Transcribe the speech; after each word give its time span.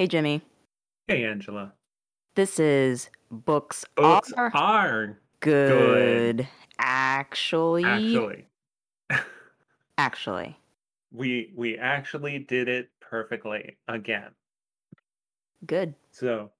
Hey, 0.00 0.06
Jimmy. 0.06 0.40
Hey, 1.08 1.26
Angela. 1.26 1.74
This 2.34 2.58
is 2.58 3.10
Books, 3.30 3.84
Books 3.96 4.32
Are 4.32 4.50
are 4.54 5.18
Good. 5.40 6.48
Actually, 6.78 7.84
actually. 7.84 8.46
actually, 9.98 10.56
we 11.12 11.52
we 11.54 11.76
actually 11.76 12.38
did 12.38 12.66
it 12.66 12.88
perfectly 13.02 13.76
again. 13.88 14.30
good. 15.66 15.92
So 16.12 16.50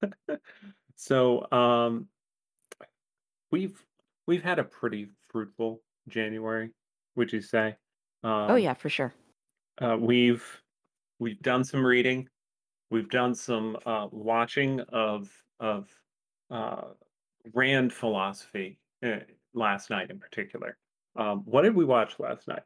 so 0.96 1.52
um 1.52 2.08
we've 3.50 3.78
we've 4.26 4.42
had 4.42 4.58
a 4.58 4.64
pretty 4.64 5.10
fruitful 5.28 5.82
January, 6.08 6.70
would 7.14 7.30
you 7.30 7.42
say? 7.42 7.76
Oh, 8.24 8.54
Um 8.54 8.58
yeah, 8.58 8.72
for 8.72 8.88
sure. 8.88 9.12
uh, 9.82 9.98
we've 10.00 10.62
we've 11.18 11.42
done 11.42 11.62
some 11.62 11.84
reading, 11.84 12.26
we've 12.90 13.08
done 13.08 13.34
some 13.34 13.76
uh 13.86 14.08
watching 14.10 14.80
of 14.92 15.30
of 15.60 15.88
uh 16.50 16.82
Rand 17.54 17.92
philosophy 17.92 18.78
uh, 19.04 19.20
last 19.54 19.90
night 19.90 20.10
in 20.10 20.18
particular. 20.18 20.76
Um 21.16 21.42
what 21.44 21.62
did 21.62 21.74
we 21.74 21.84
watch 21.84 22.18
last 22.18 22.46
night? 22.48 22.62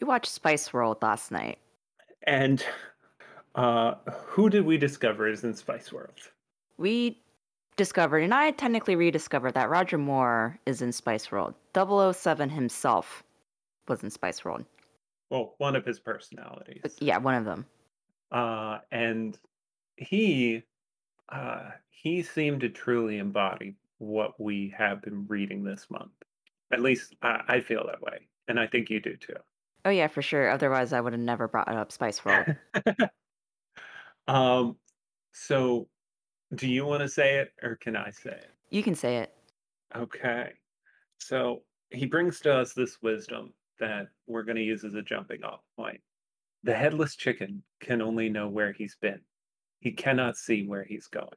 We 0.00 0.06
watched 0.06 0.30
Spice 0.30 0.72
World 0.72 0.98
last 1.02 1.30
night. 1.30 1.58
And 2.26 2.64
uh 3.54 3.94
who 4.10 4.50
did 4.50 4.64
we 4.64 4.76
discover 4.78 5.28
is 5.28 5.44
in 5.44 5.54
Spice 5.54 5.92
World? 5.92 6.18
We 6.78 7.18
discovered, 7.76 8.18
and 8.18 8.34
I 8.34 8.50
technically 8.50 8.96
rediscovered, 8.96 9.54
that 9.54 9.70
Roger 9.70 9.96
Moore 9.96 10.58
is 10.66 10.82
in 10.82 10.92
Spice 10.92 11.30
World. 11.32 11.54
007 11.74 12.50
himself 12.50 13.22
was 13.88 14.02
in 14.02 14.10
Spice 14.10 14.44
World. 14.44 14.64
Well, 15.30 15.54
one 15.58 15.74
of 15.76 15.84
his 15.84 15.98
personalities. 15.98 16.82
yeah, 16.98 17.18
one 17.18 17.34
of 17.34 17.44
them. 17.44 17.66
Uh 18.30 18.78
and 18.90 19.38
he 20.02 20.62
uh 21.28 21.70
he 21.90 22.22
seemed 22.22 22.60
to 22.62 22.68
truly 22.68 23.18
embody 23.18 23.76
what 23.98 24.38
we 24.40 24.74
have 24.76 25.00
been 25.02 25.26
reading 25.28 25.62
this 25.62 25.86
month. 25.90 26.10
At 26.72 26.80
least 26.80 27.14
I, 27.22 27.42
I 27.48 27.60
feel 27.60 27.86
that 27.86 28.02
way. 28.02 28.28
And 28.48 28.58
I 28.58 28.66
think 28.66 28.90
you 28.90 29.00
do 29.00 29.16
too. 29.16 29.36
Oh, 29.84 29.90
yeah, 29.90 30.08
for 30.08 30.22
sure. 30.22 30.50
Otherwise, 30.50 30.92
I 30.92 31.00
would 31.00 31.12
have 31.12 31.20
never 31.20 31.48
brought 31.48 31.68
up 31.68 31.92
Spice 31.92 32.24
World. 32.24 32.56
um 34.28 34.76
so 35.32 35.88
do 36.54 36.68
you 36.68 36.84
want 36.84 37.00
to 37.00 37.08
say 37.08 37.38
it 37.38 37.52
or 37.62 37.76
can 37.76 37.96
I 37.96 38.10
say 38.10 38.30
it? 38.30 38.50
You 38.70 38.82
can 38.82 38.94
say 38.94 39.18
it. 39.18 39.34
Okay. 39.96 40.52
So 41.18 41.62
he 41.90 42.06
brings 42.06 42.40
to 42.40 42.54
us 42.54 42.72
this 42.72 42.98
wisdom 43.02 43.52
that 43.78 44.08
we're 44.26 44.42
going 44.42 44.56
to 44.56 44.62
use 44.62 44.84
as 44.84 44.94
a 44.94 45.02
jumping 45.02 45.44
off 45.44 45.60
point. 45.76 46.00
The 46.62 46.74
headless 46.74 47.16
chicken 47.16 47.62
can 47.80 48.00
only 48.00 48.28
know 48.28 48.48
where 48.48 48.72
he's 48.72 48.96
been. 49.00 49.20
He 49.82 49.90
cannot 49.90 50.36
see 50.36 50.64
where 50.64 50.84
he's 50.84 51.08
going. 51.08 51.28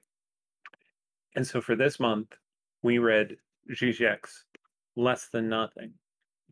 And 1.35 1.45
so 1.45 1.61
for 1.61 1.75
this 1.75 1.99
month, 1.99 2.27
we 2.83 2.99
read 2.99 3.37
Zizek's 3.71 4.45
Less 4.95 5.29
Than 5.29 5.49
Nothing, 5.49 5.93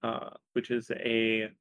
uh, 0.02 0.32
which 0.54 0.72
is 0.72 0.90
a 0.90 1.52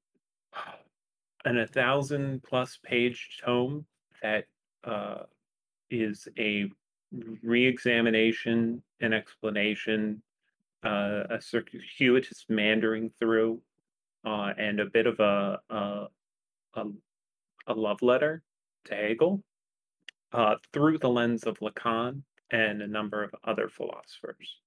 an 1.44 1.58
a 1.58 1.66
thousand 1.66 2.42
plus 2.44 2.78
page 2.82 3.40
tome 3.44 3.84
that 4.22 4.46
uh, 4.84 5.24
is 5.90 6.26
a 6.38 6.70
re-examination 7.42 8.82
and 9.00 9.12
explanation, 9.12 10.22
uh, 10.82 11.24
a 11.28 11.42
circuitous 11.42 12.46
meandering 12.48 13.10
through, 13.18 13.60
uh, 14.24 14.54
and 14.56 14.80
a 14.80 14.86
bit 14.86 15.06
of 15.06 15.20
a 15.20 15.60
a, 15.68 16.06
a, 16.74 16.84
a 17.66 17.74
love 17.74 18.00
letter 18.00 18.42
to 18.86 18.94
Hegel 18.94 19.44
uh, 20.32 20.56
through 20.72 20.98
the 20.98 21.08
lens 21.10 21.44
of 21.44 21.58
Lacan 21.60 22.22
and 22.50 22.82
a 22.82 22.86
number 22.86 23.22
of 23.22 23.34
other 23.44 23.68
philosophers 23.68 24.60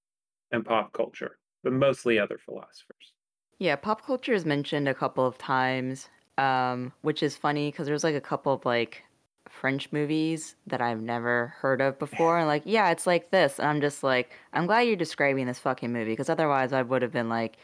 and 0.51 0.65
pop 0.65 0.93
culture, 0.93 1.39
but 1.63 1.73
mostly 1.73 2.19
other 2.19 2.37
philosophers. 2.37 3.13
Yeah, 3.57 3.75
pop 3.75 4.03
culture 4.05 4.33
is 4.33 4.45
mentioned 4.45 4.87
a 4.87 4.93
couple 4.93 5.25
of 5.25 5.37
times, 5.37 6.09
um, 6.37 6.91
which 7.01 7.23
is 7.23 7.37
funny 7.37 7.71
because 7.71 7.87
there's 7.87 8.03
like 8.03 8.15
a 8.15 8.21
couple 8.21 8.53
of 8.53 8.65
like 8.65 9.03
French 9.47 9.91
movies 9.93 10.55
that 10.67 10.81
I've 10.81 11.01
never 11.01 11.47
heard 11.59 11.79
of 11.81 11.97
before. 11.97 12.37
And 12.37 12.47
like, 12.47 12.63
yeah, 12.65 12.89
it's 12.91 13.07
like 13.07 13.31
this. 13.31 13.59
And 13.59 13.67
I'm 13.69 13.81
just 13.81 14.03
like, 14.03 14.33
I'm 14.53 14.65
glad 14.65 14.81
you're 14.81 14.97
describing 14.97 15.45
this 15.45 15.59
fucking 15.59 15.93
movie 15.93 16.11
because 16.11 16.29
otherwise 16.29 16.73
I 16.73 16.81
would 16.81 17.01
have 17.01 17.13
been 17.13 17.29
like, 17.29 17.57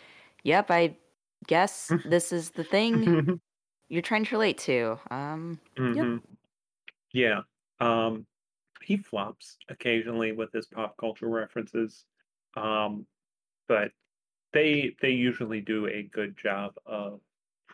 yep, 0.43 0.71
I 0.71 0.95
guess 1.47 1.93
this 2.05 2.31
is 2.31 2.51
the 2.51 2.63
thing 2.63 3.11
you're 3.89 4.01
trying 4.01 4.25
to 4.25 4.35
relate 4.35 4.57
to. 4.59 4.99
Um, 5.11 5.59
hmm 5.77 6.17
Yeah. 7.13 7.43
Um, 7.81 8.25
he 8.81 8.95
flops 8.95 9.57
occasionally 9.67 10.31
with 10.31 10.53
his 10.53 10.67
pop 10.67 10.95
culture 10.97 11.27
references, 11.27 12.05
um, 12.55 13.05
but 13.67 13.91
they 14.53 14.95
they 15.01 15.11
usually 15.11 15.61
do 15.61 15.87
a 15.87 16.03
good 16.03 16.37
job 16.37 16.73
of 16.85 17.19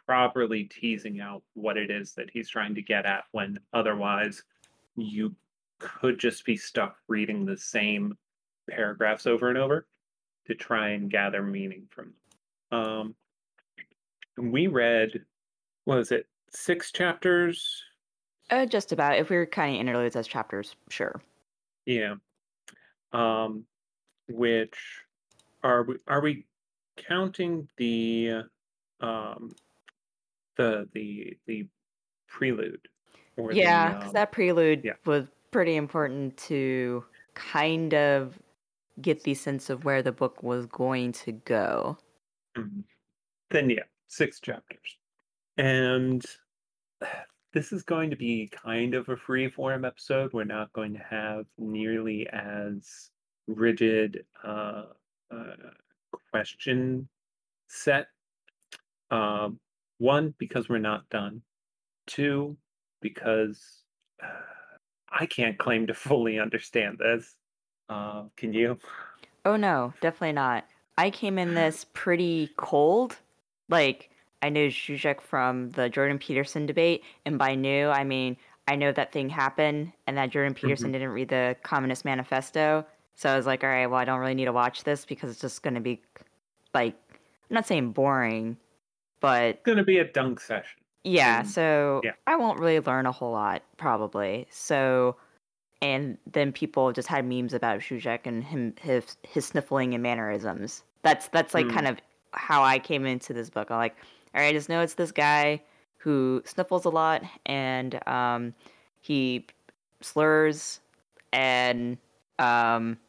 properly 0.05 0.63
teasing 0.63 1.19
out 1.19 1.43
what 1.53 1.77
it 1.77 1.91
is 1.91 2.13
that 2.13 2.29
he's 2.31 2.49
trying 2.49 2.73
to 2.75 2.81
get 2.81 3.05
at 3.05 3.25
when 3.31 3.59
otherwise 3.73 4.43
you 4.95 5.35
could 5.79 6.17
just 6.17 6.45
be 6.45 6.55
stuck 6.55 6.95
reading 7.07 7.45
the 7.45 7.57
same 7.57 8.17
paragraphs 8.69 9.27
over 9.27 9.49
and 9.49 9.57
over 9.57 9.85
to 10.45 10.55
try 10.55 10.89
and 10.89 11.11
gather 11.11 11.43
meaning 11.43 11.83
from 11.89 12.13
them. 12.71 12.79
Um, 12.79 13.15
we 14.37 14.67
read, 14.67 15.25
what 15.85 15.97
was 15.97 16.11
it, 16.11 16.27
six 16.49 16.91
chapters? 16.91 17.83
Uh, 18.49 18.65
just 18.65 18.91
about. 18.91 19.17
If 19.17 19.29
we 19.29 19.37
were 19.37 19.45
kind 19.45 19.75
of 19.75 19.81
interludes 19.81 20.15
as 20.15 20.27
chapters, 20.27 20.75
sure. 20.89 21.21
Yeah. 21.85 22.15
Um, 23.13 23.65
which 24.27 24.77
are 25.63 25.83
we 25.83 25.95
are 26.07 26.21
we 26.21 26.45
counting 26.97 27.67
the 27.77 28.43
um 29.01 29.51
the 30.57 30.87
the 30.93 31.37
the 31.45 31.67
prelude 32.27 32.87
or 33.37 33.51
Yeah, 33.53 33.93
because 33.93 34.07
um 34.09 34.13
that 34.13 34.31
prelude 34.31 34.81
yeah 34.83 34.93
was 35.05 35.27
pretty 35.51 35.75
important 35.75 36.35
to 36.37 37.05
kind 37.35 37.93
of 37.93 38.37
get 39.01 39.23
the 39.23 39.33
sense 39.35 39.69
of 39.69 39.85
where 39.85 40.01
the 40.01 40.11
book 40.11 40.41
was 40.43 40.65
going 40.65 41.11
to 41.13 41.31
go. 41.31 41.97
mhm. 42.57 42.83
then 43.51 43.69
yeah 43.69 43.83
six 44.07 44.39
chapters 44.39 44.97
and 45.57 46.25
this 47.57 47.73
is 47.73 47.81
going 47.81 48.11
to 48.11 48.15
be 48.15 48.47
kind 48.51 48.93
of 48.93 49.09
a 49.09 49.17
free 49.17 49.49
form 49.49 49.83
episode 49.83 50.31
we're 50.31 50.43
not 50.43 50.71
going 50.73 50.93
to 50.93 51.03
have 51.09 51.43
nearly 51.57 52.27
as 52.31 53.09
rigid 53.47 54.23
uh, 54.43 54.83
uh 55.31 55.55
question 56.31 57.07
set 57.67 58.09
um 59.09 59.59
one 59.97 60.35
because 60.37 60.69
we're 60.69 60.77
not 60.77 61.09
done 61.09 61.41
two 62.05 62.55
because 63.01 63.83
uh, 64.23 64.27
i 65.09 65.25
can't 65.25 65.57
claim 65.57 65.87
to 65.87 65.95
fully 65.95 66.37
understand 66.37 66.99
this 66.99 67.35
uh 67.89 68.23
can 68.35 68.53
you 68.53 68.77
Oh 69.47 69.55
no, 69.55 69.93
definitely 70.01 70.33
not. 70.33 70.65
I 70.97 71.09
came 71.09 71.37
in 71.37 71.53
this 71.53 71.85
pretty 71.93 72.49
cold. 72.57 73.15
Like, 73.69 74.09
I 74.41 74.49
knew 74.49 74.69
Zizek 74.69 75.21
from 75.21 75.71
the 75.71 75.89
Jordan 75.89 76.19
Peterson 76.19 76.65
debate, 76.65 77.03
and 77.25 77.37
by 77.37 77.55
knew, 77.55 77.87
I 77.89 78.03
mean, 78.03 78.37
I 78.67 78.75
know 78.75 78.91
that 78.91 79.11
thing 79.11 79.29
happened 79.29 79.93
and 80.05 80.17
that 80.17 80.29
Jordan 80.29 80.53
Peterson 80.53 80.89
Mhm. 80.89 80.93
didn't 80.93 81.09
read 81.09 81.29
the 81.29 81.55
Communist 81.63 82.05
Manifesto. 82.05 82.85
So 83.15 83.29
I 83.29 83.35
was 83.35 83.45
like, 83.47 83.63
all 83.63 83.69
right, 83.69 83.87
well, 83.87 83.99
I 83.99 84.05
don't 84.05 84.19
really 84.19 84.35
need 84.35 84.45
to 84.45 84.53
watch 84.53 84.83
this 84.83 85.05
because 85.05 85.31
it's 85.31 85.39
just 85.41 85.63
going 85.63 85.73
to 85.73 85.79
be, 85.79 86.01
like, 86.73 86.93
I'm 87.49 87.53
not 87.55 87.65
saying 87.65 87.93
boring, 87.93 88.57
but 89.21 89.43
it's 89.45 89.63
gonna 89.63 89.83
be 89.83 89.97
a 89.97 90.03
dunk 90.03 90.39
session 90.39 90.81
yeah, 91.03 91.41
so 91.43 92.01
yeah 92.03 92.11
I 92.27 92.35
won't 92.35 92.59
really 92.59 92.79
learn 92.81 93.05
a 93.05 93.11
whole 93.13 93.31
lot, 93.31 93.63
probably. 93.77 94.45
So, 94.49 95.15
and 95.81 96.17
then 96.29 96.51
people 96.51 96.91
just 96.91 97.07
had 97.07 97.25
memes 97.25 97.53
about 97.53 97.79
Zizek 97.79 98.25
and 98.25 98.43
him 98.43 98.73
his 98.81 99.15
his 99.23 99.45
sniffling 99.45 99.93
and 99.93 100.03
mannerisms. 100.03 100.83
That's 101.03 101.29
that's 101.29 101.53
like 101.53 101.69
kind 101.69 101.87
Mm. 101.87 101.91
of 101.91 101.97
how 102.33 102.61
I 102.61 102.77
came 102.77 103.05
into 103.05 103.31
this 103.33 103.49
book. 103.49 103.71
I'm 103.71 103.77
like, 103.77 103.95
all 104.37 104.43
right, 104.43 104.49
I 104.49 104.53
just 104.53 104.69
know 104.69 104.81
it's 104.81 104.93
this 104.93 105.11
guy 105.11 105.63
who 105.97 106.43
sniffles 106.45 106.85
a 106.85 106.89
lot 106.89 107.23
and 107.47 107.99
um 108.07 108.53
he 109.01 109.47
slurs 109.99 110.79
and 111.33 111.97
um 112.37 112.99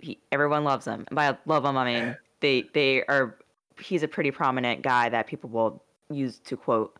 he 0.00 0.18
everyone 0.30 0.64
loves 0.64 0.86
him. 0.86 1.06
And 1.08 1.16
by 1.16 1.34
love 1.46 1.64
him, 1.64 1.78
I 1.78 1.84
mean 1.86 2.16
they 2.40 2.68
they 2.74 3.04
are 3.04 3.38
he's 3.80 4.02
a 4.02 4.08
pretty 4.08 4.30
prominent 4.30 4.82
guy 4.82 5.08
that 5.08 5.26
people 5.26 5.48
will 5.48 5.82
use 6.10 6.40
to 6.40 6.58
quote 6.58 6.94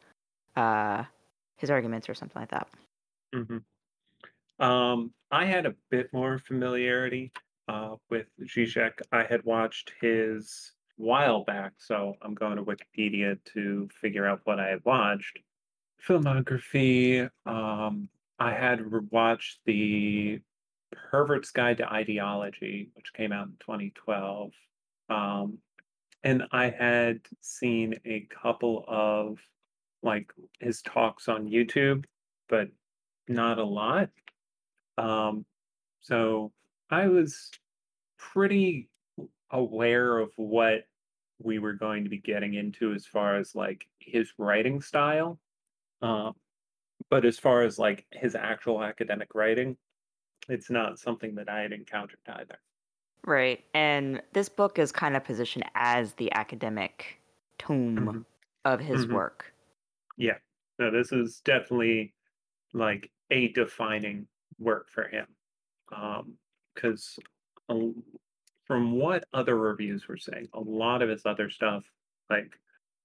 uh 0.57 1.05
his 1.59 1.69
arguments 1.69 2.09
or 2.09 2.15
something 2.15 2.41
like 2.41 2.51
that. 2.51 2.69
Mhm. 3.35 3.63
Um, 4.59 5.13
I 5.31 5.45
had 5.45 5.67
a 5.67 5.75
bit 5.91 6.11
more 6.15 6.39
familiarity 6.39 7.31
uh, 7.69 7.97
with 8.09 8.27
Zizek. 8.41 9.03
I 9.13 9.25
had 9.25 9.45
watched 9.45 9.93
his 10.01 10.73
while 10.97 11.45
back, 11.45 11.73
so 11.79 12.15
I'm 12.23 12.35
going 12.35 12.57
to 12.57 12.65
Wikipedia 12.65 13.39
to 13.55 13.89
figure 14.01 14.27
out 14.27 14.41
what 14.45 14.61
I 14.61 14.69
had 14.69 14.85
watched. 14.85 15.39
Filmography. 16.07 17.29
Um, 17.45 18.09
I 18.39 18.53
had 18.53 18.81
watched 19.11 19.61
the 19.65 20.41
Pervert's 20.93 21.51
Guide 21.51 21.79
to 21.79 21.93
Ideology, 21.93 22.91
which 22.95 23.13
came 23.13 23.33
out 23.33 23.47
in 23.47 23.55
2012. 23.61 24.53
Um, 25.09 25.59
and 26.25 26.45
I 26.53 26.71
had 26.71 27.21
seen 27.41 27.95
a 28.05 28.27
couple 28.31 28.85
of 28.89 29.39
like 30.03 30.33
his 30.61 30.83
talks 30.83 31.29
on 31.29 31.49
YouTube, 31.49 32.05
but 32.49 32.69
not 33.29 33.59
a 33.59 33.65
lot. 33.65 34.11
Um, 34.99 35.45
so 36.01 36.53
I 36.91 37.09
was 37.09 37.51
pretty 38.19 38.89
aware 39.51 40.19
of 40.19 40.33
what 40.37 40.87
we 41.39 41.59
were 41.59 41.75
going 41.75 42.05
to 42.05 42.11
be 42.11 42.19
getting 42.19 42.55
into 42.55 42.93
as 42.93 43.07
far 43.07 43.37
as 43.37 43.55
like 43.55 43.87
his 43.99 44.33
writing 44.39 44.81
style. 44.81 45.39
Um, 46.03 46.35
but 47.11 47.25
as 47.25 47.39
far 47.39 47.63
as 47.63 47.79
like 47.79 48.07
his 48.13 48.35
actual 48.35 48.83
academic 48.83 49.35
writing, 49.35 49.77
it's 50.49 50.71
not 50.71 50.99
something 50.99 51.35
that 51.37 51.49
I 51.49 51.61
had 51.61 51.73
encountered 51.73 52.21
either. 52.27 52.59
Right. 53.25 53.65
And 53.75 54.23
this 54.33 54.49
book 54.49 54.79
is 54.79 54.93
kind 54.93 55.17
of 55.17 55.25
positioned 55.25 55.65
as 55.75 56.15
the 56.15 56.33
academic 56.33 57.21
tome 57.59 57.97
Mhm. 57.97 58.27
of 58.65 58.81
his 58.81 59.07
Mhm. 59.07 59.13
work. 59.15 59.53
Yeah. 60.17 60.39
No, 60.79 60.91
this 60.91 61.13
is 61.13 61.41
definitely 61.41 62.15
like 62.73 63.13
a 63.31 63.49
defining 63.49 64.29
work 64.59 64.91
for 64.91 65.09
him. 65.09 65.37
Um, 65.93 66.39
because 66.75 67.19
from 68.67 68.93
what 68.93 69.25
other 69.33 69.57
reviews 69.57 70.09
were 70.09 70.17
saying, 70.17 70.49
a 70.53 70.61
lot 70.61 71.03
of 71.03 71.09
his 71.09 71.25
other 71.25 71.51
stuff 71.51 71.85
like 72.29 72.53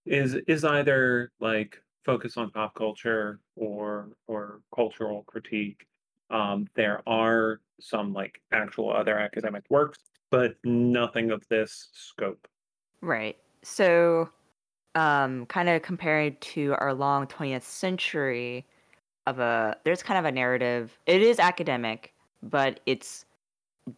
is 0.06 0.36
is 0.48 0.64
either 0.64 1.32
like 1.40 1.82
focus 2.04 2.38
on 2.38 2.50
pop 2.50 2.74
culture 2.76 3.40
or 3.56 4.10
or 4.28 4.62
cultural 4.74 5.24
critique. 5.24 5.86
Um, 6.30 6.68
there 6.76 7.02
are 7.08 7.62
some 7.80 8.14
like 8.14 8.42
actual 8.52 8.92
other 8.92 9.20
academic 9.20 9.64
works, 9.70 10.00
but 10.32 10.56
nothing 10.64 11.32
of 11.32 11.44
this 11.50 11.90
scope. 11.94 12.48
Right. 13.02 13.38
So, 13.64 14.30
um, 14.96 15.46
kind 15.48 15.70
of 15.70 15.82
compared 15.82 16.40
to 16.42 16.76
our 16.80 16.94
long 16.94 17.28
20th 17.28 17.64
century 17.64 18.66
of 19.28 19.40
a, 19.40 19.76
there's 19.84 20.02
kind 20.02 20.18
of 20.18 20.26
a 20.26 20.32
narrative. 20.32 20.98
It 21.06 21.22
is 21.22 21.40
academic, 21.40 22.14
but 22.42 22.80
it's 22.86 23.26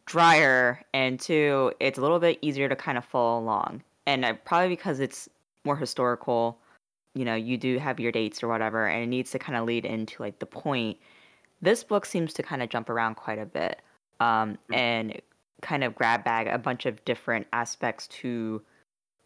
drier, 0.05 0.81
and 0.93 1.19
two, 1.19 1.71
it's 1.79 1.97
a 1.97 2.01
little 2.01 2.19
bit 2.19 2.39
easier 2.41 2.69
to 2.69 2.75
kind 2.75 2.97
of 2.97 3.05
follow 3.05 3.39
along. 3.39 3.83
And 4.05 4.25
probably 4.45 4.69
because 4.69 4.99
it's 4.99 5.29
more 5.65 5.77
historical, 5.77 6.57
you 7.15 7.25
know, 7.25 7.35
you 7.35 7.57
do 7.57 7.77
have 7.79 7.99
your 7.99 8.11
dates 8.11 8.43
or 8.43 8.47
whatever, 8.47 8.87
and 8.87 9.03
it 9.03 9.07
needs 9.07 9.31
to 9.31 9.39
kind 9.39 9.57
of 9.57 9.65
lead 9.65 9.85
into 9.85 10.21
like 10.21 10.39
the 10.39 10.45
point. 10.45 10.97
This 11.61 11.83
book 11.83 12.05
seems 12.05 12.33
to 12.33 12.43
kind 12.43 12.61
of 12.61 12.69
jump 12.69 12.89
around 12.89 13.15
quite 13.15 13.39
a 13.39 13.45
bit, 13.45 13.81
um, 14.19 14.57
Mm. 14.69 14.75
and 14.75 15.21
kind 15.61 15.83
of 15.83 15.95
grab 15.95 16.23
bag 16.25 16.47
a 16.47 16.57
bunch 16.57 16.85
of 16.85 17.03
different 17.05 17.47
aspects 17.53 18.07
to 18.07 18.61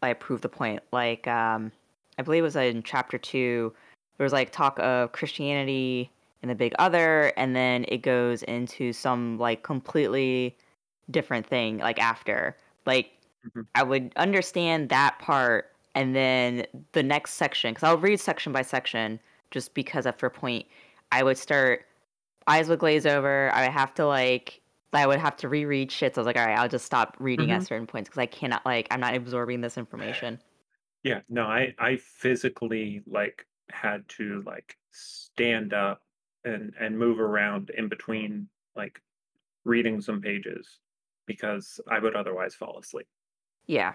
like 0.02 0.20
prove 0.20 0.40
the 0.40 0.48
point. 0.48 0.80
Like, 0.92 1.26
um, 1.26 1.72
I 2.18 2.22
believe 2.22 2.42
it 2.42 2.46
was 2.46 2.56
in 2.56 2.82
chapter 2.84 3.18
two. 3.18 3.74
There 4.16 4.24
was 4.24 4.32
like 4.32 4.50
talk 4.52 4.78
of 4.78 5.12
Christianity 5.12 6.10
and 6.42 6.50
the 6.50 6.54
Big 6.54 6.74
Other, 6.78 7.32
and 7.36 7.54
then 7.56 7.84
it 7.88 7.98
goes 7.98 8.42
into 8.44 8.92
some 8.92 9.38
like 9.38 9.62
completely 9.62 10.56
different 11.10 11.46
thing. 11.46 11.78
Like 11.78 11.98
after, 12.00 12.56
like 12.86 13.12
Mhm. 13.42 13.68
I 13.74 13.82
would 13.82 14.12
understand 14.16 14.88
that 14.90 15.18
part, 15.20 15.74
and 15.94 16.14
then 16.16 16.66
the 16.92 17.02
next 17.02 17.34
section 17.34 17.72
because 17.72 17.84
I'll 17.84 17.98
read 17.98 18.20
section 18.20 18.52
by 18.52 18.62
section, 18.62 19.20
just 19.50 19.74
because 19.74 20.06
after 20.06 20.26
a 20.26 20.30
point 20.30 20.66
I 21.12 21.22
would 21.22 21.38
start 21.38 21.86
eyes 22.46 22.68
would 22.68 22.78
glaze 22.80 23.06
over. 23.06 23.50
I 23.52 23.62
would 23.64 23.72
have 23.72 23.94
to 23.94 24.06
like 24.06 24.60
I 24.92 25.06
would 25.06 25.18
have 25.20 25.36
to 25.38 25.48
reread 25.48 25.92
shit. 25.92 26.14
So 26.14 26.20
I 26.20 26.22
was 26.22 26.26
like, 26.26 26.36
all 26.36 26.46
right, 26.46 26.58
I'll 26.58 26.68
just 26.68 26.86
stop 26.86 27.16
reading 27.20 27.50
at 27.52 27.62
Mhm. 27.62 27.66
certain 27.66 27.86
points 27.86 28.08
because 28.08 28.18
I 28.20 28.26
cannot 28.26 28.64
like 28.66 28.88
I'm 28.90 29.00
not 29.00 29.14
absorbing 29.14 29.60
this 29.60 29.78
information. 29.78 30.40
Yeah, 31.02 31.22
no, 31.28 31.44
I 31.44 31.74
I 31.78 31.96
physically 31.96 33.02
like 33.06 33.46
had 33.70 34.08
to 34.10 34.42
like 34.42 34.78
stand 34.90 35.72
up 35.72 36.02
and 36.44 36.72
and 36.78 36.98
move 36.98 37.20
around 37.20 37.70
in 37.70 37.88
between 37.88 38.48
like 38.76 39.00
reading 39.64 40.00
some 40.00 40.20
pages 40.20 40.78
because 41.26 41.80
I 41.90 41.98
would 41.98 42.14
otherwise 42.16 42.54
fall 42.54 42.78
asleep. 42.78 43.06
Yeah. 43.66 43.94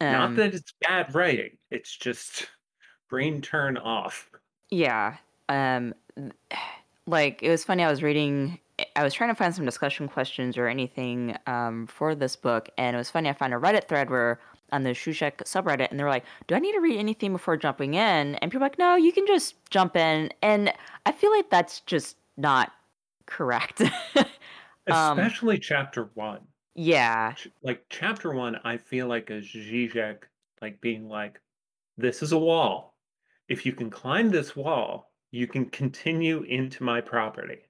Not 0.00 0.28
Um, 0.28 0.34
that 0.36 0.54
it's 0.54 0.72
bad 0.80 1.12
writing, 1.14 1.58
it's 1.70 1.96
just 1.96 2.46
brain 3.10 3.40
turn 3.42 3.76
off. 3.76 4.30
yeah. 4.70 5.16
Um, 5.48 5.94
like 7.06 7.42
it 7.42 7.50
was 7.50 7.64
funny. 7.64 7.82
I 7.82 7.90
was 7.90 8.02
reading. 8.02 8.58
I 8.94 9.02
was 9.02 9.12
trying 9.12 9.30
to 9.30 9.34
find 9.34 9.52
some 9.54 9.64
discussion 9.64 10.06
questions 10.08 10.56
or 10.56 10.68
anything 10.68 11.36
um, 11.48 11.88
for 11.88 12.14
this 12.14 12.36
book, 12.36 12.68
and 12.78 12.94
it 12.94 12.98
was 12.98 13.10
funny. 13.10 13.28
I 13.28 13.32
found 13.32 13.52
a 13.52 13.56
Reddit 13.56 13.88
thread 13.88 14.08
where 14.08 14.38
on 14.72 14.82
the 14.82 14.90
Zizek 14.90 15.38
subreddit, 15.38 15.90
and 15.90 15.98
they 15.98 16.04
were 16.04 16.10
like, 16.10 16.24
"Do 16.46 16.54
I 16.54 16.58
need 16.58 16.72
to 16.72 16.80
read 16.80 16.98
anything 16.98 17.32
before 17.32 17.56
jumping 17.56 17.94
in?" 17.94 18.34
And 18.36 18.50
people 18.50 18.60
were 18.60 18.66
like, 18.66 18.78
"No, 18.78 18.96
you 18.96 19.12
can 19.12 19.26
just 19.26 19.54
jump 19.70 19.96
in." 19.96 20.30
And 20.42 20.72
I 21.06 21.12
feel 21.12 21.30
like 21.30 21.50
that's 21.50 21.80
just 21.80 22.16
not 22.36 22.72
correct. 23.26 23.82
um, 24.90 25.18
Especially 25.18 25.58
chapter 25.58 26.10
one. 26.14 26.40
yeah, 26.74 27.34
Like 27.62 27.84
chapter 27.90 28.32
one, 28.32 28.60
I 28.64 28.76
feel 28.76 29.06
like 29.06 29.30
is 29.30 29.46
Zizek 29.46 30.24
like 30.60 30.80
being 30.80 31.08
like, 31.08 31.40
this 31.96 32.22
is 32.22 32.32
a 32.32 32.38
wall. 32.38 32.94
If 33.48 33.64
you 33.64 33.72
can 33.72 33.90
climb 33.90 34.30
this 34.30 34.54
wall, 34.54 35.12
you 35.30 35.46
can 35.46 35.66
continue 35.66 36.42
into 36.42 36.82
my 36.82 37.00
property. 37.00 37.68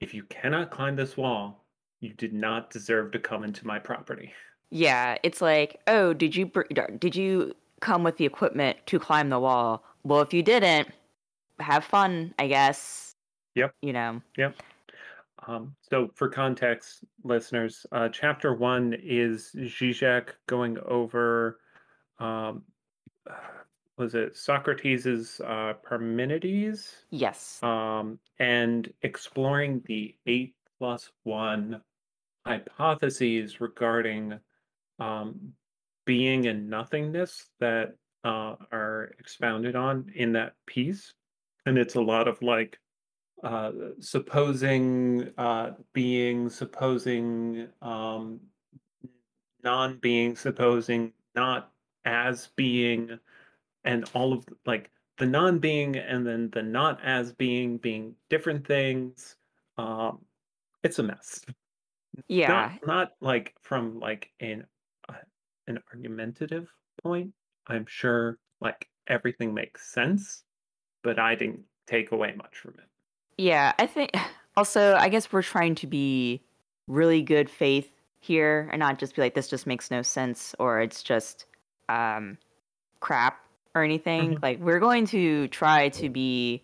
If 0.00 0.14
you 0.14 0.24
cannot 0.24 0.70
climb 0.70 0.96
this 0.96 1.16
wall, 1.16 1.66
you 2.00 2.12
did 2.12 2.32
not 2.32 2.70
deserve 2.70 3.12
to 3.12 3.18
come 3.18 3.44
into 3.44 3.66
my 3.66 3.78
property. 3.78 4.32
yeah. 4.70 5.16
It's 5.22 5.40
like, 5.40 5.80
oh, 5.86 6.12
did 6.12 6.34
you 6.36 6.46
br- 6.46 6.62
did 6.98 7.16
you 7.16 7.54
come 7.80 8.02
with 8.02 8.16
the 8.16 8.24
equipment 8.24 8.78
to 8.86 8.98
climb 8.98 9.30
the 9.30 9.38
wall? 9.38 9.84
Well, 10.02 10.20
if 10.20 10.32
you 10.32 10.42
didn't, 10.42 10.88
have 11.60 11.84
fun, 11.84 12.34
I 12.38 12.46
guess. 12.48 13.14
Yep. 13.54 13.74
You 13.82 13.92
know. 13.92 14.22
Yep. 14.36 14.56
Um, 15.46 15.74
so, 15.80 16.10
for 16.14 16.28
context, 16.28 17.04
listeners, 17.22 17.86
uh, 17.92 18.08
chapter 18.08 18.54
one 18.54 18.96
is 19.02 19.52
Zizek 19.56 20.30
going 20.46 20.78
over, 20.86 21.60
um, 22.18 22.62
was 23.96 24.14
it 24.14 24.36
Socrates's 24.36 25.40
uh, 25.44 25.74
Parmenides? 25.88 27.04
Yes. 27.10 27.62
um, 27.62 28.18
and 28.38 28.92
exploring 29.02 29.82
the 29.86 30.14
eight 30.26 30.54
plus 30.78 31.10
one 31.22 31.80
hypotheses 32.44 33.60
regarding 33.60 34.38
um, 34.98 35.52
being 36.04 36.46
and 36.46 36.70
nothingness 36.70 37.48
that 37.60 37.94
uh, 38.24 38.56
are 38.72 39.14
expounded 39.18 39.76
on 39.76 40.10
in 40.14 40.32
that 40.32 40.54
piece. 40.66 41.14
And 41.66 41.78
it's 41.78 41.96
a 41.96 42.00
lot 42.00 42.28
of 42.28 42.40
like 42.42 42.78
uh, 43.42 43.72
supposing 44.00 45.30
uh, 45.36 45.72
being, 45.92 46.48
supposing 46.48 47.68
um, 47.82 48.40
non 49.62 49.98
being, 49.98 50.36
supposing 50.36 51.12
not 51.34 51.70
as 52.04 52.48
being, 52.56 53.18
and 53.84 54.08
all 54.14 54.32
of 54.32 54.44
like 54.64 54.90
the 55.18 55.26
non 55.26 55.58
being 55.58 55.96
and 55.96 56.26
then 56.26 56.50
the 56.52 56.62
not 56.62 57.00
as 57.04 57.32
being 57.32 57.78
being 57.78 58.14
different 58.30 58.66
things. 58.66 59.36
Um, 59.76 60.20
it's 60.82 60.98
a 60.98 61.02
mess. 61.02 61.44
Yeah. 62.28 62.48
Not 62.48 62.86
not 62.86 63.12
like 63.20 63.54
from 63.62 63.98
like 63.98 64.30
an 64.40 64.66
an 65.66 65.78
argumentative 65.92 66.68
point. 67.02 67.32
I'm 67.66 67.86
sure 67.86 68.38
like 68.60 68.88
everything 69.08 69.52
makes 69.54 69.92
sense, 69.92 70.44
but 71.02 71.18
I 71.18 71.34
didn't 71.34 71.64
take 71.86 72.12
away 72.12 72.34
much 72.36 72.56
from 72.56 72.74
it. 72.78 72.86
Yeah, 73.38 73.72
I 73.78 73.86
think 73.86 74.12
also 74.56 74.94
I 74.94 75.08
guess 75.08 75.32
we're 75.32 75.42
trying 75.42 75.74
to 75.76 75.86
be 75.86 76.42
really 76.88 77.22
good 77.22 77.50
faith 77.50 77.90
here 78.20 78.68
and 78.72 78.80
not 78.80 78.98
just 78.98 79.14
be 79.14 79.22
like 79.22 79.34
this 79.34 79.48
just 79.48 79.66
makes 79.66 79.90
no 79.90 80.02
sense 80.02 80.54
or 80.58 80.80
it's 80.80 81.02
just 81.02 81.46
um 81.88 82.38
crap 83.00 83.40
or 83.74 83.82
anything. 83.82 84.36
Mhm. 84.36 84.42
Like 84.42 84.58
we're 84.58 84.80
going 84.80 85.06
to 85.08 85.48
try 85.48 85.90
to 85.90 86.08
be 86.08 86.62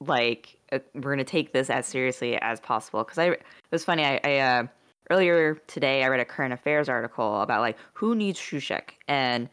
like 0.00 0.58
uh, 0.72 0.78
we're 0.94 1.00
going 1.14 1.18
to 1.18 1.24
take 1.24 1.52
this 1.52 1.70
as 1.70 1.86
seriously 1.86 2.36
as 2.40 2.60
possible 2.60 3.04
cuz 3.04 3.18
I 3.18 3.30
it 3.30 3.42
was 3.70 3.84
funny 3.84 4.04
I, 4.04 4.20
I 4.24 4.36
uh 4.38 4.66
earlier 5.10 5.54
today 5.66 6.02
I 6.02 6.08
read 6.08 6.20
a 6.20 6.24
current 6.24 6.52
affairs 6.52 6.88
article 6.88 7.40
about 7.40 7.60
like 7.60 7.76
who 7.94 8.14
needs 8.14 8.38
Zizek 8.38 8.90
and 9.06 9.48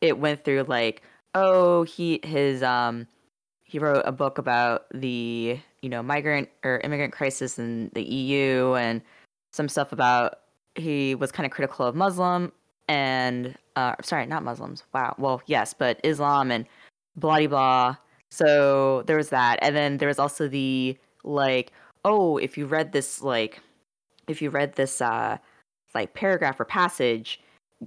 it 0.00 0.18
went 0.18 0.44
through 0.44 0.64
like 0.64 1.02
oh 1.34 1.82
he 1.84 2.20
his 2.22 2.62
um 2.62 3.06
he 3.62 3.78
wrote 3.78 4.02
a 4.04 4.12
book 4.12 4.38
about 4.38 4.86
the 4.92 5.58
you 5.82 5.88
know 5.88 6.02
migrant 6.02 6.48
or 6.64 6.80
immigrant 6.84 7.12
crisis 7.12 7.58
in 7.58 7.90
the 7.94 8.02
EU 8.02 8.74
and 8.74 9.02
some 9.52 9.68
stuff 9.68 9.92
about 9.92 10.40
he 10.74 11.14
was 11.14 11.32
kind 11.32 11.46
of 11.46 11.52
critical 11.52 11.86
of 11.86 11.94
Muslim 11.94 12.52
and 12.88 13.56
uh, 13.76 13.94
sorry 14.02 14.26
not 14.26 14.44
Muslims 14.44 14.84
wow 14.92 15.14
well 15.18 15.42
yes 15.46 15.74
but 15.74 15.98
Islam 16.04 16.50
and 16.50 16.66
blah 17.16 17.38
blah 17.38 17.46
blah. 17.48 17.96
So 18.30 19.02
there 19.06 19.16
was 19.16 19.30
that 19.30 19.58
and 19.62 19.74
then 19.74 19.98
there 19.98 20.08
was 20.08 20.18
also 20.18 20.48
the 20.48 20.96
like 21.24 21.72
oh, 22.04 22.36
if 22.36 22.58
you 22.58 22.66
read 22.66 22.92
this 22.92 23.22
like 23.22 23.60
if 24.28 24.42
you 24.42 24.50
read 24.50 24.74
this 24.74 25.00
uh 25.00 25.38
like 25.94 26.14
paragraph 26.14 26.58
or 26.58 26.64
passage, 26.64 27.40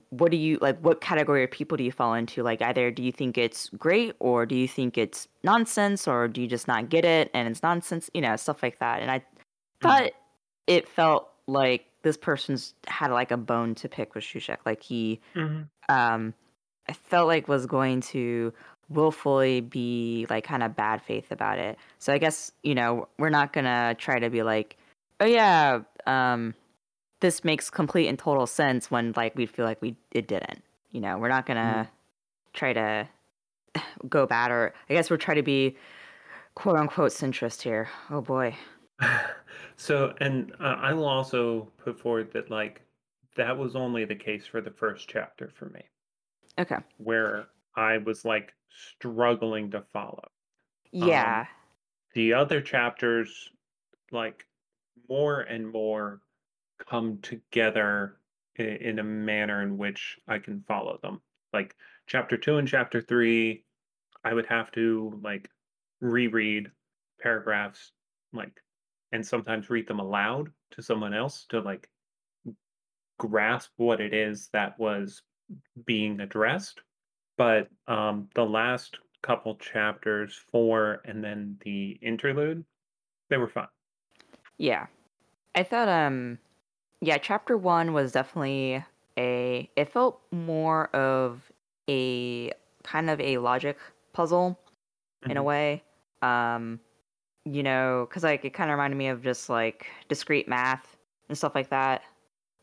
what 0.10 0.32
do 0.32 0.38
you 0.38 0.58
like 0.62 0.80
what 0.80 1.02
category 1.02 1.44
of 1.44 1.52
people 1.52 1.78
do 1.78 1.84
you 1.84 1.92
fall 1.92 2.14
into? 2.14 2.44
Like 2.44 2.62
either 2.62 2.92
do 2.92 3.04
you 3.04 3.12
think 3.12 3.38
it's 3.38 3.70
great 3.70 4.16
or 4.20 4.46
do 4.46 4.56
you 4.56 4.68
think 4.68 4.98
it's 4.98 5.28
nonsense 5.44 6.08
or 6.08 6.28
do 6.28 6.42
you 6.42 6.48
just 6.48 6.68
not 6.68 6.90
get 6.90 7.06
it 7.06 7.30
and 7.34 7.48
it's 7.48 7.64
nonsense, 7.64 8.10
you 8.14 8.22
know, 8.22 8.36
stuff 8.36 8.64
like 8.64 8.80
that. 8.80 9.02
And 9.02 9.12
I 9.12 9.22
thought 9.82 10.04
mm-hmm. 10.04 10.12
it 10.68 10.88
felt 10.88 11.30
like 11.48 11.86
this 12.04 12.18
person's 12.18 12.74
had 12.88 13.12
like 13.12 13.32
a 13.32 13.38
bone 13.38 13.76
to 13.76 13.90
pick 13.90 14.16
with 14.16 14.24
Zizek. 14.24 14.58
Like 14.66 14.84
he 14.84 15.20
mm-hmm. 15.36 15.64
um 15.90 16.34
I 16.90 16.94
felt 16.94 17.28
like 17.28 17.48
was 17.48 17.66
going 17.66 18.02
to 18.02 18.54
willfully 18.90 19.62
be 19.62 20.26
like 20.30 20.46
kind 20.46 20.64
of 20.64 20.76
bad 20.76 21.02
faith 21.02 21.32
about 21.32 21.60
it. 21.60 21.78
So 22.00 22.14
I 22.14 22.18
guess, 22.18 22.52
you 22.64 22.76
know, 22.76 23.08
we're 23.18 23.30
not 23.30 23.52
gonna 23.54 23.96
try 23.98 24.20
to 24.20 24.30
be 24.30 24.44
like, 24.44 24.78
oh 25.20 25.26
yeah, 25.26 25.80
um, 26.08 26.54
this 27.20 27.44
makes 27.44 27.70
complete 27.70 28.08
and 28.08 28.18
total 28.18 28.48
sense 28.48 28.92
when 28.92 29.14
like 29.16 29.36
we 29.36 29.46
feel 29.46 29.66
like 29.66 29.82
we 29.82 29.96
it 30.12 30.28
didn't. 30.28 30.64
You 30.92 31.02
know, 31.02 31.18
we're 31.18 31.30
not 31.30 31.46
gonna 31.46 31.90
mm. 31.90 32.54
try 32.54 32.74
to 32.74 33.08
go 34.10 34.26
bad 34.26 34.52
or 34.52 34.74
I 34.90 34.94
guess 34.94 35.10
we're 35.10 35.18
trying 35.18 35.38
to 35.38 35.44
be 35.44 35.76
quote 36.56 36.78
unquote 36.78 37.12
centrist 37.12 37.62
here. 37.62 37.90
Oh 38.10 38.22
boy. 38.22 38.56
so 39.76 40.14
and 40.20 40.54
uh, 40.60 40.78
I 40.80 40.94
will 40.94 41.08
also 41.08 41.68
put 41.78 42.00
forward 42.00 42.32
that 42.34 42.50
like 42.50 42.82
that 43.36 43.58
was 43.58 43.76
only 43.76 44.06
the 44.06 44.16
case 44.16 44.46
for 44.46 44.62
the 44.62 44.72
first 44.72 45.08
chapter 45.08 45.50
for 45.54 45.70
me. 45.70 45.82
Okay. 46.60 46.78
Where 46.98 47.48
I 47.76 47.98
was 48.00 48.26
like 48.26 48.54
struggling 48.70 49.72
to 49.72 49.84
follow. 49.94 50.28
Yeah. 50.92 51.42
Um, 51.42 51.48
the 52.14 52.34
other 52.34 52.62
chapters, 52.62 53.52
like 54.12 54.46
more 55.10 55.42
and 55.42 55.72
more, 55.72 56.22
come 56.90 57.20
together 57.22 58.18
in, 58.56 58.66
in 58.66 59.00
a 59.00 59.04
manner 59.04 59.62
in 59.62 59.78
which 59.78 60.18
I 60.28 60.40
can 60.40 60.64
follow 60.68 61.00
them. 61.02 61.22
Like 61.54 61.76
chapter 62.08 62.38
two 62.38 62.58
and 62.58 62.68
chapter 62.68 63.02
three, 63.02 63.64
I 64.24 64.34
would 64.34 64.46
have 64.48 64.72
to 64.74 65.20
like 65.24 65.50
reread 66.02 66.72
paragraphs, 67.22 67.92
like, 68.34 68.62
and 69.12 69.26
sometimes 69.26 69.70
read 69.70 69.88
them 69.88 70.00
aloud 70.00 70.52
to 70.72 70.82
someone 70.82 71.14
else 71.14 71.46
to 71.50 71.62
like 71.62 71.90
grasp 73.18 73.72
what 73.78 74.02
it 74.02 74.14
is 74.14 74.50
that 74.54 74.78
was 74.80 75.24
being 75.86 76.20
addressed 76.20 76.82
but 77.38 77.70
um, 77.88 78.28
the 78.34 78.44
last 78.44 78.98
couple 79.22 79.56
chapters, 79.56 80.34
four 80.52 81.02
and 81.06 81.24
then 81.24 81.58
the 81.64 81.92
interlude, 82.02 82.66
they 83.30 83.38
were 83.38 83.48
fun. 83.48 83.68
Yeah, 84.58 84.88
I 85.56 85.64
thought 85.64 85.88
um, 85.88 86.40
yeah, 87.02 87.18
chapter 87.18 87.58
one 87.58 87.94
was 87.94 88.12
definitely 88.12 88.84
a. 89.18 89.70
It 89.76 89.90
felt 89.92 90.22
more 90.32 90.88
of 90.96 91.52
a 91.90 92.52
kind 92.84 93.10
of 93.10 93.20
a 93.20 93.38
logic 93.38 93.78
puzzle 94.14 94.60
mm-hmm. 95.22 95.32
in 95.32 95.38
a 95.38 95.40
mm-hmm. 95.40 95.48
way. 95.48 95.84
Um, 96.22 96.80
you 97.46 97.64
know, 97.64 98.08
because 98.10 98.24
like 98.24 98.44
it 98.44 98.54
kind 98.54 98.70
of 98.70 98.76
reminded 98.76 98.98
me 98.98 99.08
of 99.08 99.24
just 99.24 99.50
like 99.50 99.88
discrete 100.10 100.48
math 100.48 100.98
and 101.30 101.38
stuff 101.38 101.56
like 101.56 101.70
that. 101.70 102.02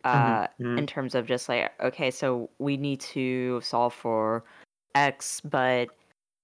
Mm-hmm. 0.04 0.32
Uh, 0.32 0.46
mm-hmm. 0.46 0.78
in 0.78 0.86
terms 0.86 1.14
of 1.14 1.26
just 1.26 1.48
like 1.48 1.72
okay, 1.80 2.10
so 2.10 2.50
we 2.58 2.76
need 2.76 3.00
to 3.00 3.60
solve 3.62 3.94
for 3.94 4.44
X, 4.94 5.40
but 5.40 5.88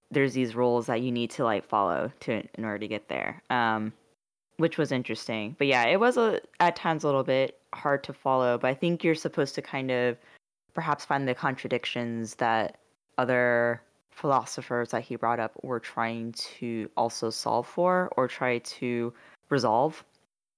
there's 0.09 0.33
these 0.33 0.55
rules 0.55 0.87
that 0.87 1.01
you 1.01 1.11
need 1.11 1.29
to 1.31 1.43
like 1.43 1.65
follow 1.65 2.11
to 2.21 2.43
in 2.55 2.65
order 2.65 2.79
to 2.79 2.87
get 2.87 3.07
there. 3.07 3.41
Um, 3.49 3.93
which 4.61 4.77
was 4.77 4.91
interesting. 4.91 5.55
But 5.57 5.67
yeah, 5.67 5.85
it 5.85 5.99
was 5.99 6.17
a 6.17 6.39
at 6.59 6.75
times 6.75 7.03
a 7.03 7.07
little 7.07 7.23
bit 7.23 7.59
hard 7.73 8.03
to 8.05 8.13
follow, 8.13 8.57
but 8.57 8.69
I 8.69 8.73
think 8.73 9.03
you're 9.03 9.15
supposed 9.15 9.55
to 9.55 9.61
kind 9.61 9.91
of 9.91 10.17
perhaps 10.73 11.03
find 11.05 11.27
the 11.27 11.35
contradictions 11.35 12.35
that 12.35 12.77
other 13.17 13.81
philosophers 14.11 14.91
that 14.91 15.03
he 15.03 15.15
brought 15.15 15.39
up 15.39 15.53
were 15.63 15.79
trying 15.79 16.33
to 16.33 16.89
also 16.95 17.29
solve 17.29 17.67
for 17.67 18.11
or 18.17 18.27
try 18.27 18.59
to 18.59 19.13
resolve. 19.49 20.03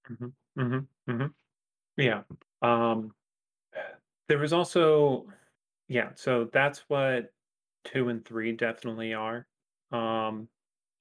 Mm-hmm, 0.10 0.62
mm-hmm, 0.62 1.12
mm-hmm. 1.12 1.28
Yeah. 1.98 2.22
Um, 2.62 3.14
there 4.28 4.38
was 4.38 4.54
also, 4.54 5.26
yeah. 5.88 6.10
So 6.16 6.50
that's 6.52 6.84
what 6.88 7.32
two 7.86 8.10
and 8.10 8.24
three 8.26 8.52
definitely 8.52 9.14
are. 9.14 9.46
Um, 9.92 10.48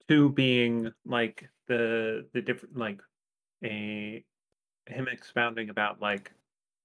two 0.09 0.31
being 0.31 0.93
like 1.05 1.49
the 1.69 2.27
the 2.33 2.43
different 2.43 2.77
like 2.77 3.01
a 3.65 4.25
him 4.87 5.09
expounding 5.09 5.71
about 5.71 6.01
like 6.01 6.33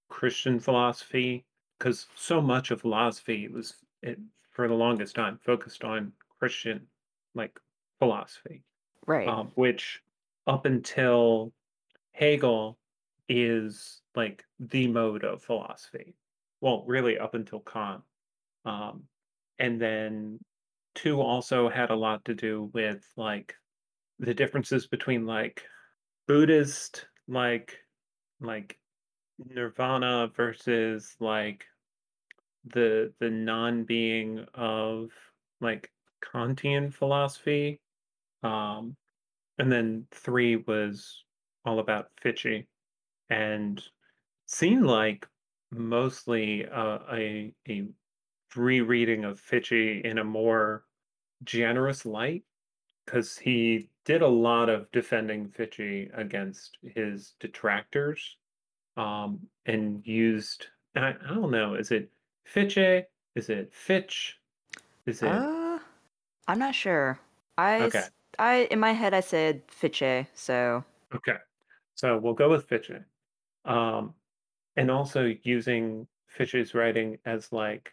Christian 0.09 0.59
philosophy 0.59 1.45
because 1.77 2.07
so 2.15 2.41
much 2.41 2.71
of 2.71 2.81
philosophy 2.81 3.47
was 3.47 3.75
it, 4.01 4.19
for 4.51 4.67
the 4.67 4.74
longest 4.74 5.15
time 5.15 5.39
focused 5.43 5.83
on 5.83 6.12
Christian 6.39 6.88
like 7.36 7.59
philosophy, 8.00 8.63
right? 9.05 9.27
Um, 9.27 9.51
which 9.55 10.01
up 10.45 10.65
until 10.65 11.53
Hegel 12.12 12.77
is 13.29 14.01
like 14.15 14.45
the 14.59 14.88
mode 14.88 15.24
of 15.24 15.41
philosophy. 15.41 16.15
Well, 16.62 16.83
really 16.88 17.19
up 17.19 17.36
until 17.36 17.59
Kant. 17.59 18.01
Um, 18.65 19.03
and 19.59 19.79
then 19.79 20.39
two 20.97 21.21
also 21.21 21.69
had 21.69 21.91
a 21.91 21.95
lot 21.95 22.25
to 22.25 22.33
do 22.33 22.71
with 22.73 23.07
like 23.15 23.53
the 24.19 24.33
differences 24.33 24.87
between 24.87 25.25
like 25.25 25.63
Buddhist 26.27 27.05
like 27.27 27.77
like 28.41 28.79
nirvana 29.37 30.29
versus 30.35 31.15
like 31.19 31.65
the 32.65 33.13
the 33.19 33.29
non-being 33.29 34.45
of 34.55 35.11
like 35.61 35.91
Kantian 36.23 36.91
philosophy. 36.91 37.79
Um 38.41 38.95
and 39.59 39.71
then 39.71 40.07
three 40.11 40.55
was 40.55 41.23
all 41.63 41.79
about 41.79 42.09
Fichte 42.21 42.65
and 43.29 43.83
seemed 44.47 44.85
like 44.85 45.27
mostly 45.71 46.65
uh, 46.67 46.99
a 47.11 47.53
a 47.69 47.87
rereading 48.55 49.25
of 49.25 49.39
Fichte 49.39 50.01
in 50.03 50.17
a 50.17 50.23
more 50.23 50.83
generous 51.44 52.06
light 52.06 52.44
because 53.06 53.38
he 53.38 53.89
did 54.06 54.22
a 54.22 54.27
lot 54.27 54.70
of 54.70 54.91
defending 54.91 55.50
Fichte 55.50 56.10
against 56.13 56.77
his 56.84 57.34
detractors 57.39 58.38
um, 58.98 59.39
and 59.65 60.06
used, 60.06 60.67
I, 60.96 61.10
I 61.10 61.34
don't 61.34 61.51
know, 61.51 61.75
is 61.75 61.91
it 61.91 62.10
Fichte? 62.46 63.06
Is 63.36 63.50
it 63.50 63.74
Fitch? 63.74 64.39
Is 65.06 65.22
it? 65.22 65.32
Uh, 65.32 65.79
I'm 66.48 66.60
not 66.60 66.75
sure. 66.75 67.20
I, 67.58 67.82
okay. 67.84 68.03
I 68.39 68.67
in 68.72 68.79
my 68.79 68.91
head 68.91 69.13
I 69.13 69.20
said 69.22 69.62
Fichte, 69.67 70.27
so 70.34 70.84
okay. 71.15 71.38
So 71.96 72.17
we'll 72.17 72.34
go 72.34 72.50
with 72.50 72.67
Fichte. 72.67 73.03
Um, 73.65 74.13
and 74.75 74.91
also 74.91 75.34
using 75.44 76.08
Fichte's 76.27 76.74
writing 76.74 77.17
as 77.25 77.51
like 77.51 77.91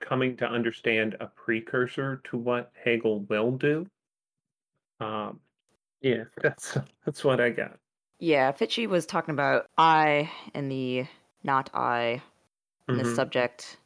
coming 0.00 0.36
to 0.36 0.48
understand 0.48 1.16
a 1.20 1.26
precursor 1.26 2.20
to 2.24 2.36
what 2.36 2.70
Hegel 2.84 3.20
will 3.28 3.52
do. 3.52 3.86
Um, 5.00 5.40
yeah, 6.00 6.24
that's 6.42 6.78
that's 7.04 7.24
what 7.24 7.40
I 7.40 7.50
got. 7.50 7.78
Yeah, 8.18 8.50
Fichte 8.52 8.88
was 8.88 9.06
talking 9.06 9.32
about 9.32 9.66
I 9.76 10.30
and 10.54 10.70
the 10.70 11.06
not 11.44 11.70
I 11.74 12.22
in 12.88 12.96
mm-hmm. 12.96 13.04
the 13.04 13.14
subject. 13.14 13.78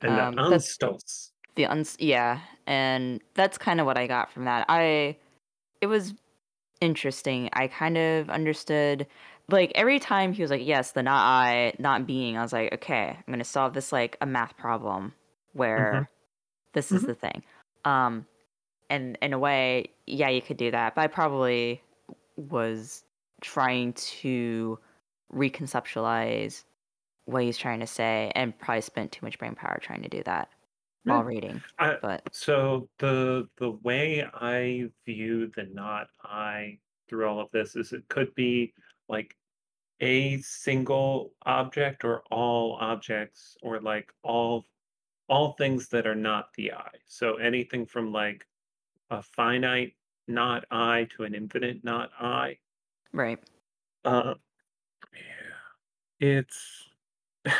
And 0.00 0.18
um, 0.18 0.34
the 0.36 0.56
Anstoss. 0.56 1.30
The 1.54 1.66
uns 1.66 1.96
yeah, 1.98 2.40
and 2.66 3.20
that's 3.34 3.58
kind 3.58 3.80
of 3.80 3.86
what 3.86 3.98
I 3.98 4.06
got 4.06 4.32
from 4.32 4.44
that. 4.44 4.64
I 4.68 5.16
it 5.80 5.86
was 5.86 6.14
interesting. 6.80 7.50
I 7.52 7.66
kind 7.66 7.98
of 7.98 8.30
understood 8.30 9.06
like 9.50 9.72
every 9.74 9.98
time 9.98 10.32
he 10.32 10.42
was 10.42 10.50
like, 10.50 10.64
yes, 10.64 10.92
the 10.92 11.02
not 11.02 11.20
I, 11.20 11.72
not 11.78 12.06
being, 12.06 12.36
I 12.36 12.42
was 12.42 12.52
like, 12.52 12.72
okay, 12.74 13.16
I'm 13.16 13.32
gonna 13.32 13.44
solve 13.44 13.74
this 13.74 13.92
like 13.92 14.16
a 14.20 14.26
math 14.26 14.56
problem 14.56 15.14
where 15.52 15.92
mm-hmm. 15.94 16.02
this 16.74 16.86
mm-hmm. 16.86 16.96
is 16.96 17.02
the 17.02 17.14
thing. 17.14 17.42
Um, 17.84 18.26
and 18.90 19.18
in 19.22 19.32
a 19.32 19.38
way, 19.38 19.90
yeah, 20.06 20.28
you 20.28 20.40
could 20.40 20.56
do 20.56 20.70
that, 20.70 20.94
but 20.94 21.02
I 21.02 21.06
probably 21.06 21.82
was 22.36 23.04
trying 23.40 23.92
to 23.94 24.78
reconceptualize 25.32 26.64
what 27.26 27.42
he's 27.42 27.58
trying 27.58 27.80
to 27.80 27.86
say 27.86 28.32
and 28.34 28.58
probably 28.58 28.80
spent 28.80 29.12
too 29.12 29.24
much 29.24 29.38
brain 29.38 29.54
power 29.54 29.78
trying 29.82 30.02
to 30.02 30.08
do 30.08 30.22
that 30.24 30.48
yeah. 31.04 31.12
while 31.12 31.24
reading. 31.24 31.60
I, 31.78 31.96
but 32.00 32.22
so 32.32 32.88
the 32.98 33.46
the 33.58 33.72
way 33.82 34.24
I 34.32 34.86
view 35.04 35.50
the 35.54 35.68
not 35.72 36.08
I 36.22 36.78
through 37.08 37.26
all 37.26 37.40
of 37.40 37.50
this 37.52 37.76
is 37.76 37.92
it 37.92 38.08
could 38.08 38.34
be 38.34 38.72
like 39.08 39.36
a 40.00 40.38
single 40.38 41.32
object 41.44 42.04
or 42.04 42.22
all 42.30 42.78
objects 42.80 43.56
or 43.62 43.80
like 43.80 44.10
all 44.22 44.64
all 45.28 45.52
things 45.52 45.88
that 45.88 46.06
are 46.06 46.14
not 46.14 46.52
the 46.54 46.72
I. 46.72 46.90
So 47.06 47.36
anything 47.36 47.86
from 47.86 48.12
like 48.12 48.46
a 49.10 49.22
finite 49.22 49.94
not 50.26 50.64
I 50.70 51.08
to 51.16 51.24
an 51.24 51.34
infinite 51.34 51.84
not 51.84 52.10
I. 52.18 52.58
Right. 53.12 53.38
Uh, 54.04 54.34
yeah, 55.12 56.28
it's 56.28 56.88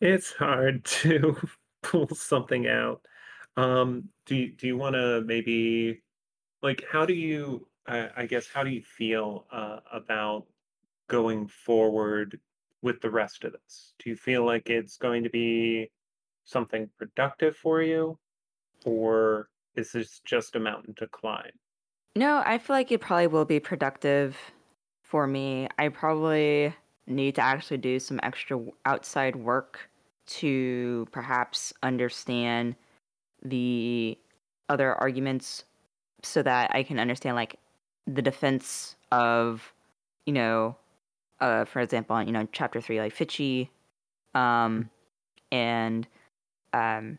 it's 0.00 0.32
hard 0.32 0.84
to 0.84 1.36
pull 1.82 2.08
something 2.14 2.66
out. 2.66 3.02
Um, 3.56 4.08
do 4.26 4.36
you 4.36 4.52
do 4.52 4.66
you 4.66 4.76
want 4.76 4.94
to 4.94 5.22
maybe 5.22 6.02
like 6.62 6.84
how 6.90 7.06
do 7.06 7.14
you 7.14 7.68
I, 7.86 8.10
I 8.16 8.26
guess 8.26 8.48
how 8.48 8.62
do 8.62 8.70
you 8.70 8.82
feel 8.82 9.46
uh, 9.52 9.80
about 9.92 10.46
going 11.08 11.46
forward 11.46 12.40
with 12.82 13.00
the 13.00 13.10
rest 13.10 13.44
of 13.44 13.52
this? 13.52 13.94
Do 13.98 14.10
you 14.10 14.16
feel 14.16 14.44
like 14.44 14.68
it's 14.68 14.96
going 14.96 15.22
to 15.24 15.30
be 15.30 15.90
something 16.46 16.88
productive 16.98 17.56
for 17.56 17.82
you, 17.82 18.18
or 18.84 19.48
is 19.74 19.92
this 19.92 20.20
just 20.24 20.56
a 20.56 20.60
mountain 20.60 20.94
to 20.94 21.06
climb? 21.08 21.50
No, 22.14 22.42
I 22.46 22.56
feel 22.56 22.74
like 22.74 22.90
it 22.90 23.02
probably 23.02 23.26
will 23.26 23.44
be 23.44 23.60
productive 23.60 24.36
for 25.02 25.26
me. 25.26 25.68
I 25.78 25.88
probably 25.90 26.74
need 27.06 27.34
to 27.34 27.42
actually 27.42 27.76
do 27.76 27.98
some 27.98 28.18
extra 28.22 28.58
outside 28.86 29.36
work 29.36 29.90
to 30.26 31.06
perhaps 31.12 31.72
understand 31.82 32.74
the 33.42 34.18
other 34.68 34.94
arguments 34.94 35.64
so 36.22 36.42
that 36.42 36.70
I 36.74 36.82
can 36.82 36.98
understand 36.98 37.36
like 37.36 37.56
the 38.06 38.22
defense 38.22 38.96
of, 39.12 39.72
you 40.24 40.32
know, 40.32 40.76
uh, 41.40 41.64
for 41.66 41.80
example, 41.80 42.20
you 42.22 42.32
know, 42.32 42.48
chapter 42.50 42.80
three, 42.80 42.98
like 42.98 43.12
Fichte, 43.12 43.68
um, 44.34 44.90
and 45.52 46.08
um, 46.76 47.18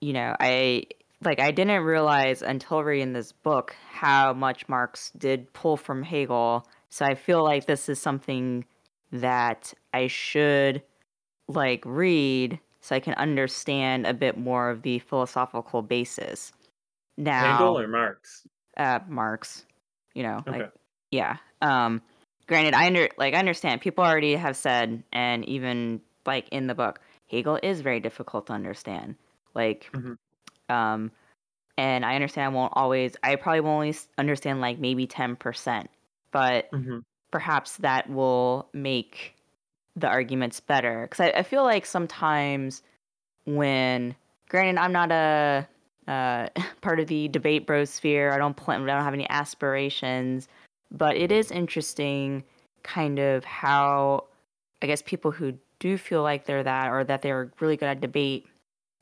you 0.00 0.12
know, 0.12 0.34
I 0.38 0.86
like 1.22 1.40
I 1.40 1.50
didn't 1.50 1.82
realize 1.82 2.42
until 2.42 2.82
reading 2.84 3.12
this 3.12 3.32
book 3.32 3.74
how 3.90 4.32
much 4.32 4.68
Marx 4.68 5.10
did 5.16 5.52
pull 5.52 5.76
from 5.76 6.02
Hegel. 6.02 6.66
So 6.90 7.04
I 7.04 7.14
feel 7.14 7.42
like 7.42 7.66
this 7.66 7.88
is 7.88 8.00
something 8.00 8.64
that 9.10 9.74
I 9.92 10.06
should 10.06 10.82
like 11.48 11.82
read 11.84 12.60
so 12.80 12.94
I 12.94 13.00
can 13.00 13.14
understand 13.14 14.06
a 14.06 14.14
bit 14.14 14.36
more 14.36 14.70
of 14.70 14.82
the 14.82 14.98
philosophical 14.98 15.82
basis. 15.82 16.52
Now, 17.16 17.52
Hegel 17.52 17.78
or 17.78 17.88
Marx? 17.88 18.46
uh, 18.76 19.00
Marx, 19.08 19.64
you 20.14 20.22
know, 20.22 20.44
Okay. 20.46 20.58
like 20.58 20.72
yeah. 21.10 21.36
Um, 21.62 22.02
granted, 22.46 22.74
I 22.74 22.86
under 22.86 23.08
like 23.16 23.34
I 23.34 23.38
understand 23.38 23.80
people 23.80 24.04
already 24.04 24.34
have 24.34 24.56
said, 24.56 25.02
and 25.12 25.44
even 25.48 26.00
like 26.26 26.48
in 26.50 26.66
the 26.66 26.74
book, 26.74 27.00
Hegel 27.30 27.58
is 27.62 27.80
very 27.80 28.00
difficult 28.00 28.46
to 28.46 28.52
understand. 28.52 29.16
Like, 29.54 29.90
hmm 29.94 30.14
um, 30.68 31.10
and 31.76 32.04
I 32.06 32.14
understand 32.14 32.46
I 32.46 32.56
won't 32.56 32.72
always. 32.76 33.16
I 33.22 33.36
probably 33.36 33.60
won't 33.60 33.76
only 33.76 33.96
understand 34.18 34.60
like 34.60 34.78
maybe 34.78 35.06
ten 35.06 35.36
percent, 35.36 35.90
but 36.32 36.68
hmm 36.72 36.98
perhaps 37.30 37.78
that 37.78 38.08
will 38.08 38.68
make 38.72 39.34
the 39.96 40.06
arguments 40.06 40.60
better. 40.60 41.02
Because 41.02 41.20
I, 41.20 41.38
I 41.38 41.42
feel 41.42 41.64
like 41.64 41.84
sometimes 41.84 42.82
when, 43.44 44.14
granted, 44.48 44.80
I'm 44.80 44.92
not 44.92 45.10
a 45.10 45.66
uh, 46.06 46.48
part 46.80 47.00
of 47.00 47.08
the 47.08 47.28
debate 47.28 47.66
bro 47.66 47.84
sphere. 47.84 48.32
I 48.32 48.38
don't 48.38 48.56
plan. 48.56 48.82
I 48.88 48.94
don't 48.94 49.04
have 49.04 49.14
any 49.14 49.28
aspirations, 49.30 50.48
but 50.90 51.16
it 51.16 51.32
is 51.32 51.50
interesting, 51.50 52.44
kind 52.82 53.18
of 53.18 53.44
how 53.44 54.24
I 54.82 54.86
guess 54.86 55.02
people 55.02 55.30
who 55.30 55.54
do 55.84 55.98
feel 55.98 56.22
like 56.22 56.46
they're 56.46 56.64
that 56.64 56.90
or 56.90 57.04
that 57.04 57.22
they're 57.22 57.52
really 57.60 57.76
good 57.76 57.88
at 57.88 58.00
debate, 58.00 58.46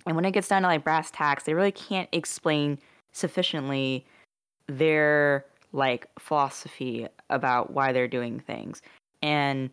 and 0.07 0.17
when 0.17 0.25
it 0.25 0.33
gets 0.33 0.49
down 0.49 0.63
to 0.63 0.69
like 0.69 0.85
brass 0.85 1.11
tacks, 1.11 1.45
they 1.45 1.55
really 1.55 1.73
can't 1.73 2.09
explain 2.13 2.79
sufficiently 3.13 4.07
their 4.69 5.47
like 5.73 6.09
philosophy 6.19 7.09
about 7.31 7.73
why 7.73 7.93
they're 7.93 8.09
doing 8.09 8.41
things. 8.41 8.83
And 9.23 9.71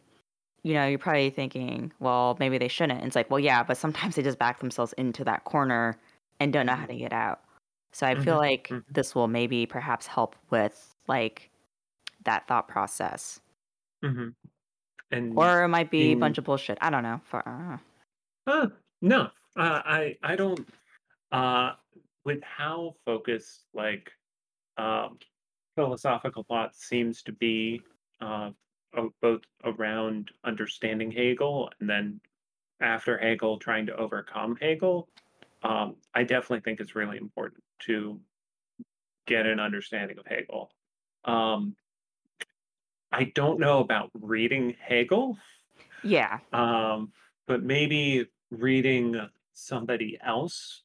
you 0.63 0.73
know, 0.73 0.87
you're 0.87 0.99
probably 0.99 1.29
thinking, 1.29 1.93
well, 1.99 2.37
maybe 2.39 2.57
they 2.57 2.67
shouldn't. 2.67 2.99
And 2.99 3.07
it's 3.07 3.15
like, 3.15 3.29
well, 3.31 3.39
yeah, 3.39 3.63
but 3.63 3.77
sometimes 3.77 4.15
they 4.15 4.23
just 4.23 4.39
back 4.39 4.59
themselves 4.59 4.93
into 4.93 5.23
that 5.25 5.45
corner 5.45 5.99
and 6.39 6.53
don't 6.53 6.65
know 6.65 6.75
how 6.75 6.85
to 6.87 6.95
get 6.97 7.13
out. 7.13 7.41
So 7.93 8.07
I 8.07 8.15
feel 8.15 8.35
hmm 8.35 8.39
like 8.39 8.71
hmm 8.71 8.81
this 8.89 9.15
will 9.15 9.27
maybe 9.29 9.65
perhaps 9.65 10.07
help 10.07 10.35
with 10.51 10.95
like 11.07 11.49
that 12.25 12.47
thought 12.47 12.67
process. 12.67 13.39
hmm 14.03 14.29
And 15.11 15.37
Or 15.37 15.63
it 15.63 15.67
might 15.69 15.89
be 15.89 16.11
a 16.11 16.15
bunch 16.15 16.37
of 16.37 16.43
bullshit. 16.43 16.77
I 16.81 16.89
don't 16.89 17.03
know. 17.03 17.19
For, 17.23 17.47
uh, 17.47 17.77
uh, 18.47 18.67
no, 19.01 19.29
uh, 19.57 19.81
I 19.85 20.17
I 20.23 20.35
don't 20.35 20.67
uh 21.31 21.73
with 22.25 22.41
how 22.43 22.95
focused 23.05 23.65
like 23.73 24.11
um 24.77 25.17
philosophical 25.75 26.43
thought 26.43 26.75
seems 26.75 27.23
to 27.23 27.31
be 27.31 27.81
uh 28.21 28.51
both 29.21 29.41
around 29.63 30.31
understanding 30.43 31.11
Hegel 31.11 31.71
and 31.79 31.89
then 31.89 32.19
after 32.81 33.17
Hegel 33.17 33.57
trying 33.57 33.85
to 33.87 33.95
overcome 33.95 34.57
Hegel. 34.59 35.09
Um, 35.61 35.95
I 36.13 36.23
definitely 36.23 36.61
think 36.61 36.79
it's 36.79 36.95
really 36.95 37.17
important 37.17 37.61
to 37.79 38.19
get 39.27 39.45
an 39.45 39.59
understanding 39.59 40.17
of 40.17 40.25
Hegel. 40.25 40.71
Um, 41.25 41.75
I 43.11 43.25
don't 43.35 43.59
know 43.59 43.79
about 43.79 44.11
reading 44.13 44.75
Hegel, 44.79 45.37
yeah, 46.03 46.39
um, 46.53 47.11
but 47.47 47.63
maybe 47.63 48.27
reading 48.51 49.19
somebody 49.53 50.17
else 50.23 50.83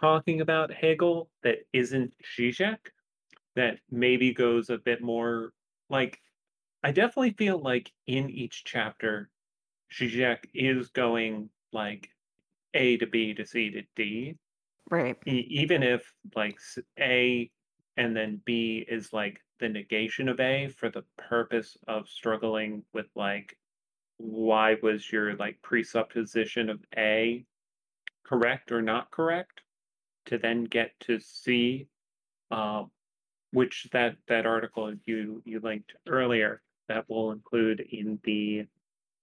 talking 0.00 0.40
about 0.40 0.72
Hegel 0.72 1.30
that 1.42 1.58
isn't 1.72 2.12
Zizek, 2.36 2.78
that 3.54 3.78
maybe 3.90 4.34
goes 4.34 4.70
a 4.70 4.78
bit 4.78 5.02
more 5.02 5.52
like 5.88 6.18
I 6.82 6.90
definitely 6.90 7.32
feel 7.32 7.58
like 7.58 7.92
in 8.06 8.28
each 8.28 8.64
chapter, 8.64 9.30
Zizek 9.92 10.38
is 10.54 10.88
going 10.88 11.48
like 11.72 12.08
A 12.74 12.96
to 12.96 13.06
B 13.06 13.34
to 13.34 13.46
C 13.46 13.70
to 13.70 13.82
D, 13.94 14.36
right. 14.90 15.16
E- 15.26 15.46
even 15.48 15.82
if 15.82 16.02
like 16.34 16.58
A 16.98 17.50
and 17.96 18.16
then 18.16 18.40
B 18.44 18.84
is 18.88 19.12
like 19.12 19.40
the 19.62 19.68
negation 19.68 20.28
of 20.28 20.40
A 20.40 20.68
for 20.76 20.90
the 20.90 21.04
purpose 21.16 21.78
of 21.86 22.08
struggling 22.08 22.82
with 22.92 23.06
like 23.14 23.56
why 24.16 24.76
was 24.82 25.10
your 25.10 25.36
like 25.36 25.62
presupposition 25.62 26.68
of 26.68 26.80
A 26.96 27.44
correct 28.24 28.72
or 28.72 28.82
not 28.82 29.12
correct 29.12 29.60
to 30.26 30.36
then 30.36 30.64
get 30.64 30.98
to 31.00 31.20
C, 31.20 31.86
um, 32.50 32.90
which 33.52 33.86
that 33.92 34.16
that 34.26 34.46
article 34.46 34.94
you 35.04 35.40
you 35.44 35.60
linked 35.60 35.92
earlier 36.08 36.60
that 36.88 37.08
will 37.08 37.30
include 37.30 37.80
in 37.92 38.18
the 38.24 38.66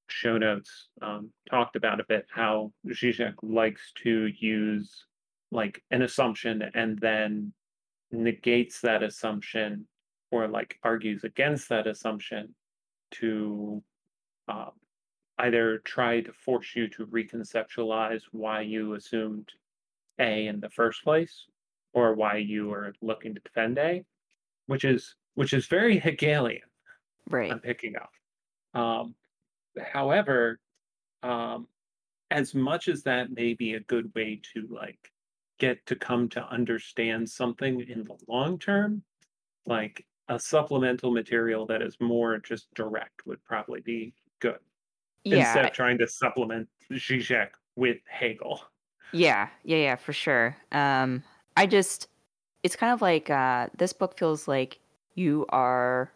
show 0.07 0.37
notes 0.37 0.87
um, 1.01 1.31
talked 1.49 1.75
about 1.75 1.99
a 1.99 2.05
bit 2.07 2.25
how 2.29 2.71
Zizek 2.87 3.35
likes 3.43 3.91
to 4.03 4.27
use 4.39 5.05
like 5.51 5.83
an 5.91 6.01
assumption 6.01 6.63
and 6.73 6.97
then 6.99 7.51
negates 8.11 8.79
that 8.81 9.03
assumption 9.03 9.85
or 10.31 10.47
like 10.47 10.77
argues 10.83 11.23
against 11.23 11.69
that 11.69 11.87
assumption 11.87 12.53
to 13.11 13.83
um, 14.47 14.71
either 15.39 15.79
try 15.79 16.21
to 16.21 16.33
force 16.33 16.75
you 16.75 16.87
to 16.89 17.05
reconceptualize 17.07 18.21
why 18.31 18.61
you 18.61 18.93
assumed 18.93 19.49
A 20.19 20.47
in 20.47 20.59
the 20.59 20.69
first 20.69 21.03
place 21.03 21.45
or 21.93 22.13
why 22.13 22.37
you 22.37 22.71
are 22.71 22.93
looking 23.01 23.33
to 23.33 23.41
defend 23.41 23.77
A, 23.77 24.03
which 24.67 24.85
is 24.85 25.15
which 25.35 25.53
is 25.53 25.67
very 25.67 25.97
Hegelian. 25.99 26.61
Right. 27.29 27.51
I'm 27.51 27.59
picking 27.59 27.95
up. 27.95 28.11
Um, 28.79 29.15
however, 29.93 30.59
um, 31.23 31.67
as 32.31 32.53
much 32.53 32.87
as 32.87 33.03
that 33.03 33.31
may 33.31 33.53
be 33.53 33.73
a 33.73 33.79
good 33.79 34.11
way 34.13 34.41
to 34.53 34.67
like 34.69 34.99
get 35.59 35.85
to 35.87 35.95
come 35.95 36.29
to 36.29 36.45
understand 36.47 37.29
something 37.29 37.81
in 37.81 38.03
the 38.03 38.15
long 38.27 38.59
term, 38.59 39.03
like 39.65 40.05
a 40.29 40.39
supplemental 40.39 41.11
material 41.11 41.65
that 41.65 41.81
is 41.81 41.97
more 41.99 42.37
just 42.37 42.73
direct 42.75 43.25
would 43.25 43.43
probably 43.43 43.81
be 43.81 44.13
good 44.39 44.59
Yeah. 45.23 45.39
instead 45.39 45.65
of 45.65 45.73
trying 45.73 45.97
to 45.97 46.07
supplement 46.07 46.69
Zizek 46.91 47.49
with 47.75 47.97
Hegel. 48.07 48.61
Yeah. 49.11 49.49
Yeah. 49.63 49.77
Yeah. 49.77 49.95
For 49.95 50.13
sure. 50.13 50.55
Um, 50.71 51.23
I 51.57 51.65
just, 51.65 52.07
it's 52.63 52.75
kind 52.75 52.93
of 52.93 53.01
like 53.01 53.29
uh, 53.29 53.67
this 53.77 53.91
book 53.91 54.17
feels 54.17 54.47
like 54.47 54.79
you 55.15 55.45
are 55.49 56.11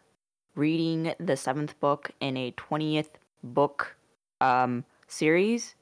reading 0.54 1.12
the 1.18 1.36
seventh 1.36 1.78
book 1.80 2.12
in 2.20 2.36
a 2.36 2.52
20th 2.52 3.10
book 3.42 3.96
um, 4.40 4.84
series. 5.08 5.74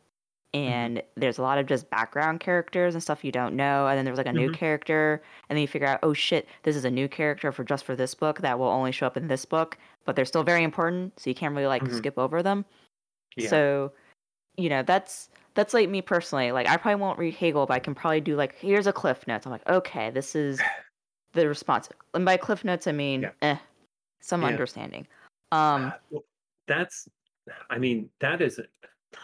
Hmm 0.55 0.61
And 0.61 1.03
there's 1.17 1.39
a 1.39 1.43
lot 1.43 1.59
of 1.59 1.67
just 1.67 1.89
background 1.91 2.41
characters 2.41 2.95
and 2.95 3.03
stuff 3.03 3.25
you 3.25 3.33
don't 3.33 3.57
know. 3.57 3.87
And 3.87 3.97
then 3.97 4.05
there's 4.05 4.19
like 4.19 4.27
a 4.27 4.33
new 4.33 4.49
hmm 4.49 4.55
character. 4.55 5.23
And 5.49 5.57
then 5.57 5.63
you 5.63 5.69
figure 5.69 5.89
out, 5.89 6.01
oh 6.03 6.13
shit, 6.15 6.47
this 6.63 6.77
is 6.77 6.85
a 6.85 6.91
new 6.91 7.09
character 7.09 7.53
for 7.53 7.65
just 7.65 7.85
for 7.85 7.97
this 7.97 8.15
book 8.15 8.41
that 8.41 8.59
will 8.59 8.69
only 8.69 8.93
show 8.93 9.07
up 9.07 9.17
in 9.17 9.29
this 9.29 9.45
book. 9.45 9.79
But 10.05 10.17
they're 10.17 10.25
still 10.25 10.43
very 10.45 10.63
important. 10.63 11.19
So 11.19 11.31
you 11.31 11.35
can't 11.35 11.55
really 11.55 11.67
like 11.67 11.83
hmm 11.87 11.97
skip 11.97 12.19
over 12.19 12.43
them. 12.43 12.65
Yeah. 13.37 13.49
So, 13.49 13.93
you 14.57 14.69
know, 14.69 14.83
that's 14.83 15.31
that's 15.55 15.75
like 15.75 15.89
me 15.89 16.03
personally. 16.03 16.53
Like 16.53 16.69
I 16.69 16.77
probably 16.77 17.01
won't 17.01 17.19
read 17.19 17.35
Hegel, 17.35 17.67
but 17.67 17.75
I 17.75 17.79
can 17.79 17.95
probably 17.95 18.21
do 18.21 18.37
like 18.37 18.55
here's 18.57 18.87
a 18.87 18.93
cliff 18.93 19.27
notes. 19.27 19.47
I'm 19.47 19.53
like, 19.53 19.67
okay, 19.69 20.11
this 20.11 20.35
is 20.35 20.61
the 21.33 21.49
response. 21.49 21.89
And 22.15 22.25
by 22.25 22.37
cliff 22.37 22.65
notes 22.65 22.87
I 22.87 22.93
mean 22.93 23.23
Yeah. 23.23 23.31
eh. 23.43 23.57
some 24.21 24.43
Yeah. 24.43 24.49
understanding. 24.49 25.07
Um, 25.51 25.87
Uh, 25.87 25.93
well, 26.11 26.25
that's, 26.67 27.09
I 27.71 27.79
mean, 27.79 28.09
that 28.21 28.41
is 28.41 28.59
a 28.59 28.65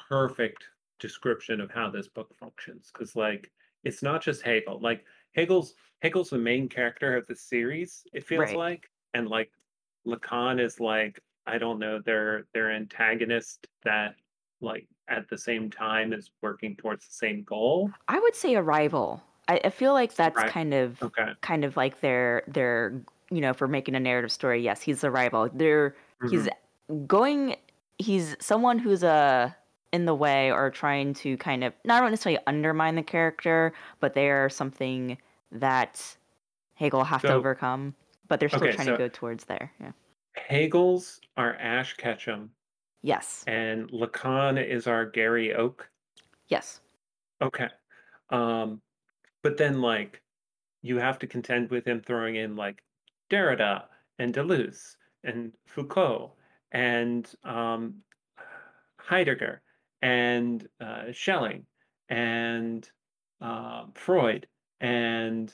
perfect 0.09 0.65
description 0.99 1.61
of 1.61 1.71
how 1.71 1.91
this 1.91 2.09
book 2.09 2.35
functions. 2.35 2.91
Because, 2.93 3.17
like, 3.17 3.53
it's 3.85 4.03
not 4.03 4.23
just 4.23 4.43
Hegel. 4.43 4.81
Like, 4.81 5.05
Hegel's 5.33 5.75
Hegel's 6.03 6.31
the 6.31 6.39
main 6.39 6.69
character 6.69 7.17
of 7.17 7.27
the 7.27 7.35
series. 7.37 8.07
It 8.13 8.25
feels 8.27 8.53
right. 8.53 8.55
like, 8.55 8.91
and 9.15 9.29
like, 9.29 9.53
Lacan 10.07 10.61
is 10.61 10.81
like, 10.81 11.21
I 11.47 11.59
don't 11.59 11.79
know, 11.79 12.01
their 12.01 12.45
their 12.55 12.71
antagonist 12.73 13.67
that, 13.85 14.17
like, 14.61 14.89
at 15.09 15.29
the 15.29 15.39
same 15.39 15.71
time 15.71 16.13
is 16.13 16.31
working 16.43 16.77
towards 16.77 17.07
the 17.07 17.13
same 17.15 17.45
goal. 17.45 17.95
I 18.09 18.19
would 18.21 18.35
say 18.35 18.55
a 18.55 18.63
rival. 18.63 19.23
I, 19.49 19.61
I 19.65 19.71
feel 19.71 19.93
like 19.93 20.15
that's 20.15 20.43
Right. 20.43 20.53
kind 20.53 20.75
of 20.75 20.99
Okay. 21.03 21.33
kind 21.41 21.65
of 21.65 21.77
like 21.77 22.01
their 22.01 22.43
their 22.47 23.03
you 23.31 23.41
know 23.41 23.53
for 23.55 23.69
making 23.69 23.95
a 23.95 24.01
narrative 24.01 24.33
story. 24.33 24.63
Yes, 24.63 24.83
he's 24.83 25.05
a 25.05 25.11
rival. 25.11 25.49
They're 25.53 25.97
he's 26.25 26.49
Mhm. 26.49 27.07
going. 27.07 27.57
He's 27.99 28.37
someone 28.41 28.79
who's 28.79 29.03
uh 29.05 29.53
in 29.93 30.05
the 30.05 30.15
way 30.15 30.53
or 30.53 30.71
trying 30.71 31.15
to 31.15 31.37
kind 31.39 31.65
of 31.65 31.73
not 31.85 32.03
necessarily 32.11 32.41
undermine 32.47 32.95
the 32.95 33.03
character, 33.03 33.73
but 34.01 34.15
they 34.15 34.31
are 34.31 34.49
something 34.49 35.19
that 35.53 36.17
Hegel 36.75 37.05
have 37.05 37.23
to 37.23 37.33
overcome. 37.33 37.95
But 38.29 38.41
they're 38.41 38.49
still 38.51 38.65
okay, 38.65 38.73
trying 38.73 38.87
so 38.87 38.93
to 38.93 38.99
go 38.99 39.09
towards 39.09 39.45
there. 39.45 39.73
Yeah. 39.81 39.93
Hegel's 40.37 41.21
are 41.37 41.55
Ash 41.55 41.97
Ketchum, 41.97 42.51
Yes. 43.03 43.43
and 43.47 43.91
Lacan 43.91 44.63
is 44.63 44.87
our 44.87 45.07
Gary 45.07 45.55
Oak. 45.55 45.89
Yes. 46.49 46.81
Okay. 47.41 47.69
Um, 48.31 48.81
but 49.43 49.57
then 49.57 49.81
like 49.81 50.23
you 50.83 50.99
have 50.99 51.19
to 51.21 51.27
contend 51.27 51.71
with 51.71 51.87
him 51.87 52.01
throwing 52.01 52.37
in 52.37 52.55
like 52.55 52.83
Derrida 53.31 53.85
and 54.19 54.35
Deleuze 54.35 54.97
and 55.25 55.53
Foucault 55.67 56.35
and 56.73 57.35
um, 57.45 57.95
Heidegger 58.99 59.63
and 60.03 60.67
uh, 60.81 61.13
Schelling 61.13 61.67
and 62.09 62.89
um, 63.41 63.93
Freud 63.95 64.47
and 64.81 65.53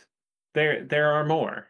there 0.54 0.84
there 0.84 1.12
are 1.12 1.24
more. 1.24 1.68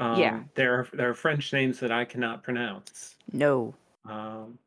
Yeah. 0.00 0.34
Um, 0.34 0.50
there 0.54 0.80
are 0.80 0.88
there 0.92 1.10
are 1.10 1.14
French 1.14 1.52
names 1.52 1.78
that 1.80 1.92
I 1.92 2.04
cannot 2.04 2.42
pronounce. 2.42 3.16
No. 3.32 3.74
Um, 4.04 4.58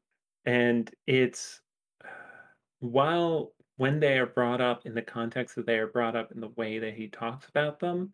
and 0.45 0.89
it's 1.05 1.59
while 2.79 3.51
when 3.75 3.99
they 3.99 4.17
are 4.17 4.25
brought 4.25 4.61
up 4.61 4.85
in 4.85 4.95
the 4.95 5.01
context 5.01 5.55
that 5.55 5.65
they 5.65 5.77
are 5.77 5.87
brought 5.87 6.15
up 6.15 6.31
in 6.31 6.39
the 6.39 6.51
way 6.55 6.79
that 6.79 6.93
he 6.93 7.07
talks 7.07 7.47
about 7.49 7.79
them, 7.79 8.11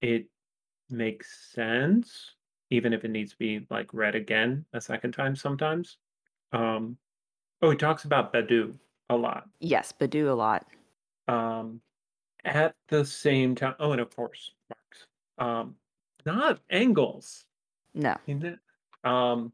it 0.00 0.26
makes 0.88 1.50
sense, 1.52 2.32
even 2.70 2.92
if 2.92 3.04
it 3.04 3.10
needs 3.10 3.32
to 3.32 3.38
be 3.38 3.66
like 3.70 3.92
read 3.92 4.14
again 4.14 4.64
a 4.72 4.80
second 4.80 5.12
time 5.12 5.36
sometimes. 5.36 5.98
Um, 6.52 6.96
oh, 7.64 7.70
he 7.70 7.76
talks 7.76 8.04
about 8.04 8.32
Badiou 8.32 8.74
a 9.08 9.16
lot. 9.16 9.48
Yes, 9.58 9.92
do 9.98 10.30
a 10.30 10.34
lot. 10.34 10.66
Um, 11.28 11.80
at 12.44 12.74
the 12.88 13.04
same 13.04 13.54
time, 13.54 13.74
oh, 13.80 13.92
and 13.92 14.00
of 14.00 14.14
course, 14.14 14.52
Marx. 14.68 15.06
Um, 15.38 15.74
not 16.26 16.60
Engels. 16.70 17.46
No. 17.94 18.16
He 18.26 18.36
Um, 19.02 19.52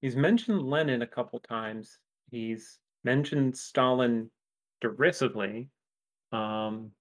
he's 0.00 0.14
mentioned 0.14 0.62
Lenin 0.62 1.02
a 1.02 1.06
couple 1.06 1.40
times. 1.40 1.98
He's 2.30 2.78
mentioned 3.02 3.56
Stalin 3.56 4.30
derisively, 4.80 5.70
um, 6.30 6.92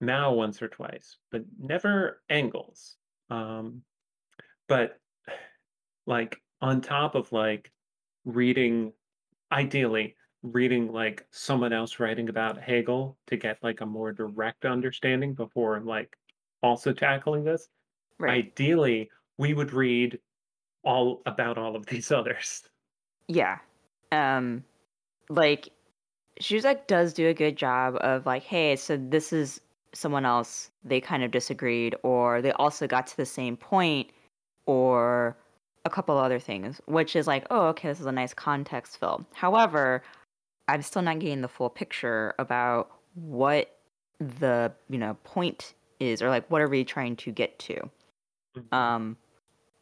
Mao 0.00 0.32
once 0.32 0.62
or 0.62 0.68
twice, 0.68 1.18
but 1.30 1.42
never 1.58 2.22
Engels. 2.30 2.96
Um, 3.28 3.82
but 4.66 4.98
like 6.06 6.40
on 6.62 6.80
top 6.80 7.14
of 7.14 7.30
like 7.32 7.70
reading, 8.24 8.92
ideally 9.52 10.16
reading 10.42 10.90
like 10.92 11.26
someone 11.30 11.72
else 11.72 12.00
writing 12.00 12.28
about 12.28 12.58
Hegel 12.58 13.18
to 13.26 13.36
get 13.36 13.58
like 13.62 13.80
a 13.80 13.86
more 13.86 14.12
direct 14.12 14.64
understanding 14.64 15.34
before 15.34 15.80
like 15.80 16.16
also 16.62 16.92
tackling 16.92 17.44
this. 17.44 17.68
Right. 18.18 18.46
Ideally, 18.46 19.10
we 19.38 19.54
would 19.54 19.72
read 19.72 20.18
all 20.82 21.22
about 21.26 21.58
all 21.58 21.76
of 21.76 21.86
these 21.86 22.10
others. 22.12 22.62
Yeah. 23.28 23.58
Um 24.12 24.64
like 25.28 25.68
Zizek 26.40 26.86
does 26.86 27.12
do 27.12 27.28
a 27.28 27.34
good 27.34 27.56
job 27.56 27.96
of 28.00 28.24
like, 28.24 28.42
hey, 28.42 28.76
so 28.76 28.96
this 28.96 29.32
is 29.32 29.60
someone 29.92 30.24
else 30.24 30.70
they 30.84 31.00
kind 31.00 31.22
of 31.22 31.30
disagreed 31.30 31.94
or 32.02 32.40
they 32.40 32.52
also 32.52 32.86
got 32.86 33.06
to 33.08 33.16
the 33.16 33.26
same 33.26 33.56
point 33.56 34.08
or 34.66 35.36
a 35.84 35.90
couple 35.90 36.16
other 36.18 36.38
things, 36.38 36.80
which 36.86 37.16
is 37.16 37.26
like, 37.26 37.46
oh, 37.50 37.66
okay, 37.68 37.88
this 37.88 38.00
is 38.00 38.06
a 38.06 38.12
nice 38.12 38.34
context 38.34 38.98
fill. 38.98 39.26
However, 39.34 40.02
I'm 40.68 40.82
still 40.82 41.02
not 41.02 41.18
getting 41.18 41.40
the 41.40 41.48
full 41.48 41.70
picture 41.70 42.34
about 42.38 42.90
what 43.14 43.78
the, 44.18 44.72
you 44.88 44.98
know, 44.98 45.14
point 45.24 45.74
is 46.00 46.22
or 46.22 46.28
like 46.28 46.50
what 46.50 46.60
are 46.62 46.68
we 46.68 46.84
trying 46.84 47.16
to 47.16 47.32
get 47.32 47.58
to. 47.60 47.90
Um, 48.72 49.16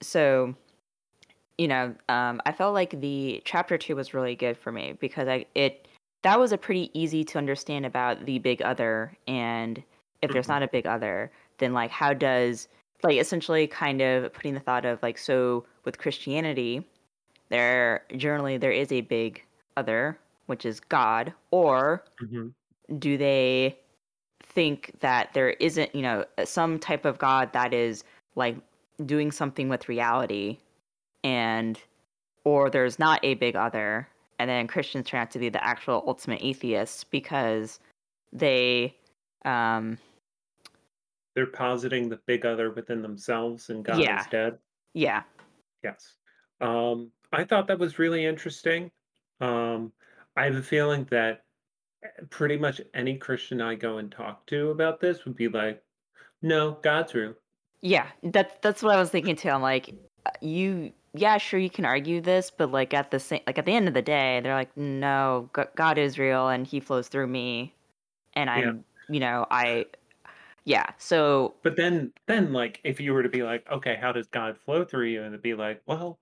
so, 0.01 0.55
you 1.59 1.69
know, 1.69 1.95
um, 2.09 2.41
I 2.47 2.53
felt 2.53 2.75
like 2.75 3.01
the 3.01 3.43
chapter 3.45 3.77
two 3.79 3.97
was 3.97 4.15
really 4.15 4.37
good 4.37 4.57
for 4.57 4.71
me 4.73 4.93
because 5.01 5.29
I 5.29 5.47
it 5.55 5.89
that 6.23 6.39
was 6.39 6.53
a 6.53 6.59
pretty 6.59 6.91
easy 6.99 7.25
to 7.25 7.39
understand 7.39 7.87
about 7.87 8.27
the 8.27 8.39
big 8.39 8.63
other, 8.63 9.17
and 9.27 9.83
if 10.23 10.33
there's 10.33 10.47
Mhm. 10.47 10.51
not 10.51 10.63
a 10.63 10.69
big 10.69 10.87
other, 10.87 11.33
then 11.59 11.73
like 11.73 11.91
how 11.91 12.13
does 12.13 12.69
like 13.03 13.19
essentially 13.19 13.67
kind 13.67 14.01
of 14.01 14.33
putting 14.33 14.55
the 14.55 14.61
thought 14.61 14.85
of 14.85 15.03
like 15.03 15.19
so 15.19 15.65
with 15.89 15.97
Christianity, 15.97 16.87
there 17.49 18.05
generally 18.15 18.59
there 18.59 18.71
is 18.71 18.93
a 18.93 19.01
big 19.01 19.43
other 19.75 20.19
which 20.45 20.67
is 20.67 20.81
God, 20.81 21.33
or 21.51 22.05
Mhm. 22.23 22.53
do 22.99 23.17
they 23.19 23.79
think 24.43 24.93
that 25.01 25.33
there 25.35 25.51
isn't, 25.51 25.95
you 25.95 26.03
know, 26.03 26.25
some 26.45 26.79
type 26.79 27.05
of 27.07 27.19
God 27.19 27.53
that 27.55 27.73
is 27.73 28.05
like 28.35 28.57
doing 29.07 29.31
something 29.33 29.69
with 29.71 29.89
reality 29.89 30.59
and 31.25 31.81
or 32.45 32.69
there's 32.71 32.99
not 32.99 33.21
a 33.25 33.35
big 33.35 33.57
other 33.57 34.09
and 34.39 34.49
then 34.51 34.67
Christians 34.67 35.07
turn 35.09 35.21
out 35.21 35.31
to 35.33 35.39
be 35.39 35.49
the 35.49 35.63
actual 35.65 36.03
ultimate 36.07 36.41
atheists 36.43 37.05
because 37.05 37.79
they 38.33 38.95
um 39.45 39.97
They're 41.35 41.47
positing 41.47 42.09
the 42.09 42.21
big 42.27 42.45
other 42.47 42.71
within 42.71 43.01
themselves 43.03 43.71
and 43.71 43.85
God 43.85 44.01
Yeah. 44.01 44.21
is 44.21 44.27
dead. 44.27 44.59
yeah. 44.95 45.23
Yes. 45.83 46.15
Um, 46.61 47.11
I 47.33 47.45
thought 47.45 47.69
that 47.69 47.79
was 47.79 47.99
really 47.99 48.25
interesting. 48.25 48.91
Um, 49.41 49.93
I 50.37 50.45
have 50.45 50.57
a 50.57 50.63
feeling 50.63 51.07
that 51.11 51.45
eh, 52.05 52.09
pretty 52.31 52.57
much 52.57 52.81
any 52.95 53.17
Christian 53.17 53.61
I 53.61 53.75
go 53.75 53.99
and 53.99 54.11
talk 54.11 54.47
to 54.47 54.71
about 54.71 55.01
this 55.01 55.25
would 55.25 55.37
be 55.37 55.49
like, 55.49 55.83
no, 56.43 56.79
God's 56.83 57.15
real. 57.15 57.35
Yeah, 57.81 58.09
that's 58.23 58.55
that's 58.61 58.83
what 58.83 58.97
I 58.97 58.99
was 58.99 59.11
thinking 59.11 59.37
too. 59.37 59.51
I'm 59.51 59.63
like, 59.63 59.95
uh, 60.27 60.31
you, 60.41 60.93
yeah, 61.15 61.39
sure, 61.39 61.61
you 61.61 61.71
can 61.71 61.85
argue 61.85 62.21
this, 62.21 62.51
but 62.51 62.73
like 62.73 62.93
at 62.93 63.11
the 63.11 63.21
same, 63.21 63.41
like 63.47 63.59
at 63.59 63.67
the 63.67 63.73
end 63.73 63.87
of 63.87 63.95
the 63.95 64.03
day, 64.03 64.41
they're 64.43 64.55
like, 64.55 64.77
no, 64.77 65.49
God 65.77 65.99
is 65.99 66.19
real, 66.19 66.49
and 66.49 66.67
He 66.67 66.81
flows 66.81 67.09
through 67.09 67.29
me, 67.29 67.75
and 68.35 68.51
I'm, 68.51 68.85
you 69.09 69.21
know, 69.21 69.47
I, 69.51 69.87
yeah. 70.69 70.93
So 70.99 71.57
But 71.63 71.77
then, 71.77 72.13
then 72.27 72.53
like, 72.53 72.81
if 72.85 73.01
you 73.01 73.13
were 73.13 73.23
to 73.23 73.29
be 73.29 73.43
like, 73.43 73.69
okay, 73.71 73.97
how 73.97 74.13
does 74.13 74.29
God 74.29 74.59
flow 74.59 74.85
through 74.85 75.07
you? 75.09 75.23
And 75.23 75.29
it'd 75.35 75.43
be 75.43 75.55
like, 75.55 75.83
well, 75.87 76.21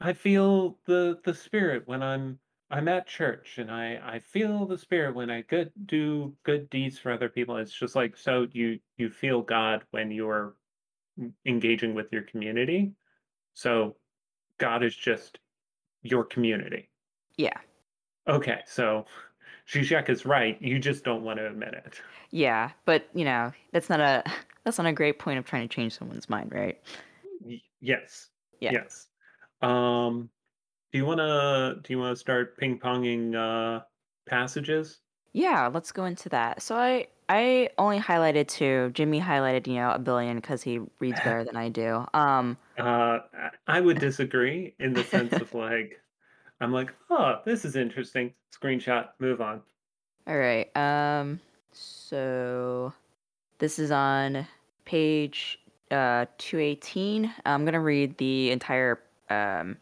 I 0.00 0.12
feel 0.14 0.80
the 0.86 1.20
the 1.24 1.34
Spirit 1.34 1.86
when 1.88 2.02
I'm 2.02 2.40
I'm 2.70 2.88
at 2.88 3.06
church, 3.08 3.58
and 3.58 3.70
I 3.70 4.16
I 4.16 4.20
feel 4.20 4.66
the 4.66 4.78
Spirit 4.78 5.14
when 5.16 5.30
I 5.30 5.42
good 5.42 5.72
do 5.86 6.36
good 6.44 6.70
deeds 6.70 6.98
for 6.98 7.12
other 7.12 7.28
people. 7.30 7.56
It's 7.58 7.72
just 7.74 7.96
like 7.96 8.16
so 8.16 8.48
you 8.52 8.80
you 8.98 9.10
feel 9.10 9.42
God 9.42 9.84
when 9.92 10.10
you're 10.12 10.56
engaging 11.46 11.94
with 11.94 12.12
your 12.12 12.22
community. 12.22 12.94
So 13.54 13.98
God 14.58 14.84
is 14.84 14.96
just 14.96 15.40
your 16.02 16.24
community. 16.24 16.90
yeah, 17.36 17.60
Okay, 18.28 18.62
so 18.66 19.06
Zizek 19.70 20.08
is 20.08 20.24
right. 20.24 20.60
You 20.60 20.78
just 20.78 21.04
don't 21.04 21.22
want 21.22 21.38
to 21.38 21.46
admit 21.46 21.74
it. 21.74 22.00
yeah, 22.30 22.70
but 22.84 23.08
you 23.14 23.24
know, 23.24 23.52
that's 23.72 23.88
not 23.88 24.00
a 24.00 24.22
that's 24.64 24.78
not 24.78 24.86
a 24.86 24.92
great 24.92 25.18
point 25.18 25.38
of 25.38 25.44
trying 25.44 25.68
to 25.68 25.74
change 25.74 25.96
someone's 25.96 26.28
mind, 26.28 26.52
right? 26.54 26.80
Y- 27.40 27.60
yes. 27.80 28.30
Yeah. 28.60 28.72
Yes. 28.72 29.06
Um, 29.62 30.30
do 30.92 30.98
you 30.98 31.04
wanna 31.06 31.76
do 31.82 31.92
you 31.92 31.98
wanna 31.98 32.16
start 32.16 32.56
ping 32.58 32.78
ponging 32.78 33.34
uh 33.34 33.82
passages? 34.26 35.00
Yeah, 35.32 35.68
let's 35.72 35.92
go 35.92 36.04
into 36.04 36.28
that. 36.30 36.62
So 36.62 36.74
I 36.76 37.06
I 37.28 37.68
only 37.76 37.98
highlighted 38.00 38.48
two. 38.48 38.90
Jimmy 38.94 39.20
highlighted, 39.20 39.66
you 39.66 39.74
know, 39.74 39.90
a 39.90 39.98
billion 39.98 40.36
because 40.36 40.62
he 40.62 40.80
reads 40.98 41.20
better 41.20 41.44
than 41.44 41.56
I 41.56 41.68
do. 41.68 42.06
Um, 42.14 42.56
Uh, 42.78 43.18
I- 43.34 43.50
I 43.66 43.80
would 43.80 43.98
disagree 43.98 44.74
in 44.78 44.94
the 44.94 45.02
sense 45.04 45.32
of 45.34 45.52
like, 45.52 46.00
I'm 46.60 46.72
like, 46.72 46.92
oh, 47.10 47.40
this 47.44 47.64
is 47.64 47.76
interesting. 47.76 48.32
Screenshot, 48.54 49.08
move 49.18 49.40
on. 49.40 49.62
All 50.26 50.36
right. 50.38 50.74
Um 50.76 51.40
so 51.72 52.92
this 53.58 53.78
is 53.78 53.90
on 53.90 54.46
page 54.84 55.60
uh 55.90 56.26
218. 56.38 57.32
I'm 57.46 57.64
going 57.64 57.74
to 57.74 57.80
read 57.80 58.16
the 58.18 58.50
entire 58.50 59.00
um, 59.30 59.76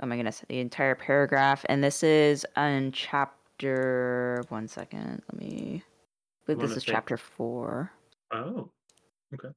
oh 0.00 0.06
my 0.06 0.16
goodness, 0.16 0.42
the 0.48 0.60
entire 0.60 0.94
paragraph, 0.94 1.64
and 1.68 1.82
this 1.82 2.02
is 2.02 2.46
on 2.56 2.92
chapter. 2.92 4.42
One 4.48 4.68
second, 4.68 5.22
let 5.32 5.40
me. 5.40 5.82
I 5.84 6.52
believe 6.52 6.68
this 6.68 6.76
is 6.76 6.84
chapter 6.84 7.16
four. 7.16 7.90
Oh, 8.32 8.70
okay. 9.34 9.48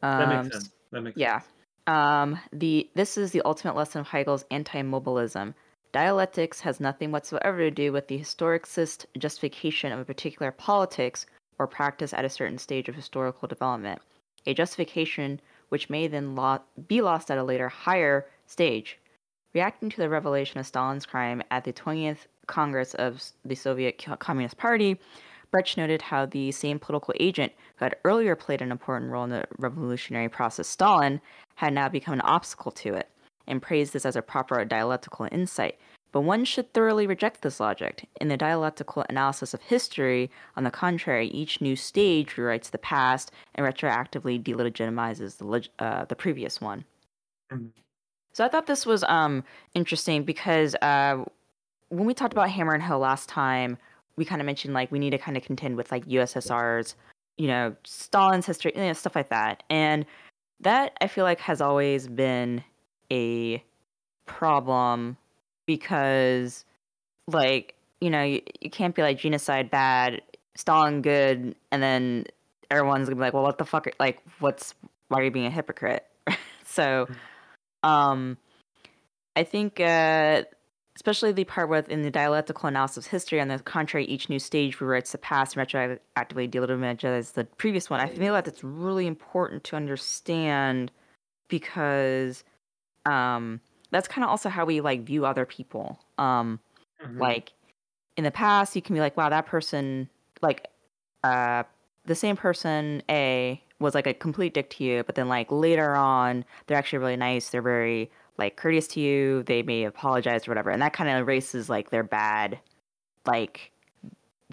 That 0.00 0.28
Um, 0.28 0.44
makes 0.44 0.56
sense. 0.56 0.70
That 0.92 1.00
makes 1.02 1.16
yeah. 1.18 1.40
sense. 1.40 1.52
Um, 1.86 2.38
the 2.52 2.88
this 2.94 3.16
is 3.18 3.32
the 3.32 3.42
ultimate 3.44 3.76
lesson 3.76 4.00
of 4.00 4.08
Hegel's 4.08 4.44
anti-mobilism. 4.50 5.54
Dialectics 5.92 6.60
has 6.60 6.78
nothing 6.78 7.10
whatsoever 7.10 7.58
to 7.58 7.70
do 7.70 7.92
with 7.92 8.06
the 8.06 8.18
historicist 8.18 9.06
justification 9.18 9.90
of 9.90 9.98
a 9.98 10.04
particular 10.04 10.52
politics 10.52 11.26
or 11.58 11.66
practice 11.66 12.14
at 12.14 12.24
a 12.24 12.30
certain 12.30 12.58
stage 12.58 12.88
of 12.88 12.94
historical 12.94 13.48
development. 13.48 14.00
A 14.46 14.54
justification 14.54 15.40
which 15.70 15.90
may 15.90 16.06
then 16.06 16.34
lo- 16.34 16.60
be 16.86 17.00
lost 17.00 17.30
at 17.30 17.38
a 17.38 17.44
later, 17.44 17.68
higher 17.68 18.26
stage. 18.46 18.98
Reacting 19.52 19.90
to 19.90 19.96
the 19.96 20.08
revelation 20.08 20.60
of 20.60 20.66
Stalin's 20.66 21.06
crime 21.06 21.42
at 21.50 21.64
the 21.64 21.72
20th 21.72 22.26
Congress 22.46 22.94
of 22.94 23.22
the 23.44 23.54
Soviet 23.54 24.04
Communist 24.20 24.56
Party, 24.56 24.98
Brecht 25.50 25.76
noted 25.76 26.02
how 26.02 26.26
the 26.26 26.52
same 26.52 26.78
political 26.78 27.14
agent 27.18 27.52
who 27.76 27.84
had 27.84 27.96
earlier 28.04 28.36
played 28.36 28.62
an 28.62 28.70
important 28.70 29.10
role 29.10 29.24
in 29.24 29.30
the 29.30 29.44
revolutionary 29.58 30.28
process, 30.28 30.68
Stalin, 30.68 31.20
had 31.60 31.74
now 31.74 31.90
become 31.90 32.14
an 32.14 32.22
obstacle 32.22 32.72
to 32.72 32.94
it, 32.94 33.10
and 33.46 33.60
praised 33.60 33.92
this 33.92 34.06
as 34.06 34.16
a 34.16 34.22
proper 34.22 34.64
dialectical 34.64 35.28
insight. 35.30 35.78
But 36.10 36.22
one 36.22 36.46
should 36.46 36.72
thoroughly 36.72 37.06
reject 37.06 37.42
this 37.42 37.60
logic. 37.60 38.08
In 38.18 38.28
the 38.28 38.38
dialectical 38.38 39.04
analysis 39.10 39.52
of 39.52 39.60
history, 39.60 40.30
on 40.56 40.64
the 40.64 40.70
contrary, 40.70 41.28
each 41.28 41.60
new 41.60 41.76
stage 41.76 42.36
rewrites 42.36 42.70
the 42.70 42.78
past 42.78 43.30
and 43.54 43.66
retroactively 43.66 44.42
delegitimizes 44.42 45.36
the, 45.36 45.44
leg- 45.44 45.68
uh, 45.78 46.06
the 46.06 46.16
previous 46.16 46.62
one. 46.62 46.86
Mhm. 47.52 47.68
So 48.32 48.42
I 48.42 48.48
thought 48.48 48.66
this 48.66 48.86
was 48.86 49.04
um, 49.04 49.44
interesting 49.74 50.24
because 50.24 50.74
uh, 50.76 51.24
when 51.90 52.06
we 52.06 52.14
talked 52.14 52.32
about 52.32 52.48
Hammer 52.48 52.72
and 52.72 52.82
Hill 52.82 53.00
last 53.00 53.28
time, 53.28 53.76
we 54.16 54.24
kind 54.24 54.40
of 54.40 54.46
mentioned 54.46 54.72
like 54.72 54.90
we 54.90 54.98
need 54.98 55.10
to 55.10 55.18
kind 55.18 55.36
of 55.36 55.42
contend 55.42 55.76
with 55.76 55.92
like 55.92 56.06
USSR's, 56.06 56.94
you 57.36 57.48
know, 57.48 57.76
Stalin's 57.84 58.46
history, 58.46 58.72
you 58.74 58.82
know, 58.82 58.92
stuff 58.94 59.14
like 59.14 59.28
that. 59.28 59.62
And 59.68 60.06
that 60.60 60.96
I 61.00 61.06
feel 61.08 61.24
like 61.24 61.40
has 61.40 61.60
always 61.60 62.06
been 62.08 62.62
a 63.12 63.62
problem 64.26 65.16
because 65.66 66.64
like, 67.28 67.74
you 68.00 68.10
know, 68.10 68.22
you, 68.22 68.42
you 68.60 68.70
can't 68.70 68.94
be 68.94 69.02
like 69.02 69.18
genocide 69.18 69.70
bad, 69.70 70.22
Stalin 70.56 71.02
good, 71.02 71.54
and 71.70 71.82
then 71.82 72.24
everyone's 72.70 73.08
gonna 73.08 73.16
be 73.16 73.20
like, 73.22 73.34
well, 73.34 73.42
what 73.42 73.58
the 73.58 73.64
fuck? 73.64 73.86
are- 73.86 73.92
Like, 74.00 74.22
what's 74.40 74.74
why 75.08 75.20
are 75.20 75.24
you 75.24 75.30
being 75.30 75.46
a 75.46 75.50
hypocrite? 75.50 76.06
so, 76.66 77.08
um, 77.82 78.36
I 79.36 79.44
think 79.44 79.80
uh, 79.80 80.42
especially 81.00 81.32
the 81.32 81.44
part 81.44 81.70
with 81.70 81.88
in 81.88 82.02
the 82.02 82.10
dialectical 82.10 82.68
analysis 82.68 83.06
of 83.06 83.10
history. 83.10 83.40
On 83.40 83.48
the 83.48 83.58
contrary, 83.60 84.04
each 84.04 84.28
new 84.28 84.38
stage 84.38 84.76
rewrites 84.80 85.12
the 85.12 85.18
past 85.18 85.56
and 85.56 85.66
retroactively 85.66 86.46
delegitimizes 86.46 87.32
the 87.32 87.44
previous 87.44 87.88
one. 87.88 88.00
I 88.00 88.08
feel 88.08 88.34
like 88.34 88.44
that's 88.44 88.62
really 88.62 89.06
important 89.06 89.64
to 89.64 89.76
understand 89.76 90.92
because 91.48 92.44
um, 93.06 93.62
that's 93.90 94.08
kind 94.08 94.24
of 94.24 94.30
also 94.30 94.50
how 94.50 94.66
we 94.66 94.82
like 94.82 95.00
view 95.00 95.24
other 95.24 95.46
people. 95.46 95.98
Um, 96.18 96.60
Mhm. 97.02 97.18
like 97.18 97.52
in 98.18 98.24
the 98.24 98.30
past, 98.30 98.76
you 98.76 98.82
can 98.82 98.94
be 98.94 99.00
like, 99.00 99.16
"Wow, 99.16 99.30
that 99.30 99.46
person 99.46 100.10
like 100.42 100.68
uh, 101.24 101.62
the 102.04 102.14
same 102.14 102.36
person 102.36 103.02
A 103.08 103.62
was 103.78 103.94
like 103.94 104.06
a 104.06 104.12
complete 104.12 104.52
dick 104.52 104.68
to 104.72 104.84
you," 104.84 105.02
but 105.04 105.14
then 105.14 105.28
like 105.30 105.50
later 105.50 105.96
on, 105.96 106.44
they're 106.66 106.76
actually 106.76 106.98
really 106.98 107.16
nice. 107.16 107.48
They're 107.48 107.62
very 107.62 108.10
like 108.40 108.56
courteous 108.56 108.88
to 108.88 109.00
you. 109.00 109.44
They 109.44 109.62
may 109.62 109.84
apologize 109.84 110.48
or 110.48 110.52
whatever, 110.52 110.70
and 110.70 110.82
that 110.82 110.94
kind 110.94 111.10
of 111.10 111.18
erases 111.20 111.70
like 111.70 111.90
their 111.90 112.02
bad, 112.04 112.60
like 113.26 113.72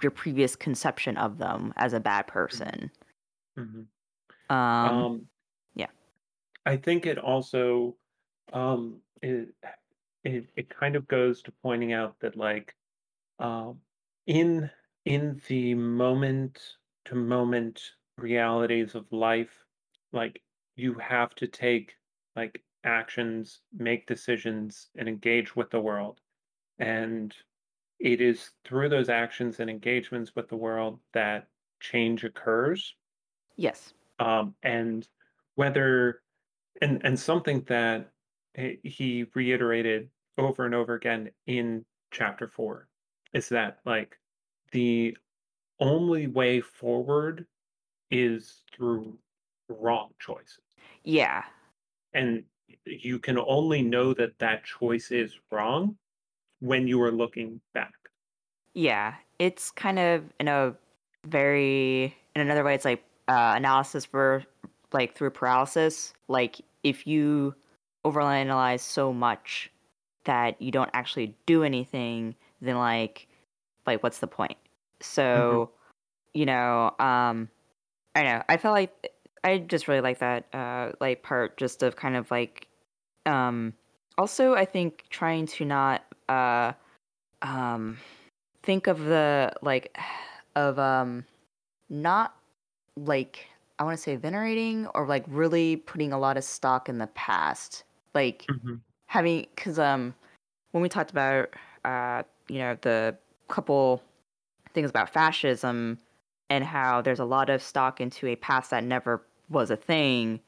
your 0.02 0.12
previous 0.12 0.56
conception 0.56 1.17
of 1.17 1.39
them 1.39 1.73
as 1.78 1.93
a 1.93 2.00
bad 2.00 2.28
person. 2.28 2.91
Mhm. 3.58 3.88
Um, 4.50 4.58
Um, 4.58 5.30
yeah. 5.76 5.91
I 6.65 6.78
think 6.78 7.06
it 7.06 7.17
also 7.17 7.97
um, 8.54 9.02
it, 9.21 9.56
it 10.23 10.52
it 10.56 10.69
kind 10.69 10.95
of 10.95 11.08
goes 11.08 11.41
to 11.43 11.52
pointing 11.63 11.93
out 11.93 12.19
that 12.19 12.36
like 12.38 12.76
um, 13.39 13.82
in 14.28 14.71
in 15.06 15.41
the 15.47 15.76
moment 15.76 16.78
to 17.06 17.15
moment 17.15 17.82
realities 18.17 18.95
of 18.95 19.12
life, 19.12 19.65
like 20.13 20.43
you 20.76 20.95
have 20.95 21.36
to 21.36 21.47
take 21.47 21.95
like 22.36 22.63
actions, 22.88 23.60
make 23.78 24.08
decisions, 24.08 24.88
and 24.97 25.08
engage 25.08 25.56
with 25.56 25.69
the 25.69 25.80
world. 25.80 26.19
And 26.80 27.36
it 28.00 28.21
is 28.21 28.52
through 28.63 28.89
those 28.89 29.10
actions 29.10 29.60
and 29.60 29.69
engagements 29.69 30.36
with 30.36 30.47
the 30.47 30.56
world 30.56 31.00
that 31.13 31.47
change 31.80 32.23
occurs. 32.23 32.95
yes. 33.56 33.93
Um, 34.19 34.56
and 34.63 35.08
whether 35.56 36.21
and 36.82 37.02
and 37.04 37.19
something 37.19 37.62
that 37.67 38.10
he 38.56 38.80
he 38.84 39.26
reiterated 39.36 40.10
over 40.39 40.65
and 40.65 40.73
over 40.73 40.95
again 40.95 41.30
in 41.45 41.86
chapter 42.12 42.47
four 42.47 42.88
is 43.34 43.50
that 43.50 43.78
like 43.86 44.17
the 44.71 45.15
only 45.80 46.26
way 46.28 46.62
forward 46.62 47.45
is 48.10 48.63
through 48.76 49.17
wrong 49.69 50.10
choices 50.19 50.63
Yeah. 51.04 51.43
and 52.13 52.43
you 52.86 53.19
can 53.19 53.38
only 53.38 53.82
know 53.82 54.13
that 54.13 54.38
that 54.39 54.63
choice 54.63 55.12
is 55.12 55.39
wrong 55.51 55.97
when 56.60 56.88
you 56.88 57.01
are 57.01 57.12
looking 57.12 57.60
back 57.73 57.93
Yeah, 58.73 59.15
it's 59.39 59.71
kind 59.71 59.99
of 59.99 60.23
in 60.39 60.47
a 60.47 60.75
very 61.25 62.15
in 62.36 62.41
another 62.41 62.63
way 62.63 62.75
it's 62.75 62.86
like 62.86 63.03
uh, 63.27 63.53
analysis 63.56 64.06
for 64.06 64.43
like 64.93 65.15
through 65.15 65.32
paralysis. 65.32 66.13
Like 66.27 66.62
if 66.84 67.06
you 67.06 67.56
overanalyze 68.06 68.80
so 68.80 69.12
much 69.12 69.71
that 70.25 70.62
you 70.62 70.71
don't 70.71 70.89
actually 70.93 71.36
do 71.45 71.63
anything, 71.63 72.36
then 72.62 72.77
like 72.77 73.27
like 73.86 74.03
what's 74.03 74.19
the 74.19 74.27
point? 74.27 74.58
So, 75.01 75.71
you 76.34 76.45
know, 76.45 76.95
um 76.99 77.49
I 78.15 78.23
know. 78.23 78.43
I 78.49 78.58
felt 78.58 78.73
like 78.73 79.12
I 79.43 79.60
just 79.60 79.88
really 79.88 80.02
like 80.02 80.19
that 80.19 80.45
uh 80.54 80.91
like 81.00 81.23
part 81.23 81.58
just 81.58 81.84
of 81.84 81.95
kind 81.95 82.15
of 82.15 82.30
like 82.32 82.67
um 83.26 83.73
also 84.17 84.54
I 84.54 84.65
think 84.65 85.06
trying 85.10 85.45
to 85.47 85.65
not 85.65 86.04
uh 86.30 86.73
um 87.41 87.97
think 88.63 88.88
of 88.88 89.00
the 89.06 89.54
like 89.62 89.97
of 90.56 90.80
um 90.80 91.26
not 91.89 92.36
like 92.95 93.47
I 93.80 93.84
want 93.84 93.95
to 93.95 94.02
say 94.02 94.15
venerating 94.15 94.88
or 94.95 95.06
like 95.06 95.23
really 95.28 95.76
putting 95.78 96.12
a 96.12 96.19
lot 96.19 96.36
of 96.36 96.43
stock 96.43 96.89
in 96.89 96.97
the 96.97 97.08
past. 97.08 97.84
Like 98.15 98.47
having 99.06 99.45
because 99.56 99.78
um 99.78 100.15
when 100.71 100.82
we 100.82 100.89
talked 100.89 101.12
about 101.12 101.50
uh 101.86 102.23
you 102.47 102.60
know 102.60 102.78
the 102.82 103.15
couple 103.47 104.02
things 104.73 104.89
about 104.89 105.10
fascism 105.10 105.97
and 106.50 106.64
how 106.64 107.02
there's 107.02 107.20
a 107.20 107.26
lot 107.26 107.50
of 107.50 107.62
stock 107.62 108.00
into 108.02 108.28
a 108.28 108.36
past 108.36 108.72
that 108.72 108.84
never 108.84 109.22
was 109.50 109.70
a 109.72 109.76
thing 109.76 110.40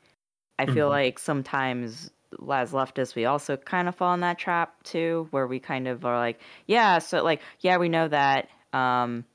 i 0.60 0.66
feel 0.66 0.88
Mhm. 0.88 0.92
like 0.92 1.20
sometimes 1.20 2.12
as 2.52 2.72
leftists 2.72 3.16
we 3.16 3.26
also 3.26 3.58
kind 3.58 3.88
of 3.88 3.96
fall 3.96 4.14
in 4.14 4.20
that 4.20 4.38
trap 4.38 4.82
too 4.84 5.28
where 5.32 5.48
we 5.48 5.60
kind 5.60 5.88
of 5.88 6.06
are 6.06 6.18
like 6.18 6.40
yeah 6.68 7.00
so 7.00 7.24
like 7.24 7.42
yeah 7.62 7.78
we 7.78 7.90
know 7.90 8.08
that 8.08 8.50
um 8.74 9.26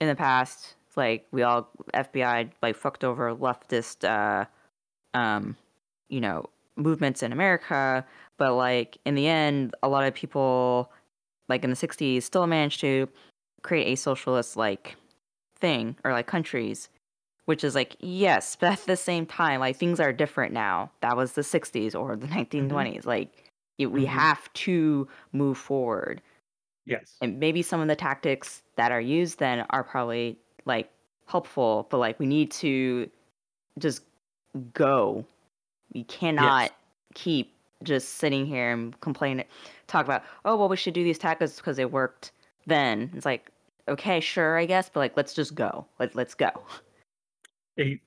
in 0.00 0.08
the 0.08 0.14
past 0.14 0.74
like 0.96 1.26
we 1.32 1.42
all 1.42 1.68
fbi 1.94 2.50
like 2.62 2.76
fucked 2.76 3.04
over 3.04 3.34
leftist 3.34 4.04
uh 4.04 4.44
um 5.18 5.56
you 6.08 6.20
know 6.20 6.44
movements 6.76 7.22
in 7.22 7.32
america 7.32 8.04
but 8.36 8.54
like 8.54 8.98
in 9.04 9.14
the 9.14 9.26
end 9.26 9.74
a 9.82 9.88
lot 9.88 10.04
of 10.04 10.14
people 10.14 10.92
like 11.48 11.64
in 11.64 11.70
the 11.70 11.76
60s 11.76 12.22
still 12.22 12.46
managed 12.46 12.80
to 12.80 13.08
create 13.62 13.86
a 13.92 13.96
socialist 13.96 14.56
like 14.56 14.96
thing 15.60 15.96
or 16.04 16.12
like 16.12 16.26
countries 16.26 16.88
which 17.46 17.64
is 17.64 17.74
like 17.74 17.96
yes 18.00 18.56
but 18.56 18.72
at 18.72 18.86
the 18.86 18.96
same 18.96 19.24
time 19.26 19.60
like 19.60 19.76
things 19.76 19.98
are 20.00 20.12
different 20.12 20.52
now. 20.52 20.90
That 21.00 21.16
was 21.16 21.32
the 21.32 21.42
60s 21.42 21.94
or 21.94 22.14
the 22.16 22.26
1920s 22.28 23.06
like 23.06 23.50
it, 23.78 23.86
we 23.86 24.04
Mhm. 24.04 24.08
have 24.08 24.52
to 24.54 25.08
move 25.32 25.56
forward. 25.56 26.20
Yes. 26.84 27.16
And 27.22 27.38
maybe 27.38 27.62
some 27.62 27.80
of 27.80 27.88
the 27.88 27.96
tactics 27.96 28.62
that 28.76 28.92
are 28.92 29.00
used 29.00 29.38
then 29.38 29.64
are 29.70 29.82
probably 29.84 30.36
like 30.66 30.90
helpful 31.26 31.86
but 31.90 31.98
like 31.98 32.18
we 32.18 32.26
need 32.26 32.50
to 32.52 33.10
just 33.78 34.02
go. 34.74 35.24
We 35.94 36.04
cannot 36.04 36.72
keep 37.14 37.54
just 37.82 38.14
sitting 38.14 38.44
here 38.44 38.72
and 38.72 39.00
complaining 39.00 39.46
talk 39.86 40.04
about 40.04 40.22
oh 40.44 40.56
well 40.56 40.68
we 40.68 40.76
should 40.76 40.94
do 40.94 41.04
these 41.04 41.18
tactics 41.18 41.56
because 41.56 41.76
they 41.78 41.84
worked 41.86 42.32
then. 42.66 43.10
It's 43.14 43.24
like 43.24 43.50
okay 43.88 44.20
sure 44.20 44.58
i 44.58 44.66
guess 44.66 44.88
but 44.88 45.00
like 45.00 45.16
let's 45.16 45.34
just 45.34 45.54
go 45.54 45.86
Let, 45.98 46.14
let's 46.14 46.34
go 46.34 46.50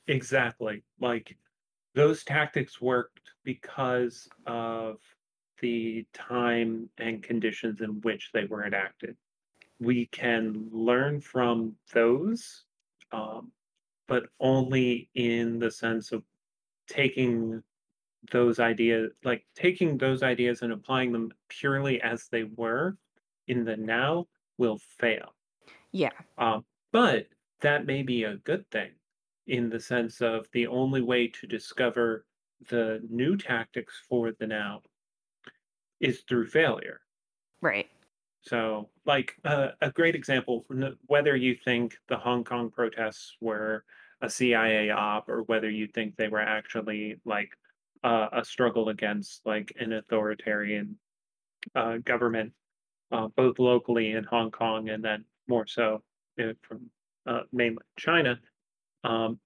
exactly 0.07 0.83
like 0.99 1.35
those 1.95 2.23
tactics 2.23 2.81
worked 2.81 3.31
because 3.43 4.27
of 4.45 4.97
the 5.61 6.05
time 6.13 6.89
and 6.97 7.21
conditions 7.21 7.81
in 7.81 8.01
which 8.01 8.31
they 8.33 8.45
were 8.45 8.65
enacted. 8.65 9.15
We 9.79 10.07
can 10.07 10.69
learn 10.71 11.21
from 11.21 11.75
those, 11.93 12.65
um, 13.11 13.51
but 14.07 14.23
only 14.39 15.09
in 15.15 15.59
the 15.59 15.71
sense 15.71 16.11
of 16.11 16.23
taking 16.87 17.61
those 18.31 18.59
ideas, 18.59 19.11
like 19.23 19.45
taking 19.55 19.97
those 19.97 20.23
ideas 20.23 20.61
and 20.61 20.71
applying 20.71 21.11
them 21.11 21.31
purely 21.49 22.01
as 22.01 22.27
they 22.31 22.43
were 22.43 22.97
in 23.47 23.63
the 23.63 23.77
now 23.77 24.27
will 24.57 24.79
fail. 24.99 25.33
Yeah. 25.91 26.11
Um, 26.37 26.65
but 26.91 27.27
that 27.61 27.85
may 27.85 28.03
be 28.03 28.23
a 28.23 28.37
good 28.37 28.69
thing 28.71 28.91
in 29.47 29.69
the 29.69 29.79
sense 29.79 30.21
of 30.21 30.47
the 30.53 30.67
only 30.67 31.01
way 31.01 31.27
to 31.27 31.47
discover 31.47 32.25
the 32.69 33.01
new 33.09 33.37
tactics 33.37 34.01
for 34.07 34.31
the 34.39 34.47
now 34.47 34.81
is 35.99 36.21
through 36.27 36.47
failure. 36.47 37.01
Right. 37.61 37.89
So, 38.43 38.89
like 39.05 39.35
uh, 39.45 39.69
a 39.81 39.91
great 39.91 40.15
example, 40.15 40.65
whether 41.05 41.35
you 41.35 41.55
think 41.63 41.95
the 42.07 42.17
Hong 42.17 42.43
Kong 42.43 42.71
protests 42.71 43.35
were 43.39 43.83
a 44.21 44.29
CIA 44.29 44.89
op 44.89 45.29
or 45.29 45.43
whether 45.43 45.69
you 45.69 45.87
think 45.87 46.15
they 46.15 46.27
were 46.27 46.41
actually 46.41 47.19
like 47.23 47.49
uh, 48.03 48.29
a 48.33 48.43
struggle 48.43 48.89
against 48.89 49.45
like 49.45 49.71
an 49.79 49.93
authoritarian 49.93 50.97
uh, 51.75 51.97
government, 51.97 52.53
uh, 53.11 53.27
both 53.35 53.59
locally 53.59 54.11
in 54.11 54.23
Hong 54.23 54.49
Kong 54.49 54.89
and 54.89 55.03
then 55.03 55.23
more 55.51 55.67
so 55.67 56.01
from 56.61 56.89
uh, 57.27 57.41
mainland 57.51 57.79
China, 57.97 58.39
um, 59.03 59.37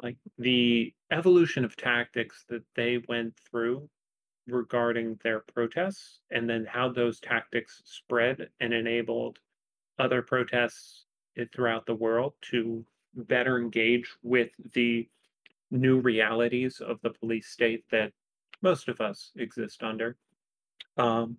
like 0.00 0.16
the 0.38 0.94
evolution 1.10 1.64
of 1.64 1.76
tactics 1.76 2.44
that 2.48 2.62
they 2.76 3.02
went 3.08 3.34
through 3.50 3.88
regarding 4.46 5.18
their 5.22 5.40
protests 5.52 6.20
and 6.30 6.48
then 6.48 6.64
how 6.64 6.88
those 6.88 7.18
tactics 7.20 7.82
spread 7.84 8.48
and 8.60 8.72
enabled 8.72 9.38
other 9.98 10.22
protests 10.22 11.04
throughout 11.52 11.84
the 11.84 11.94
world 11.94 12.32
to 12.42 12.84
better 13.14 13.58
engage 13.58 14.08
with 14.22 14.50
the 14.74 15.08
new 15.70 15.98
realities 16.00 16.80
of 16.80 16.98
the 17.02 17.10
police 17.10 17.48
state 17.48 17.84
that 17.90 18.12
most 18.62 18.88
of 18.88 19.00
us 19.00 19.32
exist 19.36 19.82
under 19.82 20.16
um, 20.96 21.36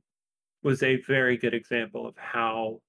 was 0.63 0.83
a 0.83 1.01
very 1.07 1.37
good 1.37 1.53
example 1.53 2.05
of 2.05 2.15
how 2.17 2.81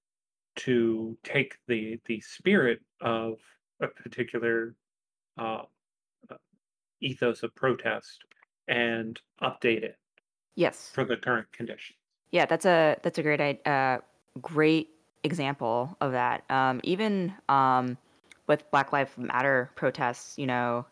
to 0.55 1.17
take 1.23 1.57
the 1.67 1.99
the 2.05 2.19
spirit 2.21 2.79
of 3.01 3.37
a 3.81 3.87
particular 3.87 4.75
uh, 5.37 5.63
uh 6.29 6.35
ethos 7.01 7.43
of 7.43 7.53
protest 7.55 8.23
and 8.67 9.19
update 9.41 9.83
it 9.83 9.97
Yes. 10.55 10.91
for 10.93 11.03
the 11.03 11.17
current 11.17 11.51
conditions. 11.51 11.97
Yeah, 12.31 12.45
that's 12.45 12.65
a 12.65 12.97
that's 13.03 13.17
a 13.19 13.23
great 13.23 13.67
uh, 13.67 13.99
great 14.41 14.89
example 15.23 15.95
of 16.01 16.11
that. 16.11 16.43
Um, 16.49 16.81
even 16.83 17.33
um, 17.49 17.97
with 18.47 18.69
Black 18.71 18.91
Lives 18.91 19.11
Matter 19.17 19.69
protests, 19.75 20.37
you 20.37 20.47
know, 20.47 20.85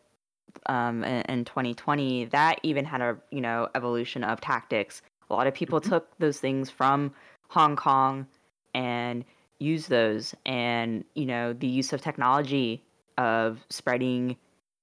um, 0.67 1.03
in, 1.03 1.21
in 1.23 1.45
2020, 1.45 2.25
that 2.25 2.59
even 2.63 2.85
had 2.85 3.01
a 3.01 3.17
you 3.31 3.41
know 3.41 3.69
evolution 3.75 4.23
of 4.23 4.39
tactics. 4.39 5.01
A 5.29 5.33
lot 5.33 5.47
of 5.47 5.53
people 5.53 5.79
mm-hmm. 5.79 5.89
took 5.89 6.17
those 6.19 6.39
things 6.39 6.69
from 6.69 7.13
Hong 7.49 7.75
Kong 7.75 8.27
and 8.73 9.25
used 9.61 9.89
those, 9.89 10.35
and 10.45 11.05
you 11.15 11.25
know 11.25 11.53
the 11.53 11.67
use 11.67 11.93
of 11.93 12.01
technology 12.01 12.83
of 13.17 13.59
spreading, 13.69 14.35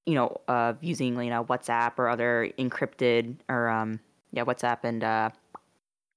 you 0.06 0.14
know, 0.14 0.40
of 0.48 0.82
using 0.82 1.20
you 1.20 1.30
know 1.30 1.44
WhatsApp 1.44 1.92
or 1.98 2.08
other 2.08 2.50
encrypted 2.58 3.36
or 3.48 3.68
um, 3.68 4.00
yeah 4.32 4.44
WhatsApp 4.44 4.78
and 4.84 5.04
uh, 5.04 5.30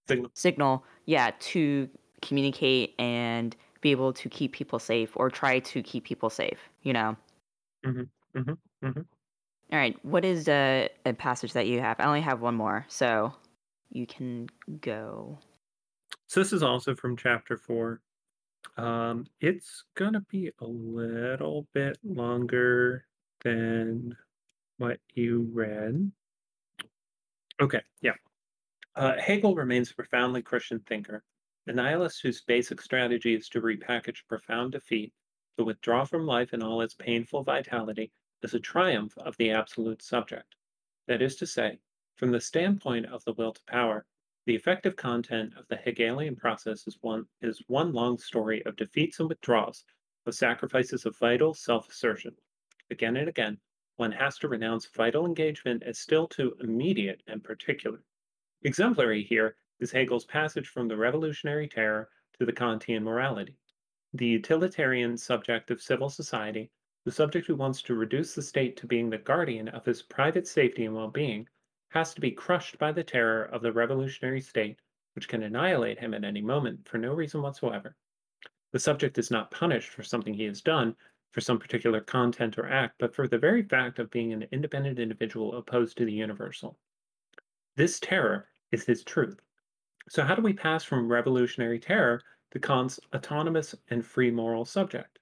Signal. 0.07 0.31
Signal, 0.33 0.85
yeah, 1.05 1.31
to 1.39 1.89
communicate 2.21 2.93
and 2.99 3.55
be 3.81 3.91
able 3.91 4.13
to 4.13 4.29
keep 4.29 4.51
people 4.53 4.79
safe 4.79 5.11
or 5.15 5.29
try 5.29 5.59
to 5.59 5.81
keep 5.81 6.03
people 6.03 6.29
safe. 6.29 6.59
You 6.83 6.93
know. 6.93 7.17
Mm-hmm. 7.85 8.39
Mm-hmm. 8.39 8.87
Mm-hmm. 8.87 9.01
All 9.71 9.79
right. 9.79 9.97
What 10.03 10.25
is 10.25 10.47
a, 10.47 10.89
a 11.05 11.13
passage 11.13 11.53
that 11.53 11.67
you 11.67 11.79
have? 11.79 11.99
I 11.99 12.05
only 12.05 12.21
have 12.21 12.41
one 12.41 12.55
more, 12.55 12.85
so 12.89 13.33
you 13.89 14.05
can 14.05 14.49
go. 14.81 15.37
So 16.27 16.39
this 16.39 16.53
is 16.53 16.63
also 16.63 16.95
from 16.95 17.15
chapter 17.17 17.57
four. 17.57 18.01
Um, 18.77 19.25
it's 19.39 19.83
gonna 19.95 20.21
be 20.29 20.51
a 20.59 20.65
little 20.65 21.67
bit 21.73 21.97
longer 22.03 23.05
than 23.43 24.15
what 24.77 24.99
you 25.13 25.49
read. 25.51 26.11
Okay, 27.59 27.81
yeah. 28.01 28.13
Uh, 28.95 29.17
Hegel 29.17 29.55
remains 29.55 29.91
a 29.91 29.95
profoundly 29.95 30.41
Christian 30.41 30.79
thinker, 30.79 31.23
a 31.67 31.73
nihilist 31.73 32.21
whose 32.21 32.41
basic 32.41 32.81
strategy 32.81 33.35
is 33.35 33.47
to 33.49 33.61
repackage 33.61 34.25
profound 34.27 34.71
defeat, 34.71 35.13
to 35.57 35.63
withdraw 35.63 36.03
from 36.03 36.25
life 36.25 36.53
in 36.53 36.63
all 36.63 36.81
its 36.81 36.95
painful 36.95 37.43
vitality, 37.43 38.11
as 38.43 38.53
a 38.53 38.59
triumph 38.59 39.13
of 39.19 39.37
the 39.37 39.51
absolute 39.51 40.01
subject. 40.01 40.55
That 41.07 41.21
is 41.21 41.35
to 41.37 41.45
say, 41.45 41.79
from 42.15 42.31
the 42.31 42.41
standpoint 42.41 43.05
of 43.05 43.23
the 43.25 43.33
will 43.33 43.53
to 43.53 43.61
power, 43.67 44.05
the 44.45 44.55
effective 44.55 44.95
content 44.95 45.53
of 45.57 45.67
the 45.67 45.77
Hegelian 45.77 46.35
process 46.35 46.87
is 46.87 46.97
one, 47.01 47.27
is 47.41 47.63
one 47.67 47.93
long 47.93 48.17
story 48.17 48.65
of 48.65 48.75
defeats 48.75 49.19
and 49.19 49.29
withdrawals, 49.29 49.85
of 50.25 50.33
sacrifices 50.33 51.05
of 51.05 51.17
vital 51.17 51.53
self 51.53 51.89
assertion. 51.89 52.35
Again 52.89 53.17
and 53.17 53.29
again, 53.29 53.59
one 53.97 54.11
has 54.11 54.37
to 54.39 54.47
renounce 54.47 54.87
vital 54.87 55.25
engagement 55.25 55.83
as 55.83 55.99
still 55.99 56.27
too 56.27 56.55
immediate 56.61 57.21
and 57.27 57.43
particular. 57.43 58.03
Exemplary 58.63 59.23
here 59.23 59.55
is 59.79 59.91
Hegel's 59.91 60.25
passage 60.25 60.67
from 60.67 60.87
the 60.87 60.97
revolutionary 60.97 61.67
terror 61.67 62.09
to 62.39 62.45
the 62.45 62.53
Kantian 62.53 63.03
morality. 63.03 63.57
The 64.13 64.27
utilitarian 64.27 65.17
subject 65.17 65.71
of 65.71 65.81
civil 65.81 66.09
society 66.09 66.71
the 67.03 67.11
subject 67.11 67.47
who 67.47 67.55
wants 67.55 67.81
to 67.81 67.95
reduce 67.95 68.35
the 68.35 68.43
state 68.43 68.77
to 68.77 68.85
being 68.85 69.09
the 69.09 69.17
guardian 69.17 69.67
of 69.69 69.85
his 69.85 70.03
private 70.03 70.45
safety 70.47 70.85
and 70.85 70.93
well 70.93 71.07
being 71.07 71.47
has 71.91 72.13
to 72.13 72.19
be 72.19 72.31
crushed 72.31 72.77
by 72.77 72.91
the 72.91 73.03
terror 73.03 73.45
of 73.45 73.61
the 73.61 73.71
revolutionary 73.71 74.41
state, 74.41 74.79
which 75.13 75.29
can 75.29 75.43
annihilate 75.43 75.99
him 75.99 76.13
at 76.13 76.25
any 76.25 76.41
moment 76.41 76.87
for 76.87 76.97
no 76.97 77.13
reason 77.13 77.41
whatsoever. 77.41 77.95
The 78.73 78.79
subject 78.79 79.17
is 79.17 79.31
not 79.31 79.51
punished 79.51 79.89
for 79.89 80.03
something 80.03 80.33
he 80.33 80.43
has 80.43 80.61
done, 80.61 80.95
for 81.31 81.39
some 81.39 81.59
particular 81.59 82.01
content 82.01 82.57
or 82.57 82.67
act, 82.67 82.95
but 82.99 83.15
for 83.15 83.27
the 83.27 83.37
very 83.37 83.63
fact 83.63 83.99
of 83.99 84.11
being 84.11 84.33
an 84.33 84.47
independent 84.51 84.99
individual 84.99 85.55
opposed 85.55 85.97
to 85.97 86.05
the 86.05 86.11
universal. 86.11 86.77
This 87.75 87.99
terror 87.99 88.47
is 88.71 88.85
his 88.85 89.03
truth. 89.03 89.39
So, 90.09 90.23
how 90.23 90.35
do 90.35 90.41
we 90.41 90.53
pass 90.53 90.83
from 90.83 91.11
revolutionary 91.11 91.79
terror 91.79 92.21
to 92.51 92.59
Kant's 92.59 92.99
autonomous 93.15 93.75
and 93.89 94.05
free 94.05 94.31
moral 94.31 94.65
subject? 94.65 95.19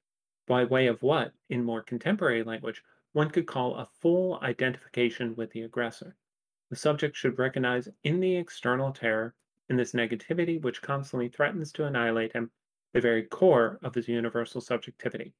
by 0.49 0.65
way 0.65 0.87
of 0.87 1.03
what, 1.03 1.31
in 1.49 1.63
more 1.63 1.83
contemporary 1.83 2.43
language, 2.43 2.83
one 3.13 3.29
could 3.29 3.45
call 3.45 3.75
a 3.75 3.85
full 4.01 4.39
identification 4.41 5.35
with 5.35 5.51
the 5.51 5.61
aggressor. 5.61 6.15
The 6.69 6.75
subject 6.75 7.15
should 7.15 7.39
recognize 7.39 7.89
in 8.03 8.19
the 8.19 8.35
external 8.35 8.91
terror, 8.91 9.33
in 9.69 9.75
this 9.75 9.93
negativity 9.93 10.61
which 10.61 10.81
constantly 10.81 11.27
threatens 11.27 11.71
to 11.73 11.85
annihilate 11.85 12.33
him, 12.33 12.51
the 12.93 13.01
very 13.01 13.23
core 13.23 13.79
of 13.81 13.95
his 13.95 14.07
universal 14.07 14.61
subjectivity. 14.61 15.33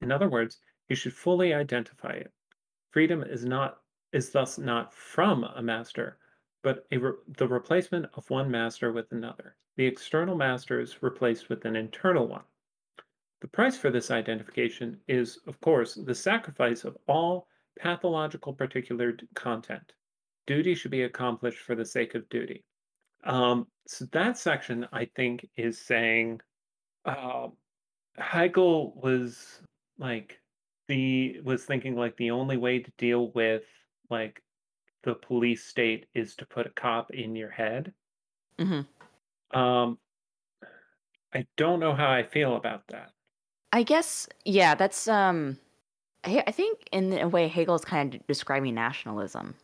In 0.00 0.10
other 0.10 0.28
words, 0.28 0.60
he 0.88 0.94
should 0.94 1.14
fully 1.14 1.52
identify 1.54 2.12
it. 2.12 2.32
Freedom 2.90 3.22
is 3.22 3.44
not 3.44 3.82
is 4.12 4.30
thus 4.30 4.58
not 4.58 4.92
from 4.92 5.44
a 5.44 5.62
master, 5.62 6.18
but 6.62 6.86
re- 6.90 7.12
the 7.26 7.48
replacement 7.48 8.06
of 8.14 8.28
one 8.28 8.50
master 8.50 8.92
with 8.92 9.10
another. 9.12 9.56
The 9.76 9.86
external 9.86 10.36
master 10.36 10.80
is 10.80 11.02
replaced 11.02 11.48
with 11.48 11.64
an 11.64 11.76
internal 11.76 12.28
one. 12.28 12.44
The 13.40 13.48
price 13.48 13.76
for 13.76 13.90
this 13.90 14.10
identification 14.10 15.00
is, 15.08 15.38
of 15.46 15.60
course, 15.60 15.94
the 15.94 16.14
sacrifice 16.14 16.84
of 16.84 16.96
all 17.08 17.48
pathological 17.78 18.52
particular 18.52 19.16
content. 19.34 19.92
Duty 20.46 20.74
should 20.74 20.90
be 20.90 21.02
accomplished 21.02 21.58
for 21.58 21.74
the 21.74 21.84
sake 21.84 22.14
of 22.14 22.28
duty. 22.28 22.64
Um, 23.24 23.66
so 23.86 24.06
that 24.12 24.36
section, 24.36 24.86
I 24.92 25.08
think, 25.16 25.48
is 25.56 25.78
saying 25.78 26.40
uh, 27.04 27.48
Hegel 28.16 28.94
was 29.00 29.60
like 29.98 30.40
the 30.88 31.40
was 31.44 31.64
thinking 31.64 31.96
like 31.96 32.16
the 32.16 32.30
only 32.30 32.56
way 32.56 32.80
to 32.80 32.90
deal 32.98 33.30
with 33.32 33.62
like 34.10 34.42
the 35.04 35.14
police 35.14 35.64
state 35.64 36.06
is 36.14 36.34
to 36.36 36.46
put 36.46 36.66
a 36.66 36.70
cop 36.70 37.12
in 37.12 37.34
your 37.34 37.50
head. 37.50 37.92
Mm-hmm. 38.58 39.58
Um, 39.58 39.98
I 41.34 41.46
don't 41.56 41.80
know 41.80 41.94
how 41.94 42.10
I 42.10 42.22
feel 42.22 42.56
about 42.56 42.82
that. 42.88 43.10
I 43.72 43.82
guess, 43.84 44.28
yeah, 44.44 44.74
that's 44.74 45.08
um 45.08 45.58
I, 46.24 46.44
I 46.46 46.50
think 46.50 46.88
in 46.92 47.18
a 47.18 47.28
way 47.28 47.48
Hegel's 47.48 47.84
kind 47.84 48.14
of 48.14 48.26
describing 48.26 48.74
nationalism. 48.74 49.54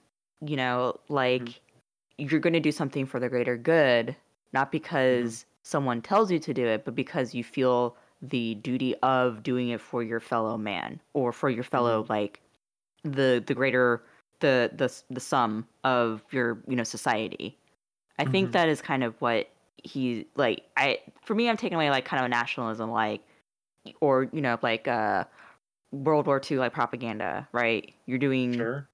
You 0.40 0.56
know, 0.56 1.00
like 1.08 1.42
mm-hmm. 1.42 2.26
you're 2.28 2.40
going 2.40 2.52
to 2.52 2.60
do 2.60 2.72
something 2.72 3.06
for 3.06 3.18
the 3.18 3.28
greater 3.28 3.56
good, 3.56 4.14
not 4.52 4.70
because 4.70 5.40
mm-hmm. 5.40 5.48
someone 5.62 6.02
tells 6.02 6.30
you 6.30 6.38
to 6.38 6.54
do 6.54 6.66
it, 6.66 6.84
but 6.84 6.94
because 6.94 7.34
you 7.34 7.42
feel 7.42 7.96
the 8.22 8.56
duty 8.56 8.94
of 9.02 9.42
doing 9.42 9.68
it 9.68 9.80
for 9.80 10.02
your 10.02 10.20
fellow 10.20 10.58
man 10.58 11.00
or 11.12 11.32
for 11.32 11.48
your 11.48 11.62
fellow 11.62 12.02
mm-hmm. 12.02 12.12
like 12.12 12.40
the 13.04 13.42
the 13.46 13.54
greater 13.54 14.02
the 14.40 14.70
the 14.76 14.92
the 15.10 15.20
sum 15.20 15.66
of 15.84 16.22
your 16.30 16.58
you 16.68 16.76
know 16.76 16.84
society. 16.84 17.56
I 18.18 18.24
think 18.24 18.46
Mm-hmm. 18.46 18.52
that 18.52 18.68
is 18.68 18.82
kind 18.82 19.04
of 19.04 19.14
what 19.20 19.48
he 19.82 20.26
like. 20.36 20.62
I 20.76 20.98
for 21.22 21.34
me, 21.34 21.48
I'm 21.48 21.56
taking 21.56 21.76
away 21.76 21.90
like 21.90 22.04
kind 22.04 22.20
of 22.20 22.26
a 22.26 22.28
nationalism, 22.28 22.90
like 22.90 23.22
or 24.00 24.28
you 24.32 24.40
know 24.40 24.58
like 24.62 24.88
uh 24.88 25.24
World 25.92 26.26
War 26.26 26.40
II 26.48 26.58
like 26.58 26.72
propaganda, 26.72 27.48
right? 27.52 27.92
You're 28.06 28.18
doing 28.18 28.54
Sure. 28.54 28.88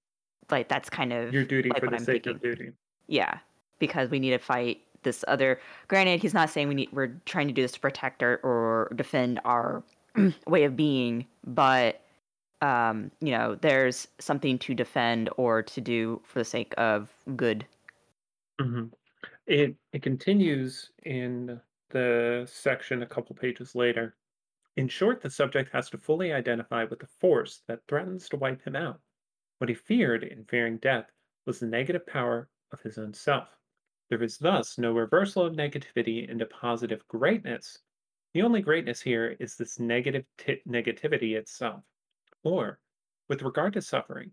Like 0.51 0.69
that's 0.69 0.91
kind 0.91 1.13
of 1.13 1.33
Your 1.33 1.45
duty 1.45 1.71
like 1.71 1.81
for 1.81 1.87
the 1.89 1.97
I'm 1.97 2.05
sake 2.05 2.25
thinking. 2.25 2.37
of 2.37 2.43
duty. 2.43 2.73
Yeah, 3.07 3.39
because 3.79 4.11
we 4.11 4.19
need 4.19 4.31
to 4.31 4.39
fight 4.39 4.81
this 5.03 5.25
other. 5.29 5.61
Granted, 5.89 6.21
he's 6.21 6.35
not 6.35 6.51
saying 6.51 6.69
we 6.69 6.75
need. 6.75 6.93
We're 6.93 7.21
trying 7.27 7.49
to 7.49 7.55
do 7.55 7.63
this 7.63 7.73
to 7.73 7.81
protect 7.81 8.23
our 8.23 8.39
or 8.39 8.93
defend 8.97 9.41
our 9.45 9.83
way 10.47 10.65
of 10.65 10.77
being, 10.77 11.27
but 11.47 12.01
um, 12.63 13.11
you 13.21 13.31
know, 13.33 13.57
there's 13.57 14.09
something 14.19 14.59
to 14.61 14.75
defend 14.75 15.29
or 15.37 15.63
to 15.63 15.81
do 15.81 16.21
for 16.25 16.39
the 16.39 16.45
sake 16.45 16.73
of 16.79 17.13
good. 17.37 17.67
hmm 18.61 18.87
It 19.47 19.77
it 19.93 20.03
continues 20.03 20.93
in 21.05 21.61
the 21.91 22.49
section 22.51 23.03
a 23.03 23.07
couple 23.07 23.37
pages 23.37 23.75
later. 23.75 24.17
In 24.77 24.89
short, 24.89 25.23
the 25.23 25.31
subject 25.31 25.73
has 25.73 25.91
to 25.91 25.99
fully 25.99 26.33
identify 26.33 26.85
with 26.85 27.01
the 27.01 27.09
force 27.21 27.63
that 27.69 27.87
threatens 27.89 28.29
to 28.31 28.37
wipe 28.39 28.63
him 28.65 28.77
out. 28.77 29.01
What 29.59 29.69
he 29.69 29.75
feared 29.75 30.25
in 30.25 30.45
fearing 30.45 30.79
death 30.79 31.11
was 31.47 31.61
the 31.61 31.67
negative 31.67 32.07
power 32.07 32.49
of 32.73 32.81
his 32.81 32.99
own 32.99 33.15
self. 33.15 33.49
There 34.11 34.23
is 34.23 34.39
thus 34.39 34.79
no 34.79 34.93
reversal 34.93 35.47
of 35.47 35.55
negativity 35.55 36.29
into 36.29 36.47
positive 36.47 37.07
greatness. 37.09 37.79
The 38.33 38.43
only 38.43 38.63
greatness 38.63 39.01
here 39.01 39.37
is 39.39 39.57
this 39.57 39.79
negative 39.79 40.27
ti- 40.37 40.63
negativity 40.69 41.37
itself. 41.37 41.85
Or, 42.43 42.81
with 43.29 43.43
regard 43.43 43.73
to 43.75 43.81
suffering, 43.81 44.33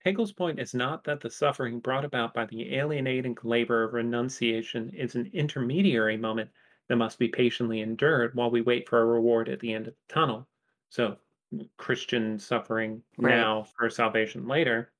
Hegel's 0.00 0.32
point 0.32 0.60
is 0.60 0.74
not 0.74 1.04
that 1.04 1.20
the 1.20 1.30
suffering 1.30 1.80
brought 1.80 2.04
about 2.04 2.34
by 2.34 2.46
the 2.46 2.74
alienating 2.76 3.36
labor 3.42 3.82
of 3.84 3.94
renunciation 3.94 4.90
is 4.90 5.14
an 5.14 5.30
intermediary 5.32 6.16
moment 6.16 6.50
that 6.88 6.96
must 6.96 7.18
be 7.18 7.28
patiently 7.28 7.80
endured 7.80 8.34
while 8.34 8.50
we 8.50 8.62
wait 8.62 8.88
for 8.88 9.00
a 9.00 9.06
reward 9.06 9.48
at 9.48 9.60
the 9.60 9.72
end 9.72 9.88
of 9.88 9.94
the 9.94 10.14
tunnel. 10.14 10.48
So, 10.90 11.18
Christian 11.76 12.38
suffering 12.38 13.02
Right. 13.18 13.30
now 13.36 13.62
for 13.64 13.88
salvation 13.90 14.46
later. 14.46 14.92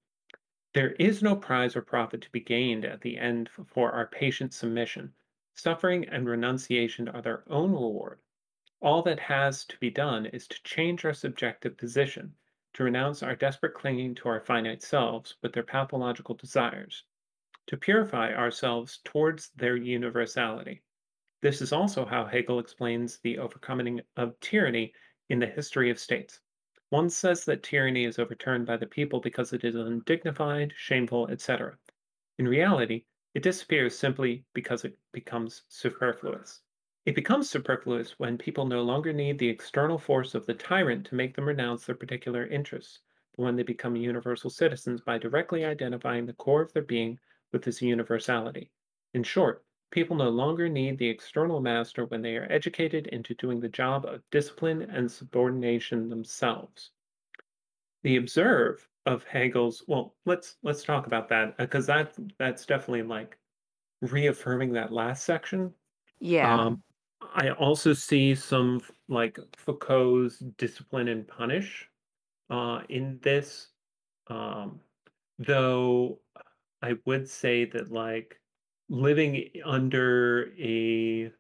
There 0.75 0.93
is 0.93 1.23
no 1.23 1.35
prize 1.37 1.75
or 1.75 1.83
profit 1.83 2.21
to 2.23 2.31
be 2.31 2.41
gained 2.41 2.85
at 2.85 3.01
the 3.01 3.17
end 3.19 3.49
for 3.49 3.93
our 3.93 4.07
patient 4.07 4.53
submission. 4.53 5.15
Suffering 5.55 6.07
and 6.09 6.29
renunciation 6.29 7.09
are 7.09 7.23
their 7.23 7.45
own 7.51 7.73
reward. 7.73 8.21
All 8.81 9.03
that 9.05 9.19
has 9.21 9.65
to 9.67 9.79
be 9.79 9.91
done 9.91 10.27
is 10.27 10.47
to 10.49 10.63
change 10.65 11.05
our 11.05 11.15
subjective 11.15 11.79
position, 11.79 12.37
to 12.75 12.85
renounce 12.85 13.23
our 13.23 13.35
desperate 13.35 13.73
clinging 13.75 14.15
to 14.17 14.29
our 14.29 14.41
finite 14.41 14.83
selves 14.83 15.37
with 15.43 15.55
their 15.55 15.63
pathological 15.63 16.35
desires, 16.35 17.05
to 17.69 17.77
purify 17.79 18.35
ourselves 18.35 19.01
towards 19.03 19.49
their 19.57 19.77
universality. 19.77 20.83
This 21.41 21.63
is 21.63 21.73
also 21.73 22.05
how 22.05 22.27
Hegel 22.27 22.59
explains 22.59 23.19
the 23.19 23.39
overcoming 23.39 24.03
of 24.17 24.39
tyranny 24.41 24.93
in 25.29 25.39
the 25.39 25.47
history 25.47 25.91
of 25.91 25.99
states. 25.99 26.41
One 26.91 27.11
says 27.11 27.45
that 27.45 27.63
tyranny 27.63 28.05
is 28.05 28.19
overturned 28.19 28.67
by 28.67 28.77
the 28.77 28.87
people 28.87 29.21
because 29.21 29.53
it 29.53 29.65
is 29.65 29.75
undignified, 29.75 30.73
shameful, 30.77 31.29
etc. 31.29 31.79
In 32.39 32.47
reality, 32.47 33.05
it 33.35 33.43
disappears 33.43 33.99
simply 33.99 34.45
because 34.55 34.85
it 34.85 34.97
becomes 35.13 35.65
superfluous. 35.69 36.63
It 37.05 37.15
becomes 37.15 37.51
superfluous 37.51 38.19
when 38.19 38.39
people 38.39 38.67
no 38.67 38.83
longer 38.83 39.13
need 39.13 39.39
the 39.39 39.49
external 39.49 39.99
force 39.99 40.35
of 40.35 40.47
the 40.47 40.55
tyrant 40.55 41.07
to 41.07 41.15
make 41.15 41.37
them 41.37 41.47
renounce 41.47 41.87
their 41.87 41.97
particular 41.97 42.47
interests, 42.47 43.01
but 43.37 43.45
when 43.45 43.57
they 43.57 43.63
become 43.63 43.95
universal 43.95 44.51
citizens 44.51 45.01
by 45.01 45.19
directly 45.19 45.65
identifying 45.65 46.27
the 46.27 46.33
core 46.33 46.63
of 46.63 46.73
their 46.73 46.83
being 46.83 47.19
with 47.53 47.63
this 47.63 47.83
universality. 47.83 48.71
In 49.13 49.23
short, 49.23 49.65
people 49.91 50.17
no 50.17 50.29
longer 50.29 50.69
need 50.69 50.99
the 50.99 51.09
external 51.09 51.61
master 51.61 52.07
when 52.07 52.23
they 52.23 52.37
are 52.37 52.51
educated 52.51 53.07
into 53.09 53.35
doing 53.35 53.61
the 53.61 53.69
job 53.69 54.05
of 54.05 54.23
discipline 54.31 54.83
and 54.83 55.11
subordination 55.11 56.09
themselves. 56.09 56.91
The 58.03 58.17
observe 58.17 58.87
of 59.07 59.25
Hegel's 59.25 59.85
well, 59.87 60.15
let's 60.25 60.57
let's 60.63 60.83
talk 60.83 61.07
about 61.07 61.29
that 61.29 61.57
because 61.57 61.87
that 61.87 62.15
that's 62.39 62.67
definitely 62.67 63.03
like 63.03 63.39
reaffirming 64.03 64.73
that 64.73 64.93
last 64.93 65.25
section. 65.25 65.73
Yeah. 66.19 66.53
Um, 66.53 66.83
I 67.35 67.51
also 67.51 67.93
see 67.93 68.35
some 68.35 68.81
like 69.09 69.39
Foucault's 69.57 70.39
discipline 70.59 71.09
and 71.09 71.27
punish 71.27 71.89
uh, 72.51 72.81
in 72.89 73.19
this, 73.23 73.69
um, 74.29 74.81
though 75.39 76.21
I 76.83 76.97
would 77.05 77.29
say 77.29 77.65
that 77.67 77.91
like 77.91 78.41
living 78.89 79.49
under 79.65 80.53
a 80.59 81.31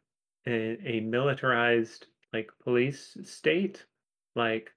a, 0.47 0.78
a 0.84 1.01
militarized 1.01 2.07
like 2.32 2.51
police 2.62 3.16
state, 3.24 3.84
like 4.34 4.70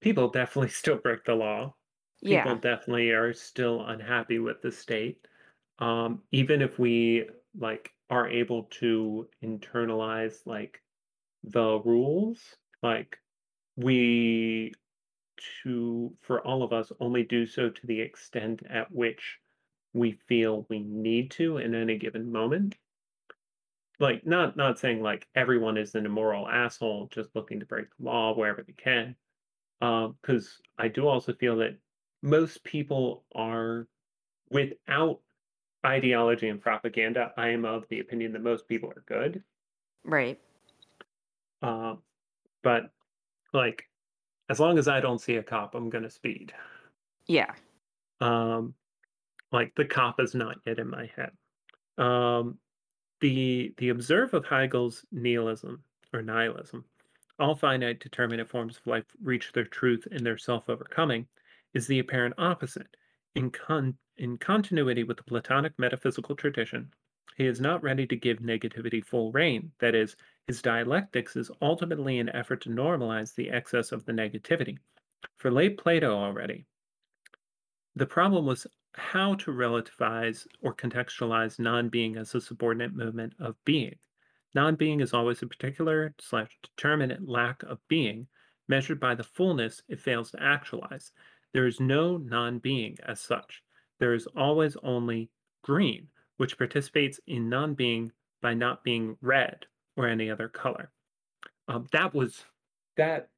people 0.00 0.28
definitely 0.28 0.68
still 0.82 0.96
break 0.96 1.24
the 1.24 1.34
law. 1.34 1.74
People 2.22 2.52
yeah. 2.52 2.58
definitely 2.60 3.10
are 3.10 3.34
still 3.34 3.84
unhappy 3.86 4.38
with 4.38 4.62
the 4.62 4.72
state. 4.72 5.18
Um, 5.78 6.22
even 6.32 6.62
if 6.62 6.78
we 6.78 7.28
like 7.58 7.90
are 8.08 8.28
able 8.28 8.64
to 8.64 9.28
internalize 9.42 10.46
like 10.46 10.80
the 11.42 11.80
rules, 11.84 12.40
like 12.82 13.18
we 13.76 14.72
to 15.62 16.12
for 16.20 16.40
all 16.46 16.62
of 16.62 16.72
us 16.72 16.92
only 17.00 17.24
do 17.24 17.44
so 17.44 17.68
to 17.68 17.86
the 17.86 18.00
extent 18.00 18.62
at 18.70 18.90
which 18.92 19.38
we 19.94 20.12
feel 20.28 20.66
we 20.68 20.80
need 20.80 21.30
to 21.30 21.58
in 21.58 21.74
any 21.74 21.96
given 21.96 22.30
moment. 22.30 22.76
Like 24.00 24.26
not 24.26 24.56
not 24.56 24.78
saying 24.78 25.00
like 25.00 25.26
everyone 25.34 25.78
is 25.78 25.94
an 25.94 26.04
immoral 26.04 26.48
asshole 26.48 27.08
just 27.12 27.30
looking 27.34 27.60
to 27.60 27.66
break 27.66 27.86
the 27.96 28.04
law 28.04 28.34
wherever 28.34 28.62
they 28.62 28.72
can. 28.72 29.14
Um, 29.80 30.16
because 30.20 30.60
I 30.76 30.88
do 30.88 31.06
also 31.06 31.32
feel 31.32 31.56
that 31.58 31.78
most 32.22 32.64
people 32.64 33.24
are 33.34 33.86
without 34.50 35.20
ideology 35.86 36.48
and 36.48 36.60
propaganda, 36.60 37.32
I 37.36 37.48
am 37.50 37.64
of 37.64 37.84
the 37.88 38.00
opinion 38.00 38.32
that 38.32 38.42
most 38.42 38.66
people 38.66 38.90
are 38.90 39.04
good. 39.06 39.42
Right. 40.04 40.40
Um, 41.62 41.98
but 42.62 42.90
like, 43.52 43.84
as 44.48 44.58
long 44.58 44.78
as 44.78 44.88
I 44.88 45.00
don't 45.00 45.20
see 45.20 45.36
a 45.36 45.42
cop, 45.42 45.74
I'm 45.74 45.90
gonna 45.90 46.10
speed. 46.10 46.52
Yeah. 47.26 47.52
Um, 48.20 48.74
like 49.54 49.72
the 49.76 49.84
cop 49.84 50.20
is 50.20 50.34
not 50.34 50.58
yet 50.66 50.80
in 50.80 50.90
my 50.90 51.08
head. 51.16 51.30
Um, 51.96 52.58
the 53.20 53.72
the 53.78 53.90
observe 53.90 54.34
of 54.34 54.44
Hegel's 54.44 55.06
nihilism 55.12 55.82
or 56.12 56.22
nihilism, 56.22 56.84
all 57.38 57.54
finite 57.54 58.00
determinate 58.00 58.50
forms 58.50 58.76
of 58.76 58.86
life 58.86 59.04
reach 59.22 59.52
their 59.52 59.64
truth 59.64 60.06
in 60.10 60.24
their 60.24 60.36
self-overcoming, 60.36 61.26
is 61.72 61.86
the 61.86 62.00
apparent 62.00 62.34
opposite. 62.36 62.96
In 63.36 63.50
con 63.50 63.96
in 64.16 64.36
continuity 64.38 65.04
with 65.04 65.16
the 65.16 65.22
Platonic 65.22 65.72
metaphysical 65.78 66.34
tradition, 66.34 66.92
he 67.36 67.46
is 67.46 67.60
not 67.60 67.82
ready 67.82 68.06
to 68.08 68.16
give 68.16 68.38
negativity 68.38 69.04
full 69.04 69.30
reign. 69.32 69.70
That 69.78 69.94
is, 69.94 70.16
his 70.48 70.62
dialectics 70.62 71.36
is 71.36 71.50
ultimately 71.62 72.18
an 72.18 72.28
effort 72.28 72.60
to 72.62 72.70
normalize 72.70 73.34
the 73.34 73.50
excess 73.50 73.92
of 73.92 74.04
the 74.04 74.12
negativity. 74.12 74.78
For 75.36 75.50
late 75.50 75.78
Plato 75.78 76.12
already, 76.12 76.66
the 77.96 78.06
problem 78.06 78.46
was 78.46 78.66
how 78.96 79.34
to 79.34 79.50
relativize 79.50 80.46
or 80.62 80.74
contextualize 80.74 81.58
non-being 81.58 82.16
as 82.16 82.34
a 82.34 82.40
subordinate 82.40 82.94
movement 82.94 83.34
of 83.38 83.56
being. 83.64 83.94
Non-being 84.54 85.00
is 85.00 85.12
always 85.12 85.42
a 85.42 85.46
particular 85.46 86.14
slash 86.20 86.50
determinate 86.62 87.28
lack 87.28 87.62
of 87.64 87.78
being, 87.88 88.26
measured 88.68 89.00
by 89.00 89.14
the 89.14 89.24
fullness 89.24 89.82
it 89.88 90.00
fails 90.00 90.30
to 90.30 90.42
actualize. 90.42 91.12
There 91.52 91.66
is 91.66 91.80
no 91.80 92.16
non-being 92.16 92.98
as 93.06 93.20
such. 93.20 93.62
There 93.98 94.14
is 94.14 94.26
always 94.36 94.76
only 94.82 95.30
green, 95.62 96.08
which 96.36 96.58
participates 96.58 97.20
in 97.26 97.48
non-being 97.48 98.12
by 98.42 98.54
not 98.54 98.84
being 98.84 99.16
red 99.20 99.66
or 99.96 100.06
any 100.06 100.30
other 100.30 100.48
color. 100.48 100.90
Um, 101.68 101.86
that 101.92 102.14
was 102.14 102.44
that. 102.96 103.28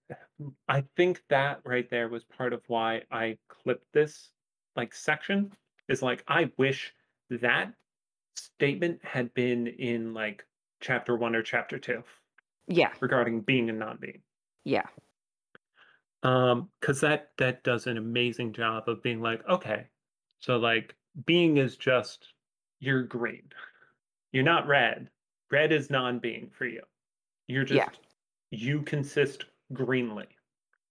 I 0.69 0.85
think 0.97 1.23
that 1.31 1.61
right 1.65 1.89
there 1.91 2.09
was 2.09 2.25
part 2.25 2.53
of 2.53 2.63
why 2.69 3.03
I 3.11 3.39
clipped 3.49 3.87
this 3.93 4.31
like 4.77 4.95
section. 4.95 5.53
Is 5.89 6.03
like 6.03 6.25
I 6.29 6.51
wish 6.57 6.93
that 7.31 7.73
statement 8.35 9.01
had 9.05 9.33
been 9.35 9.67
in 9.67 10.13
like 10.15 10.45
chapter 10.81 11.17
one 11.17 11.35
or 11.35 11.43
chapter 11.43 11.79
two 11.79 12.03
Yeah. 12.67 12.93
regarding 13.01 13.41
being 13.41 13.71
and 13.71 13.79
not 13.79 14.01
being. 14.01 14.21
Yeah. 14.65 14.87
Um, 16.23 16.71
because 16.81 17.01
that 17.03 17.31
that 17.39 17.63
does 17.63 17.87
an 17.87 17.99
amazing 17.99 18.53
job 18.53 18.89
of 18.89 19.03
being 19.03 19.21
like, 19.21 19.47
okay, 19.49 19.87
so 20.41 20.57
like 20.57 20.95
being 21.25 21.59
is 21.59 21.77
just 21.77 22.33
you're 22.81 23.05
green. 23.05 23.49
You're 24.33 24.45
not 24.45 24.67
red. 24.67 25.09
Red 25.51 25.73
is 25.73 25.89
non-being 25.89 26.51
for 26.51 26.67
you. 26.67 26.83
You're 27.47 27.65
just 27.65 27.77
Yeah. 27.79 27.89
you 28.51 28.83
consist 28.83 29.45
greenly. 29.73 30.27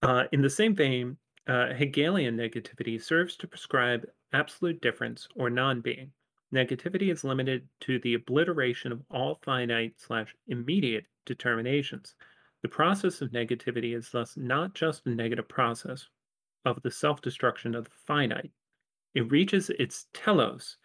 Uh, 0.02 0.24
in 0.32 0.42
the 0.42 0.50
same 0.50 0.74
vein, 0.74 1.18
uh, 1.48 1.74
Hegelian 1.74 2.36
negativity 2.36 3.02
serves 3.02 3.36
to 3.38 3.48
prescribe 3.48 4.06
absolute 4.34 4.82
difference, 4.82 5.28
or 5.36 5.50
non 5.50 5.82
being. 5.82 6.12
Negativity 6.54 7.12
is 7.12 7.24
limited 7.24 7.68
to 7.82 8.00
the 8.00 8.14
obliteration 8.14 8.92
of 8.92 9.02
all 9.10 9.40
finite 9.44 9.94
slash 9.98 10.36
immediate 10.48 11.06
determinations. 11.26 12.16
The 12.62 12.70
process 12.70 13.22
of 13.22 13.32
negativity 13.32 13.96
is 13.96 14.10
thus 14.10 14.38
not 14.38 14.74
just 14.74 15.06
a 15.06 15.10
negative 15.10 15.48
process 15.48 16.08
of 16.66 16.82
the 16.82 16.92
self 16.92 17.22
destruction 17.22 17.76
of 17.76 17.86
the 17.86 17.96
finite. 18.06 18.52
It 19.14 19.32
reaches 19.32 19.70
its 19.70 20.08
telos 20.14 20.78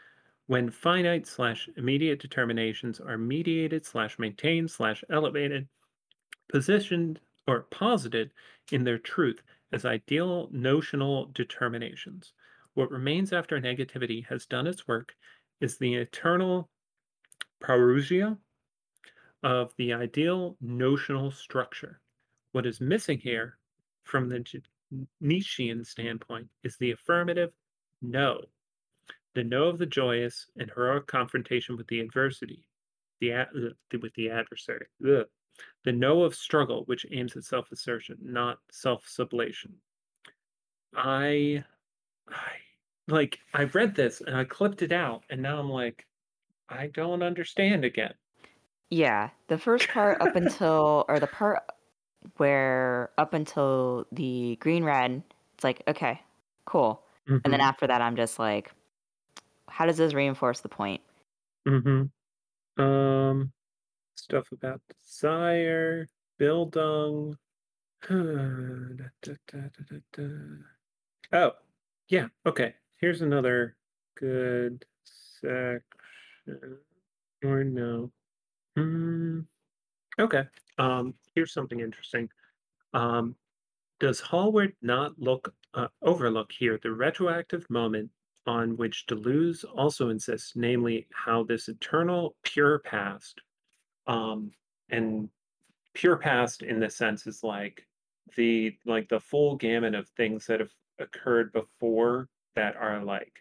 when 0.46 0.70
finite 0.70 1.26
slash 1.26 1.68
immediate 1.76 2.20
determinations 2.20 3.00
are 3.00 3.18
mediated 3.18 3.86
slash 3.86 4.18
maintained 4.18 4.70
slash 4.70 5.02
elevated, 5.11 5.68
positioned 6.50 7.20
or 7.46 7.62
posited 7.70 8.30
in 8.72 8.84
their 8.84 8.98
truth 8.98 9.42
as 9.73 9.85
ideal 9.85 10.49
notional 10.53 11.27
determinations. 11.33 12.33
What 12.75 12.91
remains 12.91 13.33
after 13.33 13.61
negativity 13.61 14.27
has 14.27 14.47
done 14.47 14.66
its 14.66 14.87
work 14.87 15.14
is 15.61 15.77
the 15.77 15.95
eternal 15.95 16.68
parousia 17.62 18.37
of 19.43 19.73
the 19.77 19.93
ideal 19.93 20.57
notional 20.61 21.31
structure. 21.31 22.01
What 22.53 22.66
is 22.66 22.81
missing 22.81 23.18
here 23.18 23.59
from 24.05 24.29
the 24.29 24.45
Nietzschean 25.21 25.85
standpoint 25.85 26.49
is 26.64 26.77
the 26.77 26.93
affirmative 26.93 27.53
no. 28.03 28.41
The 29.35 29.45
no 29.45 29.68
of 29.68 29.79
the 29.79 29.87
joyous 29.87 30.47
and 30.57 30.71
heroic 30.75 31.07
confrontation 31.07 31.77
with 31.77 31.87
the 31.87 32.01
adversity, 32.01 32.66
the, 33.21 33.47
with 34.01 34.12
the 34.14 34.31
adversary. 34.31 34.87
Ugh. 35.07 35.27
The 35.84 35.92
no 35.92 36.22
of 36.22 36.34
struggle, 36.34 36.84
which 36.86 37.07
aims 37.11 37.36
at 37.36 37.44
self 37.44 37.72
assertion, 37.72 38.18
not 38.22 38.61
self 38.70 39.07
sublation. 39.07 39.74
I, 40.94 41.64
I, 42.28 42.53
like, 43.09 43.40
I 43.55 43.64
read 43.64 43.94
this 43.96 44.20
and 44.22 44.36
I 44.36 44.44
clipped 44.44 44.82
it 44.82 44.92
out, 44.92 45.24
and 45.30 45.42
now 45.42 45.59
I'm 45.61 45.70
like, 45.70 46.07
I 46.68 46.88
don't 46.88 47.22
understand 47.22 47.84
again. 47.84 48.14
Yeah, 48.90 49.30
the 49.46 49.59
first 49.59 49.88
part 49.88 50.20
up 50.20 50.34
until, 50.36 51.05
or 51.09 51.20
the 51.20 51.26
part 51.26 51.62
where 52.36 53.11
up 53.18 53.34
until 53.34 54.07
the 54.12 54.57
green 54.61 54.84
red, 54.84 55.22
it's 55.55 55.64
like, 55.64 55.82
okay, 55.88 56.22
cool. 56.66 57.05
And 57.44 57.53
then 57.53 57.61
Mm-hmm. 57.61 57.68
after 57.68 57.86
that, 57.86 58.03
I'm 58.03 58.16
just 58.16 58.38
like, 58.38 58.72
how 59.68 59.86
does 59.86 59.98
this 59.98 60.14
reinforce 60.14 60.61
the 60.61 60.68
point? 60.68 61.03
Mm-hmm. 61.66 62.11
Um, 62.82 63.53
stuff 64.21 64.53
about 64.53 64.81
desire, 65.03 66.07
Bildung. 66.39 67.35
Oh, 71.33 71.53
yeah. 72.09 72.27
Okay. 72.45 72.75
Here's 72.97 73.23
another 73.23 73.77
good 74.18 74.85
section. 75.05 75.85
Or 77.45 77.62
no. 77.62 78.11
Hmm. 78.77 79.41
Okay. 80.18 80.45
Um, 80.79 81.14
here's 81.35 81.53
something 81.53 81.79
interesting. 81.81 82.29
Um, 82.95 83.37
does 84.01 84.18
Hallward 84.18 84.75
not 84.83 85.18
look 85.18 85.55
uh, 85.75 85.89
overlook 86.03 86.51
here 86.51 86.81
the 86.83 86.91
retroactive 86.91 87.68
moment 87.71 88.11
on 88.47 88.77
which 88.77 89.07
Deleuze 89.07 89.64
also 89.77 90.09
insists, 90.09 90.55
namely 90.57 91.07
how 91.12 91.45
this 91.45 91.68
eternal 91.68 92.35
pure 92.43 92.79
past, 92.81 93.41
um, 94.07 94.53
and 94.90 95.28
pure 95.94 96.16
past 96.16 96.62
in 96.62 96.80
this 96.80 96.96
sense 96.96 97.26
is 97.26 97.42
like 97.42 97.86
the 98.36 98.76
like 98.86 99.09
the 99.09 99.20
full 99.20 99.57
gamut 99.57 99.94
of 99.94 100.09
things 100.11 100.46
that 100.46 100.61
have 100.61 100.72
occurred 100.98 101.53
before 101.53 102.28
that 102.55 102.76
are 102.76 103.03
like 103.03 103.32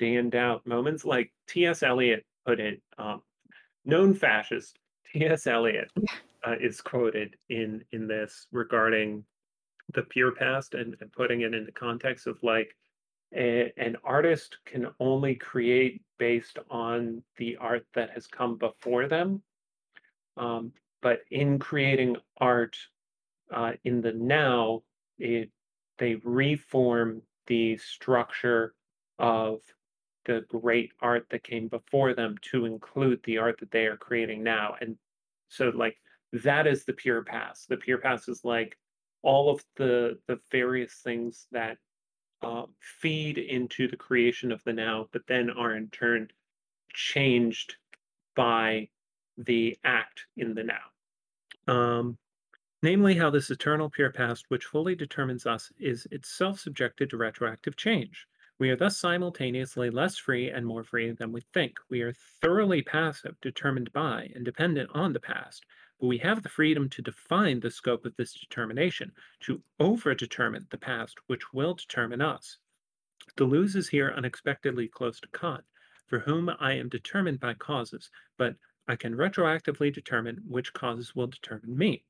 standout 0.00 0.66
moments. 0.66 1.04
Like 1.04 1.32
T.S. 1.48 1.82
Eliot 1.82 2.24
put 2.44 2.60
it, 2.60 2.82
um, 2.98 3.22
known 3.84 4.14
fascist 4.14 4.78
T.S. 5.12 5.46
Eliot 5.46 5.90
uh, 6.46 6.56
is 6.60 6.80
quoted 6.80 7.36
in 7.48 7.84
in 7.92 8.06
this 8.06 8.46
regarding 8.52 9.24
the 9.94 10.02
pure 10.02 10.32
past 10.32 10.74
and, 10.74 10.96
and 11.00 11.12
putting 11.12 11.42
it 11.42 11.54
into 11.54 11.72
context 11.72 12.26
of 12.26 12.42
like 12.42 12.74
a, 13.34 13.72
an 13.76 13.96
artist 14.04 14.58
can 14.64 14.88
only 15.00 15.34
create 15.34 16.02
based 16.18 16.58
on 16.70 17.22
the 17.36 17.56
art 17.56 17.86
that 17.94 18.10
has 18.10 18.26
come 18.26 18.56
before 18.56 19.08
them. 19.08 19.42
Um, 20.36 20.72
but 21.02 21.20
in 21.30 21.58
creating 21.58 22.16
art 22.38 22.76
uh, 23.52 23.72
in 23.84 24.00
the 24.00 24.12
now, 24.12 24.82
it 25.18 25.50
they 25.98 26.16
reform 26.24 27.22
the 27.46 27.76
structure 27.78 28.74
of 29.18 29.60
the 30.26 30.44
great 30.48 30.92
art 31.00 31.26
that 31.30 31.44
came 31.44 31.68
before 31.68 32.12
them 32.12 32.36
to 32.42 32.66
include 32.66 33.20
the 33.24 33.38
art 33.38 33.58
that 33.60 33.70
they 33.70 33.86
are 33.86 33.96
creating 33.96 34.42
now. 34.42 34.74
And 34.80 34.96
so 35.48 35.70
like 35.74 35.96
that 36.32 36.66
is 36.66 36.84
the 36.84 36.92
pure 36.92 37.22
past. 37.22 37.68
The 37.68 37.76
pure 37.76 37.98
past 37.98 38.28
is 38.28 38.44
like 38.44 38.76
all 39.22 39.50
of 39.50 39.64
the 39.76 40.18
the 40.26 40.38
various 40.50 40.94
things 40.94 41.46
that 41.52 41.78
um, 42.42 42.66
feed 42.80 43.38
into 43.38 43.88
the 43.88 43.96
creation 43.96 44.52
of 44.52 44.62
the 44.64 44.72
now, 44.72 45.08
but 45.12 45.26
then 45.26 45.50
are 45.50 45.74
in 45.74 45.88
turn 45.88 46.28
changed 46.92 47.76
by 48.34 48.88
the 49.38 49.76
act 49.84 50.26
in 50.36 50.54
the 50.54 50.64
now. 50.64 51.72
Um, 51.72 52.18
namely, 52.82 53.14
how 53.14 53.30
this 53.30 53.50
eternal 53.50 53.90
pure 53.90 54.10
past, 54.10 54.46
which 54.48 54.64
fully 54.64 54.94
determines 54.94 55.46
us, 55.46 55.72
is 55.78 56.06
itself 56.10 56.60
subjected 56.60 57.10
to 57.10 57.16
retroactive 57.16 57.76
change. 57.76 58.26
We 58.58 58.70
are 58.70 58.76
thus 58.76 58.96
simultaneously 58.96 59.90
less 59.90 60.16
free 60.16 60.48
and 60.48 60.66
more 60.66 60.82
free 60.82 61.10
than 61.10 61.30
we 61.32 61.42
think. 61.52 61.78
We 61.90 62.00
are 62.00 62.14
thoroughly 62.40 62.80
passive, 62.80 63.38
determined 63.42 63.92
by, 63.92 64.30
and 64.34 64.44
dependent 64.44 64.88
on 64.94 65.12
the 65.12 65.20
past, 65.20 65.66
but 66.00 66.06
we 66.06 66.18
have 66.18 66.42
the 66.42 66.48
freedom 66.48 66.88
to 66.90 67.02
define 67.02 67.60
the 67.60 67.70
scope 67.70 68.06
of 68.06 68.16
this 68.16 68.32
determination, 68.32 69.12
to 69.40 69.60
over-determine 69.78 70.68
the 70.70 70.78
past, 70.78 71.18
which 71.26 71.52
will 71.52 71.74
determine 71.74 72.22
us. 72.22 72.58
Deleuze 73.36 73.76
is 73.76 73.88
here 73.88 74.14
unexpectedly 74.16 74.88
close 74.88 75.20
to 75.20 75.28
Kant, 75.28 75.64
for 76.06 76.20
whom 76.20 76.50
I 76.60 76.72
am 76.72 76.88
determined 76.88 77.40
by 77.40 77.54
causes, 77.54 78.10
but 78.38 78.56
I 78.88 78.96
can 78.96 79.14
retroactively 79.14 79.92
determine 79.92 80.42
which 80.46 80.72
causes 80.72 81.14
will 81.14 81.26
determine 81.26 81.76
me. 81.76 82.04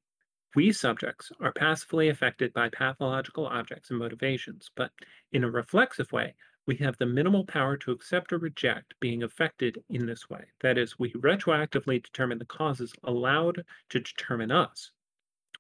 We 0.54 0.72
subjects 0.72 1.32
are 1.40 1.52
passively 1.52 2.08
affected 2.08 2.52
by 2.52 2.70
pathological 2.70 3.46
objects 3.46 3.90
and 3.90 3.98
motivations, 3.98 4.70
but 4.74 4.92
in 5.32 5.44
a 5.44 5.50
reflexive 5.50 6.12
way, 6.12 6.34
we 6.66 6.76
have 6.76 6.96
the 6.98 7.06
minimal 7.06 7.44
power 7.44 7.76
to 7.76 7.92
accept 7.92 8.32
or 8.32 8.38
reject 8.38 8.94
being 9.00 9.22
affected 9.22 9.82
in 9.88 10.06
this 10.06 10.28
way. 10.28 10.46
That 10.60 10.78
is, 10.78 10.98
we 10.98 11.12
retroactively 11.12 12.02
determine 12.02 12.38
the 12.38 12.44
causes 12.44 12.92
allowed 13.04 13.64
to 13.90 14.00
determine 14.00 14.50
us, 14.50 14.90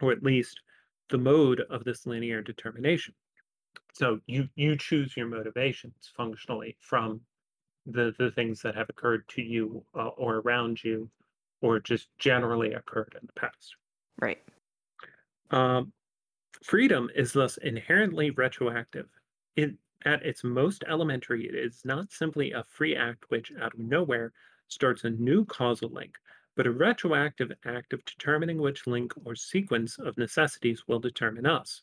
or 0.00 0.12
at 0.12 0.22
least 0.22 0.60
the 1.08 1.18
mode 1.18 1.60
of 1.60 1.84
this 1.84 2.06
linear 2.06 2.42
determination. 2.42 3.14
So 3.92 4.20
you 4.26 4.48
you 4.56 4.76
choose 4.76 5.16
your 5.16 5.28
motivations 5.28 6.10
functionally 6.16 6.76
from 6.80 7.20
the 7.86 8.14
the 8.18 8.30
things 8.32 8.60
that 8.62 8.74
have 8.74 8.88
occurred 8.90 9.26
to 9.28 9.42
you 9.42 9.84
uh, 9.94 10.08
or 10.08 10.36
around 10.36 10.82
you, 10.82 11.08
or 11.60 11.80
just 11.80 12.08
generally 12.18 12.72
occurred 12.72 13.14
in 13.20 13.26
the 13.26 13.40
past. 13.40 13.76
Right. 14.20 14.42
Um, 15.50 15.92
freedom 16.62 17.10
is 17.14 17.32
thus 17.32 17.56
inherently 17.58 18.30
retroactive. 18.30 19.06
It, 19.54 19.74
at 20.04 20.24
its 20.24 20.44
most 20.44 20.84
elementary, 20.88 21.48
it 21.48 21.54
is 21.54 21.82
not 21.84 22.12
simply 22.12 22.52
a 22.52 22.64
free 22.64 22.94
act 22.96 23.24
which, 23.28 23.52
out 23.60 23.74
of 23.74 23.80
nowhere, 23.80 24.32
starts 24.68 25.04
a 25.04 25.10
new 25.10 25.44
causal 25.44 25.88
link, 25.88 26.16
but 26.56 26.66
a 26.66 26.72
retroactive 26.72 27.52
act 27.64 27.92
of 27.92 28.04
determining 28.04 28.58
which 28.58 28.86
link 28.86 29.12
or 29.24 29.34
sequence 29.34 29.98
of 29.98 30.18
necessities 30.18 30.84
will 30.86 30.98
determine 30.98 31.46
us. 31.46 31.82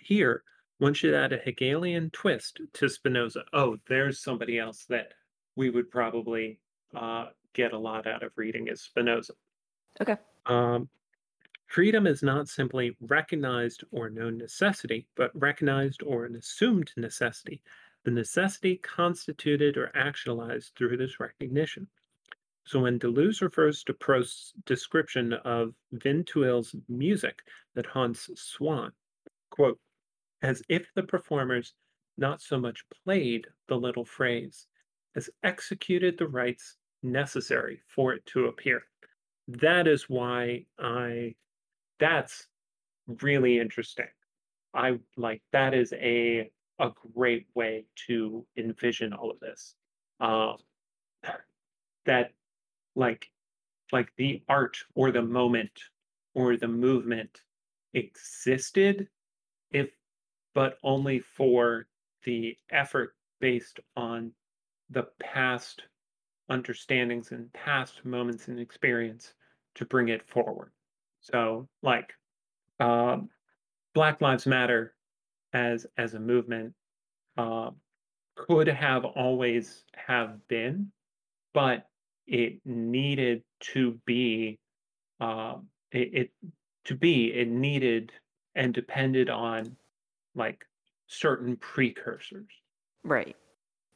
Here, 0.00 0.42
one 0.78 0.94
should 0.94 1.14
add 1.14 1.32
a 1.32 1.38
Hegelian 1.38 2.10
twist 2.10 2.60
to 2.72 2.88
Spinoza. 2.88 3.44
Oh, 3.52 3.78
there's 3.88 4.18
somebody 4.18 4.58
else 4.58 4.84
that 4.88 5.12
we 5.56 5.70
would 5.70 5.90
probably 5.90 6.58
uh, 6.94 7.26
get 7.52 7.72
a 7.72 7.78
lot 7.78 8.06
out 8.06 8.22
of 8.22 8.32
reading 8.36 8.68
is 8.68 8.82
Spinoza. 8.82 9.34
Okay. 10.00 10.16
Um, 10.46 10.88
freedom 11.66 12.06
is 12.06 12.22
not 12.22 12.48
simply 12.48 12.96
recognized 13.00 13.84
or 13.90 14.10
known 14.10 14.36
necessity, 14.36 15.06
but 15.16 15.30
recognized 15.34 16.02
or 16.02 16.24
an 16.24 16.36
assumed 16.36 16.92
necessity, 16.96 17.62
the 18.04 18.10
necessity 18.10 18.76
constituted 18.76 19.76
or 19.76 19.90
actualized 19.94 20.72
through 20.76 20.96
this 20.96 21.20
recognition. 21.20 21.86
So 22.66 22.80
when 22.80 22.98
Deleuze 22.98 23.42
refers 23.42 23.84
to 23.84 23.94
Proust's 23.94 24.54
description 24.64 25.34
of 25.34 25.74
Vinteuil's 25.92 26.74
music 26.88 27.42
that 27.74 27.86
haunts 27.86 28.30
Swann, 28.34 28.92
quote, 29.50 29.78
as 30.42 30.62
if 30.68 30.86
the 30.94 31.02
performers 31.02 31.74
not 32.16 32.40
so 32.40 32.58
much 32.58 32.84
played 33.04 33.46
the 33.68 33.76
little 33.76 34.04
phrase 34.04 34.66
as 35.16 35.30
executed 35.42 36.18
the 36.18 36.26
rites 36.26 36.76
necessary 37.02 37.80
for 37.86 38.14
it 38.14 38.24
to 38.26 38.46
appear. 38.46 38.82
That 39.48 39.86
is 39.86 40.08
why 40.08 40.66
I 40.78 41.34
that's 41.98 42.48
really 43.06 43.58
interesting. 43.58 44.08
I 44.72 44.98
like 45.16 45.42
that 45.52 45.74
is 45.74 45.92
a 45.92 46.50
a 46.80 46.90
great 47.14 47.46
way 47.54 47.84
to 48.06 48.44
envision 48.56 49.12
all 49.12 49.30
of 49.30 49.38
this. 49.40 49.74
Um, 50.20 50.56
that 52.06 52.32
like 52.94 53.30
like 53.92 54.08
the 54.16 54.42
art 54.48 54.78
or 54.94 55.10
the 55.12 55.22
moment 55.22 55.70
or 56.34 56.56
the 56.56 56.68
movement 56.68 57.42
existed 57.92 59.08
if 59.70 59.90
but 60.54 60.78
only 60.82 61.20
for 61.20 61.86
the 62.24 62.56
effort 62.70 63.14
based 63.40 63.80
on 63.96 64.32
the 64.90 65.06
past 65.20 65.82
understandings 66.48 67.32
and 67.32 67.52
past 67.52 68.04
moments 68.04 68.48
and 68.48 68.60
experience 68.60 69.34
to 69.74 69.84
bring 69.84 70.08
it 70.08 70.28
forward. 70.28 70.70
So, 71.20 71.68
like, 71.82 72.12
um, 72.80 73.30
Black 73.94 74.20
Lives 74.20 74.46
Matter 74.46 74.94
as 75.52 75.86
as 75.96 76.14
a 76.14 76.20
movement 76.20 76.74
uh, 77.38 77.70
could 78.36 78.66
have 78.66 79.04
always 79.04 79.84
have 79.94 80.46
been, 80.48 80.90
but 81.54 81.86
it 82.26 82.60
needed 82.64 83.42
to 83.60 83.98
be 84.04 84.58
um, 85.20 85.68
it, 85.92 86.10
it 86.12 86.30
to 86.84 86.94
be 86.94 87.32
it 87.32 87.48
needed 87.48 88.12
and 88.54 88.74
depended 88.74 89.30
on 89.30 89.76
like 90.34 90.66
certain 91.06 91.56
precursors. 91.56 92.50
Right. 93.04 93.36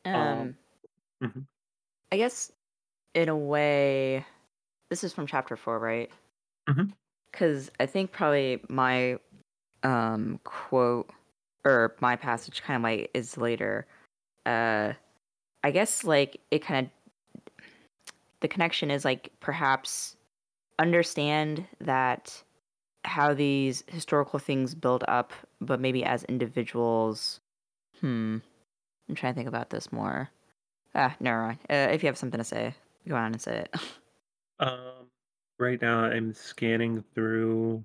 Um, 0.04 0.14
Um, 0.14 0.54
mhm, 1.20 1.46
I 2.12 2.16
guess 2.16 2.52
in 3.14 3.28
a 3.28 3.36
way, 3.36 4.24
this 4.90 5.04
is 5.04 5.12
from 5.12 5.26
chapter 5.26 5.56
four, 5.56 5.78
right? 5.78 6.10
Because 7.30 7.70
I 7.80 7.86
think 7.86 8.12
probably 8.12 8.60
my 8.68 9.18
um 9.82 10.40
quote 10.44 11.10
or 11.64 11.96
my 12.00 12.16
passage 12.16 12.62
kind 12.62 12.76
of 12.78 12.82
like 12.82 13.10
is 13.14 13.36
later. 13.36 13.86
Uh, 14.46 14.94
I 15.64 15.70
guess 15.72 16.04
like 16.04 16.40
it 16.50 16.60
kind 16.60 16.86
of 16.86 16.92
the 18.40 18.48
connection 18.48 18.90
is 18.90 19.04
like 19.04 19.30
perhaps 19.40 20.16
understand 20.78 21.66
that 21.80 22.42
how 23.04 23.34
these 23.34 23.84
historical 23.88 24.38
things 24.38 24.74
build 24.74 25.04
up, 25.08 25.32
but 25.60 25.80
maybe 25.80 26.04
as 26.04 26.24
individuals. 26.24 27.40
Hmm. 28.00 28.38
I'm 29.08 29.14
trying 29.14 29.34
to 29.34 29.36
think 29.36 29.48
about 29.48 29.70
this 29.70 29.92
more. 29.92 30.30
Ah, 30.94 31.16
never 31.20 31.42
mind. 31.42 31.58
Uh, 31.70 31.92
if 31.92 32.02
you 32.02 32.06
have 32.06 32.18
something 32.18 32.38
to 32.38 32.44
say, 32.44 32.74
go 33.06 33.16
on 33.16 33.32
and 33.32 33.40
say 33.40 33.58
it. 33.60 33.74
Um, 34.60 35.06
right 35.60 35.80
now, 35.80 36.00
I'm 36.00 36.34
scanning 36.34 37.04
through 37.14 37.84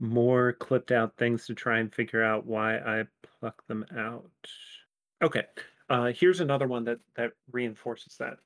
more 0.00 0.54
clipped 0.54 0.90
out 0.90 1.16
things 1.18 1.46
to 1.46 1.54
try 1.54 1.80
and 1.80 1.94
figure 1.94 2.24
out 2.24 2.46
why 2.46 2.78
I 2.78 3.04
pluck 3.40 3.62
them 3.66 3.84
out. 3.94 4.30
Okay, 5.22 5.42
uh, 5.90 6.12
here's 6.14 6.40
another 6.40 6.66
one 6.66 6.84
that 6.84 7.00
that 7.16 7.32
reinforces 7.52 8.16
that. 8.18 8.38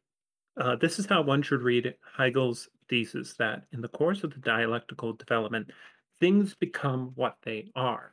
Uh, 0.61 0.77
this 0.77 0.99
is 0.99 1.07
how 1.07 1.23
one 1.23 1.43
should 1.43 1.63
read 1.63 1.95
Hegel's 2.19 2.69
thesis 2.89 3.35
that 3.35 3.65
in 3.73 3.81
the 3.81 3.89
course 3.89 4.25
of 4.25 4.33
the 4.33 4.41
dialectical 4.41 5.13
development, 5.13 5.71
things 6.21 6.55
become 6.55 7.13
what 7.15 7.37
they 7.43 7.71
are. 7.75 8.13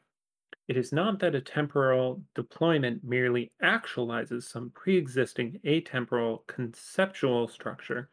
It 0.70 0.78
is 0.78 0.94
not 0.94 1.20
that 1.20 1.36
a 1.36 1.42
temporal 1.42 2.24
deployment 2.34 3.04
merely 3.04 3.52
actualizes 3.62 4.44
some 4.44 4.70
pre 4.70 4.96
existing 4.96 5.60
atemporal 5.66 6.48
conceptual 6.48 7.50
structure 7.50 8.10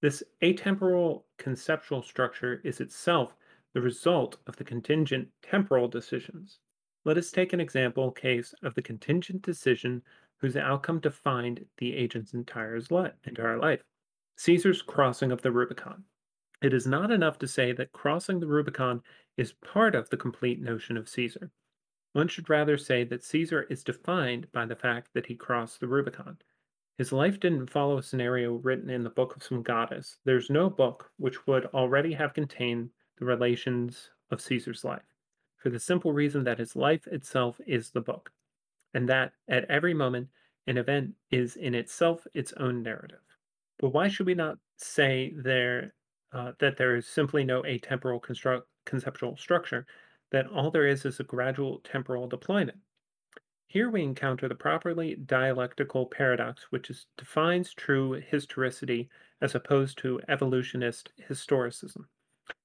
this 0.00 0.22
atemporal 0.42 1.24
conceptual 1.36 2.02
structure 2.02 2.62
is 2.64 2.80
itself 2.80 3.36
the 3.74 3.82
result 3.82 4.38
of 4.46 4.56
the 4.56 4.64
contingent 4.64 5.28
temporal 5.42 5.88
decisions. 5.88 6.58
Let 7.04 7.18
us 7.18 7.30
take 7.30 7.52
an 7.52 7.60
example 7.60 8.10
case 8.10 8.54
of 8.62 8.74
the 8.74 8.82
contingent 8.82 9.42
decision 9.42 10.02
whose 10.38 10.56
outcome 10.56 11.00
defined 11.00 11.66
the 11.76 11.94
agent's 11.94 12.32
entire 12.32 12.80
life. 12.80 13.84
Caesar's 14.36 14.80
crossing 14.80 15.32
of 15.32 15.42
the 15.42 15.52
Rubicon. 15.52 16.04
It 16.62 16.72
is 16.72 16.86
not 16.86 17.10
enough 17.10 17.38
to 17.40 17.48
say 17.48 17.72
that 17.72 17.92
crossing 17.92 18.40
the 18.40 18.46
Rubicon 18.46 19.02
is 19.36 19.52
part 19.52 19.94
of 19.94 20.08
the 20.08 20.16
complete 20.16 20.62
notion 20.62 20.96
of 20.96 21.10
Caesar. 21.10 21.50
One 22.12 22.28
should 22.28 22.50
rather 22.50 22.76
say 22.76 23.04
that 23.04 23.22
Caesar 23.24 23.62
is 23.70 23.84
defined 23.84 24.50
by 24.52 24.66
the 24.66 24.74
fact 24.74 25.14
that 25.14 25.26
he 25.26 25.36
crossed 25.36 25.78
the 25.78 25.86
Rubicon. 25.86 26.38
His 26.98 27.12
life 27.12 27.38
didn't 27.38 27.70
follow 27.70 27.98
a 27.98 28.02
scenario 28.02 28.54
written 28.54 28.90
in 28.90 29.04
the 29.04 29.10
book 29.10 29.36
of 29.36 29.42
some 29.42 29.62
goddess. 29.62 30.18
There's 30.24 30.50
no 30.50 30.68
book 30.68 31.10
which 31.18 31.46
would 31.46 31.66
already 31.66 32.12
have 32.14 32.34
contained 32.34 32.90
the 33.18 33.24
relations 33.24 34.10
of 34.30 34.40
Caesar's 34.40 34.84
life, 34.84 35.14
for 35.56 35.70
the 35.70 35.78
simple 35.78 36.12
reason 36.12 36.44
that 36.44 36.58
his 36.58 36.74
life 36.74 37.06
itself 37.06 37.60
is 37.66 37.90
the 37.90 38.00
book, 38.00 38.32
and 38.92 39.08
that 39.08 39.32
at 39.48 39.70
every 39.70 39.94
moment 39.94 40.28
an 40.66 40.78
event 40.78 41.14
is 41.30 41.56
in 41.56 41.74
itself 41.74 42.26
its 42.34 42.52
own 42.54 42.82
narrative. 42.82 43.22
But 43.78 43.90
why 43.90 44.08
should 44.08 44.26
we 44.26 44.34
not 44.34 44.58
say 44.76 45.32
there 45.36 45.94
uh, 46.32 46.52
that 46.58 46.76
there 46.76 46.96
is 46.96 47.06
simply 47.06 47.44
no 47.44 47.62
atemporal 47.62 48.20
construct, 48.20 48.68
conceptual 48.84 49.36
structure, 49.36 49.86
that 50.30 50.46
all 50.46 50.70
there 50.70 50.86
is 50.86 51.04
is 51.04 51.20
a 51.20 51.24
gradual 51.24 51.80
temporal 51.80 52.26
deployment? 52.26 52.78
Here 53.66 53.88
we 53.88 54.02
encounter 54.02 54.48
the 54.48 54.54
properly 54.54 55.14
dialectical 55.14 56.06
paradox 56.06 56.64
which 56.70 56.90
is, 56.90 57.06
defines 57.16 57.72
true 57.72 58.12
historicity 58.12 59.08
as 59.40 59.54
opposed 59.54 59.98
to 59.98 60.20
evolutionist 60.28 61.12
historicism, 61.30 62.06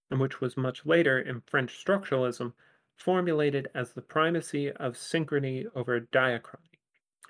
and 0.09 0.19
which 0.19 0.41
was 0.41 0.57
much 0.57 0.85
later 0.85 1.19
in 1.19 1.41
French 1.41 1.83
structuralism 1.83 2.53
formulated 2.95 3.67
as 3.75 3.93
the 3.93 4.01
primacy 4.01 4.71
of 4.71 4.95
synchrony 4.95 5.65
over 5.75 5.99
diachrony. 5.99 6.79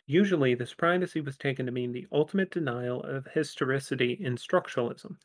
Usually, 0.08 0.54
this 0.54 0.74
primacy 0.74 1.20
was 1.20 1.36
taken 1.36 1.66
to 1.66 1.72
mean 1.72 1.92
the 1.92 2.08
ultimate 2.12 2.52
denial 2.52 3.02
of 3.04 3.28
historicity 3.34 4.14
in 4.14 4.36
structuralism. 4.36 5.18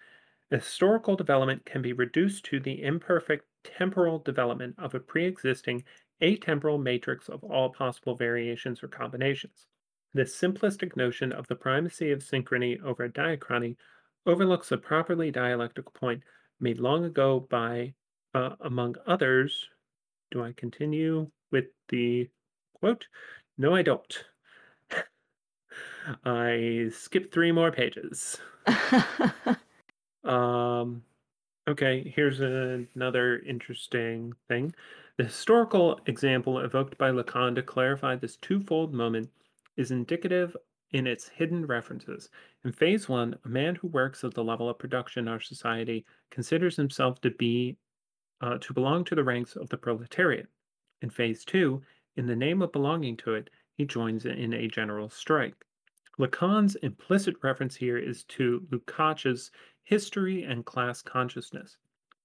Historical 0.50 1.16
development 1.16 1.64
can 1.64 1.82
be 1.82 1.92
reduced 1.92 2.44
to 2.46 2.58
the 2.58 2.82
imperfect 2.82 3.44
temporal 3.64 4.18
development 4.18 4.74
of 4.78 4.94
a 4.94 5.00
pre 5.00 5.24
existing 5.24 5.84
atemporal 6.22 6.82
matrix 6.82 7.28
of 7.28 7.42
all 7.44 7.70
possible 7.70 8.14
variations 8.14 8.82
or 8.82 8.88
combinations. 8.88 9.66
This 10.12 10.36
simplistic 10.36 10.96
notion 10.96 11.32
of 11.32 11.46
the 11.46 11.54
primacy 11.54 12.10
of 12.10 12.20
synchrony 12.20 12.82
over 12.82 13.08
diachrony 13.08 13.76
overlooks 14.26 14.72
a 14.72 14.78
properly 14.78 15.30
dialectical 15.30 15.92
point 15.92 16.22
made 16.60 16.78
long 16.78 17.04
ago 17.04 17.40
by, 17.48 17.94
uh, 18.34 18.50
among 18.60 18.96
others, 19.06 19.68
do 20.30 20.42
I 20.42 20.52
continue 20.52 21.30
with 21.50 21.66
the 21.88 22.28
quote? 22.74 23.06
No, 23.56 23.74
I 23.74 23.82
don't. 23.82 24.24
I 26.24 26.90
skipped 26.92 27.32
three 27.32 27.52
more 27.52 27.72
pages. 27.72 28.38
um, 30.24 31.02
Okay, 31.68 32.12
here's 32.16 32.40
another 32.40 33.38
interesting 33.40 34.32
thing. 34.48 34.74
The 35.18 35.24
historical 35.24 36.00
example 36.06 36.58
evoked 36.60 36.96
by 36.96 37.10
Lacan 37.10 37.54
to 37.54 37.62
clarify 37.62 38.16
this 38.16 38.36
twofold 38.36 38.94
moment 38.94 39.28
is 39.76 39.90
indicative 39.90 40.56
in 40.92 41.06
its 41.06 41.28
hidden 41.28 41.66
references. 41.66 42.30
In 42.64 42.72
phase 42.72 43.08
one, 43.08 43.36
a 43.44 43.48
man 43.48 43.74
who 43.74 43.88
works 43.88 44.24
at 44.24 44.34
the 44.34 44.42
level 44.42 44.68
of 44.68 44.78
production 44.78 45.26
in 45.26 45.32
our 45.32 45.40
society 45.40 46.04
considers 46.30 46.76
himself 46.76 47.20
to 47.20 47.30
be 47.30 47.76
uh, 48.40 48.56
to 48.58 48.72
belong 48.72 49.04
to 49.04 49.14
the 49.14 49.22
ranks 49.22 49.54
of 49.54 49.68
the 49.68 49.76
proletariat. 49.76 50.46
In 51.02 51.10
phase 51.10 51.44
two, 51.44 51.82
in 52.16 52.26
the 52.26 52.34
name 52.34 52.62
of 52.62 52.72
belonging 52.72 53.18
to 53.18 53.34
it, 53.34 53.50
he 53.76 53.84
joins 53.84 54.24
in 54.24 54.54
a 54.54 54.66
general 54.66 55.10
strike. 55.10 55.54
Lacan's 56.18 56.74
implicit 56.76 57.36
reference 57.42 57.76
here 57.76 57.98
is 57.98 58.24
to 58.24 58.66
Lukács's 58.70 59.50
History 59.84 60.44
and 60.44 60.64
Class 60.64 61.02
Consciousness, 61.02 61.76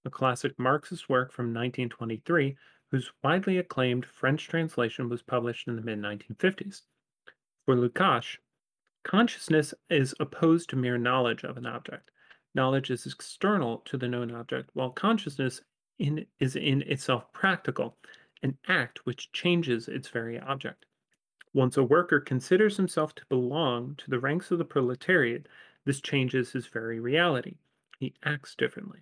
a 0.06 0.10
classic 0.10 0.58
Marxist 0.60 1.10
work 1.10 1.32
from 1.32 1.46
1923 1.46 2.56
whose 2.92 3.12
widely 3.24 3.58
acclaimed 3.58 4.06
French 4.06 4.48
translation 4.48 5.10
was 5.10 5.22
published 5.22 5.68
in 5.68 5.76
the 5.76 5.82
mid 5.82 6.00
1950s. 6.00 6.84
For 7.66 7.76
Lukács, 7.76 8.38
consciousness 9.04 9.74
is 9.90 10.14
opposed 10.20 10.70
to 10.70 10.76
mere 10.76 10.98
knowledge 10.98 11.44
of 11.44 11.58
an 11.58 11.66
object. 11.66 12.12
Knowledge 12.54 12.92
is 12.92 13.06
external 13.06 13.80
to 13.80 13.98
the 13.98 14.08
known 14.08 14.32
object, 14.32 14.70
while 14.74 14.92
consciousness 14.92 15.62
in, 16.00 16.26
is 16.40 16.56
in 16.56 16.84
itself 16.84 17.32
practical, 17.34 17.98
an 18.44 18.58
act 18.68 19.06
which 19.06 19.32
changes 19.32 19.88
its 19.88 20.10
very 20.10 20.40
object. 20.40 20.86
Once 21.54 21.78
a 21.78 21.84
worker 21.84 22.20
considers 22.20 22.78
himself 22.78 23.16
to 23.16 23.26
belong 23.28 23.96
to 23.96 24.10
the 24.10 24.20
ranks 24.20 24.52
of 24.52 24.58
the 24.58 24.66
proletariat, 24.66 25.48
this 25.86 26.02
changes 26.02 26.52
his 26.52 26.68
very 26.68 27.00
reality. 27.00 27.56
He 28.00 28.14
acts 28.24 28.56
differently. 28.56 29.00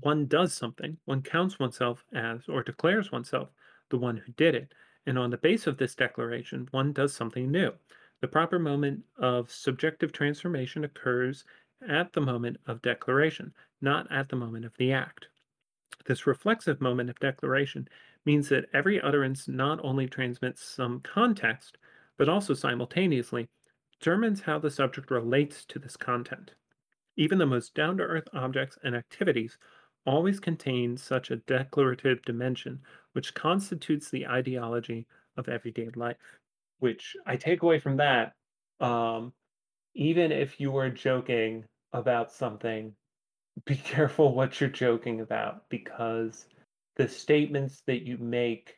One 0.00 0.26
does 0.26 0.52
something, 0.52 0.98
one 1.06 1.22
counts 1.22 1.58
oneself 1.58 2.04
as, 2.14 2.48
or 2.48 2.62
declares 2.62 3.10
oneself, 3.10 3.48
the 3.90 3.98
one 3.98 4.18
who 4.18 4.32
did 4.32 4.54
it, 4.54 4.72
and 5.06 5.18
on 5.18 5.30
the 5.30 5.38
base 5.38 5.66
of 5.66 5.78
this 5.78 5.94
declaration, 5.94 6.68
one 6.70 6.92
does 6.92 7.14
something 7.14 7.50
new. 7.50 7.72
The 8.20 8.28
proper 8.28 8.58
moment 8.58 9.04
of 9.16 9.50
subjective 9.50 10.12
transformation 10.12 10.84
occurs 10.84 11.44
at 11.88 12.12
the 12.12 12.20
moment 12.20 12.58
of 12.66 12.82
declaration, 12.82 13.52
not 13.80 14.10
at 14.12 14.28
the 14.28 14.36
moment 14.36 14.64
of 14.64 14.76
the 14.76 14.92
act. 14.92 15.28
This 16.04 16.26
reflexive 16.26 16.80
moment 16.80 17.10
of 17.10 17.18
declaration 17.20 17.88
means 18.24 18.48
that 18.48 18.68
every 18.72 19.00
utterance 19.00 19.48
not 19.48 19.80
only 19.82 20.06
transmits 20.06 20.64
some 20.64 21.00
context, 21.00 21.78
but 22.16 22.28
also 22.28 22.54
simultaneously 22.54 23.48
determines 23.98 24.40
how 24.40 24.58
the 24.58 24.70
subject 24.70 25.10
relates 25.10 25.64
to 25.66 25.78
this 25.78 25.96
content. 25.96 26.52
Even 27.16 27.38
the 27.38 27.46
most 27.46 27.74
down 27.74 27.96
to 27.96 28.04
earth 28.04 28.28
objects 28.32 28.78
and 28.84 28.94
activities 28.94 29.58
always 30.06 30.40
contain 30.40 30.96
such 30.96 31.30
a 31.30 31.36
declarative 31.36 32.22
dimension, 32.22 32.80
which 33.12 33.34
constitutes 33.34 34.10
the 34.10 34.26
ideology 34.26 35.06
of 35.36 35.48
everyday 35.48 35.88
life. 35.96 36.16
Which 36.78 37.16
I 37.26 37.36
take 37.36 37.62
away 37.62 37.80
from 37.80 37.96
that, 37.96 38.34
um, 38.80 39.32
even 39.94 40.30
if 40.30 40.60
you 40.60 40.70
were 40.70 40.90
joking 40.90 41.64
about 41.92 42.30
something, 42.30 42.94
be 43.64 43.76
careful 43.84 44.34
what 44.34 44.60
you're 44.60 44.70
joking 44.70 45.20
about 45.20 45.68
because 45.68 46.46
the 46.96 47.08
statements 47.08 47.82
that 47.86 48.02
you 48.02 48.16
make 48.18 48.77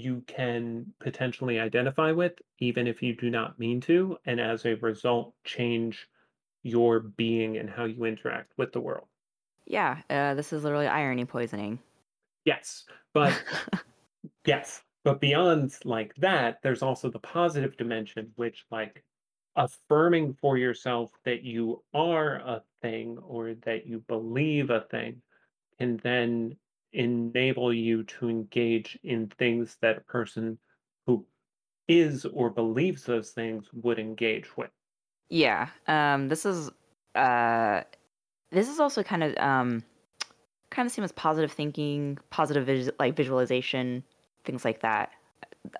you 0.00 0.22
can 0.26 0.92
potentially 1.00 1.58
identify 1.60 2.12
with 2.12 2.32
even 2.58 2.86
if 2.86 3.02
you 3.02 3.14
do 3.16 3.30
not 3.30 3.58
mean 3.58 3.80
to 3.80 4.16
and 4.26 4.40
as 4.40 4.64
a 4.64 4.74
result 4.76 5.34
change 5.44 6.08
your 6.62 7.00
being 7.00 7.56
and 7.56 7.70
how 7.70 7.84
you 7.84 8.04
interact 8.04 8.52
with 8.58 8.72
the 8.72 8.80
world 8.80 9.08
Yeah, 9.66 10.02
uh, 10.10 10.34
this 10.34 10.52
is 10.52 10.64
literally 10.64 10.86
irony 10.88 11.24
poisoning. 11.24 11.78
yes 12.44 12.84
but 13.14 13.42
yes 14.46 14.82
but 15.04 15.20
beyond 15.20 15.76
like 15.84 16.14
that 16.16 16.58
there's 16.62 16.82
also 16.82 17.10
the 17.10 17.18
positive 17.18 17.76
dimension 17.76 18.32
which 18.36 18.64
like 18.70 19.04
affirming 19.56 20.34
for 20.34 20.56
yourself 20.56 21.10
that 21.24 21.42
you 21.42 21.82
are 21.92 22.36
a 22.36 22.62
thing 22.82 23.18
or 23.18 23.54
that 23.66 23.86
you 23.86 24.00
believe 24.08 24.70
a 24.70 24.80
thing 24.90 25.20
can 25.78 25.98
then 26.02 26.56
enable 26.92 27.72
you 27.72 28.04
to 28.04 28.28
engage 28.28 28.98
in 29.02 29.28
things 29.28 29.78
that 29.82 29.98
a 29.98 30.02
person 30.02 30.58
who 31.06 31.26
is 31.88 32.24
or 32.26 32.50
believes 32.50 33.04
those 33.04 33.32
things 33.32 33.72
would 33.72 33.98
engage 33.98 34.56
with. 34.56 34.70
Yeah, 35.28 35.70
um, 35.86 36.28
this 36.28 36.44
is 36.44 36.70
uh, 37.14 37.82
this 38.50 38.68
is 38.68 38.80
also 38.80 39.02
kind 39.02 39.24
of 39.24 39.36
um, 39.38 39.84
kind 40.70 40.86
of 40.86 40.92
same 40.92 41.04
as 41.04 41.12
positive 41.12 41.52
thinking, 41.52 42.18
positive 42.30 42.66
vis- 42.66 42.90
like 43.00 43.16
visualization, 43.16 44.04
things 44.44 44.64
like 44.64 44.80
that. 44.80 45.12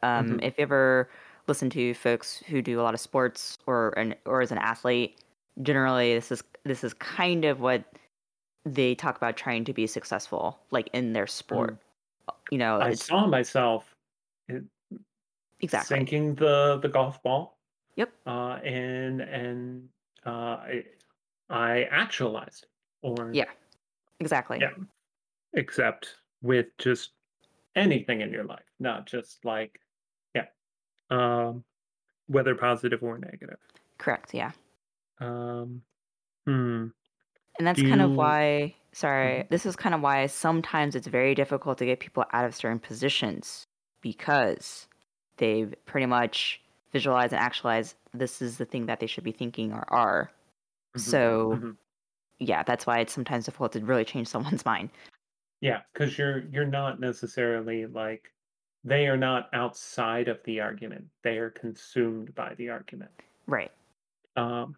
Um, 0.03 0.39
Mhm. 0.39 0.43
if 0.43 0.59
you 0.59 0.63
ever 0.65 1.11
listen 1.49 1.71
to 1.71 1.95
folks 1.95 2.39
who 2.39 2.63
do 2.63 2.81
a 2.81 2.85
lot 2.85 2.95
of 2.95 3.01
sports 3.01 3.59
or 3.67 3.91
an 3.99 4.15
or 4.27 4.43
as 4.43 4.53
an 4.53 4.59
athlete, 4.59 5.23
generally 5.63 6.15
this 6.15 6.33
is 6.33 6.45
this 6.65 6.85
is 6.85 6.95
kind 6.95 7.45
of 7.45 7.61
what 7.61 7.85
they 8.65 8.95
talk 8.95 9.17
about 9.17 9.37
trying 9.37 9.65
to 9.65 9.73
be 9.73 9.87
successful, 9.87 10.59
like 10.71 10.89
in 10.93 11.13
their 11.13 11.27
sport. 11.27 11.79
Mm. 12.29 12.35
You 12.51 12.59
know, 12.59 12.81
I 12.81 12.95
saw 12.95 13.27
myself 13.27 13.95
exactly. 15.61 15.97
sinking 15.97 16.35
the 16.35 16.79
the 16.83 16.89
golf 16.89 17.23
ball, 17.23 17.59
Yep. 17.97 18.13
uh, 18.27 18.59
and 18.65 19.21
and 19.21 19.89
uh, 20.27 20.31
I, 20.31 20.85
I 21.49 21.83
actualized, 21.85 22.65
it. 22.65 22.69
or 23.03 23.31
Yeah. 23.33 23.45
Exactly. 24.21 24.59
yeah, 24.61 24.73
except 25.55 26.17
with 26.43 26.67
just 26.77 27.13
anything 27.75 28.21
in 28.21 28.31
your 28.31 28.45
life, 28.45 28.67
not 28.79 29.07
just 29.07 29.45
like 29.45 29.81
yeah, 30.35 30.47
um, 31.09 31.65
whether 32.27 32.55
positive 32.55 33.03
or 33.03 33.17
negative. 33.19 33.59
Correct. 33.97 34.35
Yeah. 34.35 34.53
Um, 35.21 35.83
hmm. 36.47 36.89
And 37.59 37.67
Do 37.75 37.83
that's 37.83 37.83
kind 37.83 38.01
of 38.01 38.13
why, 38.13 38.75
sorry, 38.93 39.45
this 39.51 39.67
is 39.67 39.77
kind 39.77 39.95
of 39.95 40.01
why 40.01 40.27
sometimes 40.27 40.95
it's 40.95 41.07
very 41.07 41.35
difficult 41.35 41.79
to 41.79 41.85
get 41.87 42.01
people 42.01 42.25
out 42.33 42.45
of 42.45 42.55
certain 42.55 42.79
positions 42.79 43.67
because 44.01 44.89
they've 45.37 45.75
pretty 45.85 46.07
much 46.07 46.61
visualized 46.93 47.33
and 47.33 47.43
actualized 47.43 47.97
this 48.15 48.41
is 48.43 48.59
the 48.59 48.65
thing 48.65 48.87
that 48.87 49.01
they 49.01 49.07
should 49.07 49.25
be 49.25 49.33
thinking 49.33 49.73
or 49.73 49.85
are. 49.93 50.31
mhm, 50.97 51.01
So, 51.01 51.61
mhm. 51.63 51.77
yeah, 52.39 52.63
that's 52.65 52.87
why 52.87 53.01
it's 53.01 53.13
sometimes 53.13 53.47
difficult 53.47 53.73
to 53.73 53.81
really 53.85 54.05
change 54.05 54.29
someone's 54.31 54.65
mind. 54.65 54.91
Yeah, 55.61 55.83
because 55.93 56.17
you're 56.19 56.41
you're 56.49 56.67
not 56.67 57.01
necessarily 57.01 57.87
like 57.87 58.33
they 58.85 59.09
are 59.09 59.17
not 59.17 59.49
outside 59.53 60.29
of 60.29 60.43
the 60.45 60.61
argument. 60.61 61.07
They 61.23 61.39
are 61.39 61.51
consumed 61.51 62.35
by 62.35 62.55
the 62.55 62.71
argument. 62.71 63.13
Right. 63.47 63.71
Um, 64.37 64.77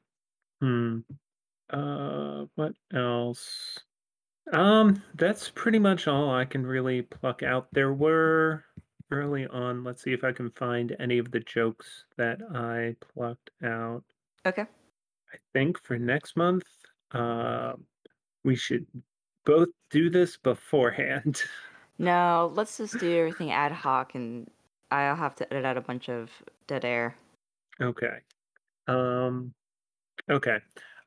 hmm. 0.60 1.00
Uh, 1.72 2.46
what 2.54 2.74
else? 2.92 3.78
Um, 4.52 5.02
that's 5.14 5.50
pretty 5.50 5.78
much 5.78 6.06
all 6.06 6.30
I 6.30 6.44
can 6.44 6.66
really 6.66 7.02
pluck 7.02 7.42
out. 7.42 7.68
There 7.72 7.92
were 7.92 8.64
early 9.10 9.46
on, 9.46 9.84
let's 9.84 10.02
see 10.02 10.12
if 10.12 10.24
I 10.24 10.32
can 10.32 10.50
find 10.50 10.96
any 10.98 11.18
of 11.18 11.30
the 11.30 11.40
jokes 11.40 12.04
that 12.16 12.40
I 12.54 12.96
plucked 13.14 13.50
out. 13.64 14.04
Okay. 14.44 14.62
I 14.62 15.36
think 15.52 15.82
for 15.82 15.98
next 15.98 16.36
month, 16.36 16.64
uh, 17.12 17.74
we 18.44 18.56
should 18.56 18.86
both 19.44 19.68
do 19.90 20.10
this 20.10 20.36
beforehand. 20.36 21.42
No, 21.98 22.50
let's 22.54 22.78
just 22.78 22.98
do 22.98 23.16
everything 23.16 23.52
ad 23.52 23.70
hoc 23.70 24.14
and 24.16 24.50
I'll 24.90 25.14
have 25.14 25.36
to 25.36 25.52
edit 25.52 25.64
out 25.64 25.76
a 25.76 25.82
bunch 25.82 26.08
of 26.08 26.30
dead 26.66 26.84
air. 26.84 27.16
Okay. 27.80 28.18
Um, 28.88 29.54
okay. 30.28 30.58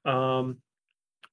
Um, 0.06 0.58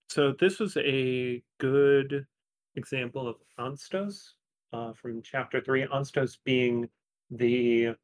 so 0.09 0.35
this 0.41 0.61
is 0.61 0.77
a 0.79 1.43
good 1.59 2.27
example 2.75 3.29
of 3.29 3.37
Anstoss 3.59 4.31
uh, 4.73 4.93
from 4.95 5.23
chapter 5.23 5.61
three. 5.61 5.87
Anstos 5.87 6.39
being 6.45 6.89
the 7.31 7.95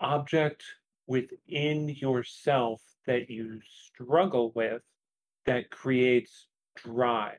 object 0.00 0.64
within 1.06 1.88
yourself 1.88 2.82
that 3.06 3.30
you 3.30 3.60
struggle 3.64 4.52
with 4.54 4.82
that 5.46 5.70
creates 5.70 6.46
drive. 6.76 7.38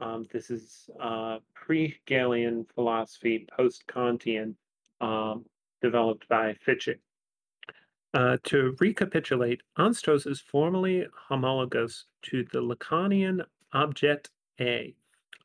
Um, 0.00 0.26
this 0.32 0.50
is 0.50 0.88
uh, 1.00 1.38
pre-Hegelian 1.54 2.66
philosophy, 2.74 3.46
post-Kantian, 3.56 4.54
um, 5.00 5.44
developed 5.82 6.28
by 6.28 6.54
Fichte. 6.64 7.00
Uh, 8.14 8.38
to 8.42 8.74
recapitulate, 8.80 9.60
Anstoss 9.78 10.26
is 10.26 10.40
formally 10.40 11.06
homologous 11.28 12.06
to 12.22 12.42
the 12.52 12.60
Lacanian 12.60 13.44
object 13.74 14.30
A. 14.60 14.94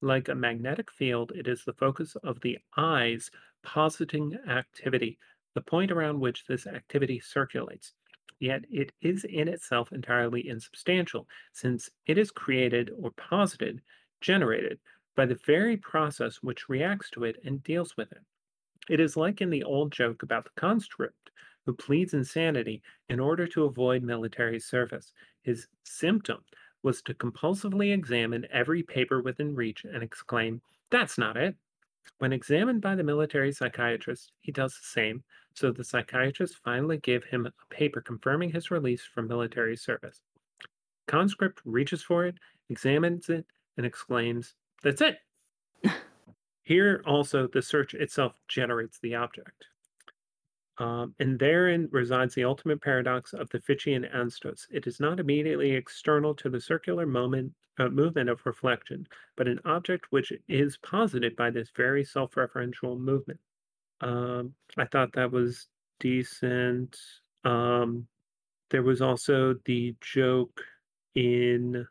Like 0.01 0.29
a 0.29 0.35
magnetic 0.35 0.89
field, 0.89 1.33
it 1.35 1.47
is 1.47 1.65
the 1.65 1.73
focus 1.73 2.15
of 2.23 2.39
the 2.39 2.57
eye's 2.77 3.29
positing 3.63 4.37
activity, 4.47 5.17
the 5.55 5.61
point 5.61 5.91
around 5.91 6.19
which 6.19 6.45
this 6.47 6.65
activity 6.65 7.19
circulates. 7.19 7.93
Yet 8.39 8.63
it 8.71 8.93
is 9.01 9.25
in 9.25 9.49
itself 9.49 9.91
entirely 9.91 10.47
insubstantial, 10.47 11.27
since 11.51 11.89
it 12.07 12.17
is 12.17 12.31
created 12.31 12.91
or 12.97 13.11
posited, 13.11 13.81
generated, 14.21 14.79
by 15.15 15.25
the 15.25 15.39
very 15.45 15.77
process 15.77 16.37
which 16.41 16.69
reacts 16.69 17.09
to 17.11 17.25
it 17.25 17.37
and 17.45 17.63
deals 17.63 17.95
with 17.97 18.11
it. 18.13 18.21
It 18.89 18.99
is 18.99 19.17
like 19.17 19.41
in 19.41 19.49
the 19.49 19.63
old 19.63 19.91
joke 19.91 20.23
about 20.23 20.45
the 20.45 20.59
conscript 20.61 21.29
who 21.65 21.73
pleads 21.73 22.13
insanity 22.13 22.81
in 23.09 23.19
order 23.19 23.47
to 23.47 23.63
avoid 23.65 24.03
military 24.03 24.59
service. 24.59 25.13
His 25.41 25.67
symptom 25.83 26.43
was 26.83 27.01
to 27.03 27.13
compulsively 27.13 27.93
examine 27.93 28.45
every 28.51 28.83
paper 28.83 29.21
within 29.21 29.55
reach 29.55 29.85
and 29.85 30.03
exclaim, 30.03 30.61
That's 30.91 31.17
not 31.17 31.37
it. 31.37 31.55
When 32.17 32.33
examined 32.33 32.81
by 32.81 32.95
the 32.95 33.03
military 33.03 33.53
psychiatrist, 33.53 34.33
he 34.41 34.51
does 34.51 34.73
the 34.73 34.85
same, 34.85 35.23
so 35.53 35.71
the 35.71 35.83
psychiatrist 35.83 36.59
finally 36.63 36.97
gave 36.97 37.23
him 37.23 37.45
a 37.45 37.73
paper 37.73 38.01
confirming 38.01 38.51
his 38.51 38.71
release 38.71 39.03
from 39.03 39.27
military 39.27 39.77
service. 39.77 40.21
Conscript 41.07 41.61
reaches 41.65 42.03
for 42.03 42.25
it, 42.25 42.35
examines 42.69 43.29
it, 43.29 43.45
and 43.77 43.85
exclaims, 43.85 44.55
That's 44.83 45.01
it. 45.01 45.17
Here 46.63 47.01
also, 47.05 47.47
the 47.47 47.61
search 47.61 47.93
itself 47.93 48.37
generates 48.47 48.99
the 48.99 49.15
object. 49.15 49.65
Um, 50.79 51.13
and 51.19 51.37
therein 51.37 51.87
resides 51.91 52.33
the 52.33 52.45
ultimate 52.45 52.81
paradox 52.81 53.33
of 53.33 53.49
the 53.49 53.59
Fichtean 53.59 54.11
Anstoss. 54.15 54.65
It 54.71 54.87
is 54.87 54.99
not 54.99 55.19
immediately 55.19 55.71
external 55.71 56.33
to 56.35 56.49
the 56.49 56.59
circular 56.59 57.05
moment, 57.05 57.53
uh, 57.77 57.89
movement 57.89 58.29
of 58.29 58.45
reflection, 58.45 59.07
but 59.35 59.47
an 59.47 59.59
object 59.65 60.05
which 60.09 60.33
is 60.47 60.77
posited 60.77 61.35
by 61.35 61.51
this 61.51 61.69
very 61.75 62.03
self-referential 62.03 62.99
movement. 62.99 63.39
Um, 64.01 64.53
I 64.77 64.85
thought 64.85 65.13
that 65.13 65.31
was 65.31 65.67
decent. 65.99 66.97
Um, 67.43 68.07
there 68.71 68.83
was 68.83 69.01
also 69.01 69.55
the 69.65 69.95
joke 70.01 70.59
in, 71.13 71.85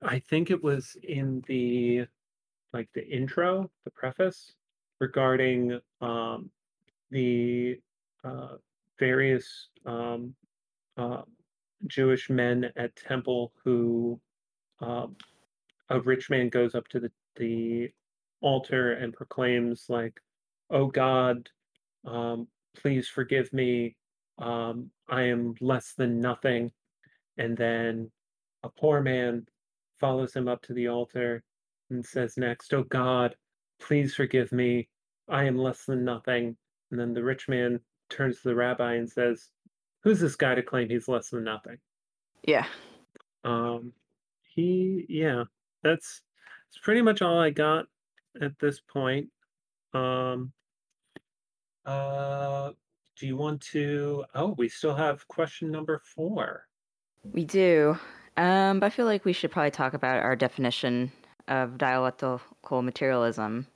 I 0.00 0.20
think 0.20 0.50
it 0.50 0.62
was 0.62 0.96
in 1.02 1.42
the 1.48 2.06
like 2.72 2.88
the 2.94 3.06
intro, 3.06 3.70
the 3.84 3.90
preface 3.90 4.52
regarding 4.98 5.78
um, 6.00 6.50
the 7.10 7.78
uh, 8.24 8.56
various 8.98 9.68
um, 9.86 10.34
uh, 10.96 11.22
Jewish 11.86 12.30
men 12.30 12.70
at 12.76 12.94
temple 12.96 13.52
who 13.64 14.20
um, 14.80 15.16
a 15.90 16.00
rich 16.00 16.30
man 16.30 16.48
goes 16.48 16.74
up 16.74 16.88
to 16.88 17.00
the, 17.00 17.10
the 17.36 17.90
altar 18.40 18.92
and 18.94 19.12
proclaims 19.12 19.86
like, 19.88 20.20
"Oh 20.70 20.86
God, 20.86 21.48
um, 22.04 22.48
please 22.76 23.08
forgive 23.08 23.52
me. 23.52 23.96
Um, 24.38 24.90
I 25.08 25.22
am 25.22 25.54
less 25.60 25.94
than 25.96 26.20
nothing. 26.20 26.72
And 27.38 27.56
then 27.56 28.10
a 28.62 28.68
poor 28.68 29.00
man 29.00 29.46
follows 29.98 30.34
him 30.34 30.48
up 30.48 30.62
to 30.62 30.74
the 30.74 30.88
altar 30.88 31.42
and 31.90 32.04
says 32.04 32.36
next, 32.36 32.72
Oh 32.74 32.84
God, 32.84 33.36
please 33.80 34.14
forgive 34.14 34.52
me. 34.52 34.88
I 35.28 35.44
am 35.44 35.56
less 35.56 35.84
than 35.84 36.04
nothing. 36.04 36.56
And 36.90 37.00
then 37.00 37.14
the 37.14 37.22
rich 37.22 37.48
man 37.48 37.80
turns 38.12 38.40
to 38.42 38.48
the 38.48 38.54
rabbi 38.54 38.94
and 38.94 39.10
says, 39.10 39.48
Who's 40.02 40.20
this 40.20 40.36
guy 40.36 40.54
to 40.54 40.62
claim 40.62 40.88
he's 40.88 41.08
less 41.08 41.30
than 41.30 41.44
nothing? 41.44 41.78
Yeah. 42.42 42.66
Um, 43.44 43.92
he, 44.54 45.06
yeah, 45.08 45.44
that's 45.82 46.22
that's 46.68 46.82
pretty 46.82 47.02
much 47.02 47.22
all 47.22 47.38
I 47.40 47.50
got 47.50 47.86
at 48.40 48.58
this 48.58 48.80
point. 48.80 49.28
Um, 49.94 50.52
uh, 51.84 52.72
do 53.16 53.26
you 53.26 53.36
want 53.36 53.60
to? 53.72 54.24
Oh, 54.34 54.54
we 54.58 54.68
still 54.68 54.94
have 54.94 55.26
question 55.28 55.70
number 55.70 56.00
four. 56.14 56.66
We 57.24 57.44
do. 57.44 57.98
Um, 58.36 58.80
but 58.80 58.86
I 58.86 58.90
feel 58.90 59.06
like 59.06 59.24
we 59.24 59.32
should 59.32 59.50
probably 59.50 59.70
talk 59.70 59.94
about 59.94 60.22
our 60.22 60.36
definition 60.36 61.12
of 61.48 61.76
dialectical 61.78 62.82
materialism 62.82 63.66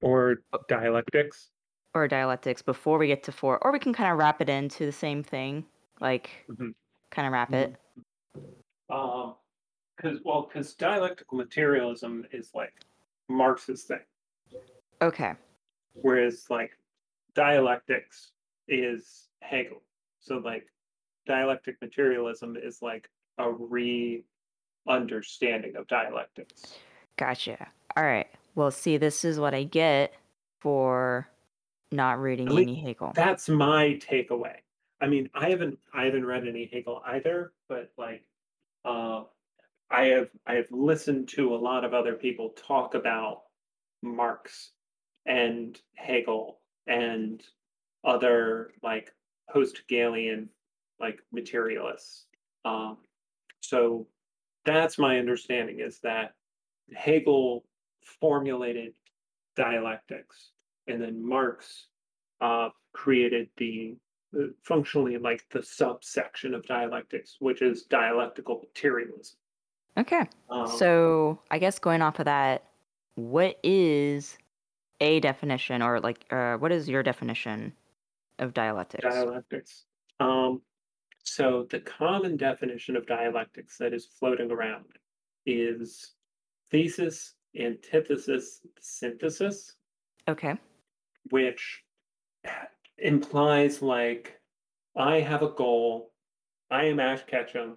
Or 0.00 0.42
dialectics. 0.68 1.50
Or 1.94 2.08
dialectics 2.08 2.62
before 2.62 2.96
we 2.98 3.06
get 3.06 3.22
to 3.24 3.32
four, 3.32 3.62
or 3.64 3.72
we 3.72 3.78
can 3.78 3.92
kind 3.92 4.10
of 4.10 4.18
wrap 4.18 4.40
it 4.40 4.48
into 4.48 4.86
the 4.86 4.92
same 4.92 5.22
thing, 5.22 5.64
like 6.00 6.30
Mhm. 6.48 6.74
kind 7.10 7.26
of 7.26 7.32
wrap 7.32 7.52
it. 7.52 7.76
Um, 8.88 9.36
because 9.96 10.20
well, 10.24 10.42
because 10.42 10.74
dialectical 10.74 11.36
materialism 11.38 12.26
is 12.32 12.54
like 12.54 12.74
Marx's 13.28 13.84
thing, 13.84 14.04
Okay. 15.00 15.34
whereas 15.94 16.48
like 16.50 16.76
dialectics 17.34 18.32
is 18.68 19.28
Hegel. 19.40 19.82
So 20.20 20.38
like 20.38 20.68
dialectic 21.26 21.80
materialism 21.80 22.56
is 22.56 22.82
like 22.82 23.08
a 23.38 23.50
re-understanding 23.50 25.76
of 25.76 25.86
dialectics. 25.88 26.78
Gotcha. 27.16 27.70
All 27.96 28.04
right. 28.04 28.28
Well, 28.54 28.70
see, 28.70 28.96
this 28.96 29.24
is 29.24 29.38
what 29.38 29.54
I 29.54 29.64
get 29.64 30.14
for 30.60 31.28
not 31.92 32.18
reading 32.20 32.48
At 32.48 32.54
any 32.54 32.74
Hegel. 32.74 33.12
That's 33.14 33.48
my 33.48 34.00
takeaway. 34.00 34.56
I 35.00 35.06
mean, 35.06 35.28
I 35.34 35.50
haven't 35.50 35.78
I 35.92 36.04
haven't 36.04 36.26
read 36.26 36.46
any 36.46 36.68
Hegel 36.72 37.02
either, 37.06 37.52
but 37.68 37.90
like, 37.98 38.24
uh, 38.84 39.24
I 39.90 40.04
have 40.06 40.28
I 40.46 40.54
have 40.54 40.70
listened 40.70 41.28
to 41.30 41.54
a 41.54 41.56
lot 41.56 41.84
of 41.84 41.92
other 41.92 42.14
people 42.14 42.50
talk 42.50 42.94
about 42.94 43.42
Marx 44.02 44.72
and 45.26 45.78
Hegel 45.94 46.60
and 46.86 47.42
other 48.04 48.70
like 48.82 49.12
post-Hegelian 49.50 50.48
like 50.98 51.20
materialists. 51.32 52.26
Um, 52.64 52.98
so 53.60 54.06
that's 54.64 54.98
my 54.98 55.18
understanding 55.18 55.80
is 55.80 55.98
that 56.00 56.34
Hegel 56.94 57.64
formulated 58.04 58.94
dialectics, 59.56 60.50
and 60.86 61.00
then 61.00 61.26
Marx 61.26 61.86
uh, 62.40 62.70
created 62.92 63.48
the 63.56 63.96
uh, 64.38 64.46
functionally 64.62 65.18
like 65.18 65.44
the 65.50 65.62
subsection 65.62 66.54
of 66.54 66.66
dialectics, 66.66 67.36
which 67.38 67.62
is 67.62 67.82
dialectical 67.84 68.60
materialism. 68.60 69.36
Okay. 69.98 70.26
Um, 70.50 70.66
So 70.66 71.38
I 71.50 71.58
guess 71.58 71.78
going 71.78 72.02
off 72.02 72.18
of 72.18 72.24
that, 72.24 72.64
what 73.14 73.58
is 73.62 74.38
a 75.00 75.20
definition, 75.20 75.82
or 75.82 76.00
like, 76.00 76.24
uh, 76.30 76.56
what 76.56 76.72
is 76.72 76.88
your 76.88 77.02
definition 77.02 77.72
of 78.38 78.54
dialectics? 78.54 79.04
dialectics. 79.04 79.84
Um, 80.20 80.62
so 81.24 81.66
the 81.70 81.80
common 81.80 82.36
definition 82.36 82.96
of 82.96 83.06
dialectics 83.06 83.76
that 83.78 83.92
is 83.92 84.06
floating 84.06 84.50
around 84.50 84.86
is 85.44 86.12
thesis, 86.70 87.34
antithesis, 87.58 88.60
synthesis, 88.80 89.74
Okay. 90.28 90.54
Which 91.30 91.82
implies 92.98 93.82
like 93.82 94.40
I 94.96 95.20
have 95.20 95.42
a 95.42 95.50
goal, 95.50 96.12
I 96.70 96.84
am 96.84 97.00
Ash 97.00 97.22
Ketchum, 97.26 97.76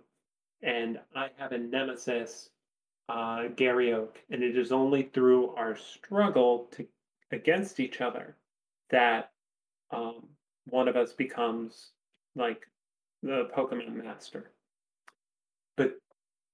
and 0.62 1.00
I 1.16 1.30
have 1.38 1.52
a 1.52 1.58
nemesis, 1.58 2.50
uh, 3.08 3.48
Gary 3.56 3.94
Oak, 3.94 4.18
and 4.30 4.44
it 4.44 4.58
is 4.58 4.72
only 4.72 5.04
through 5.04 5.52
our 5.56 5.76
struggle 5.76 6.68
to 6.72 6.86
against 7.32 7.80
each 7.80 8.02
other 8.02 8.36
that 8.90 9.32
um, 9.92 10.28
one 10.66 10.88
of 10.88 10.96
us 10.96 11.14
becomes 11.14 11.92
like 12.36 12.68
the 13.24 13.50
Pokemon 13.56 14.04
master. 14.04 14.52
But 15.76 16.00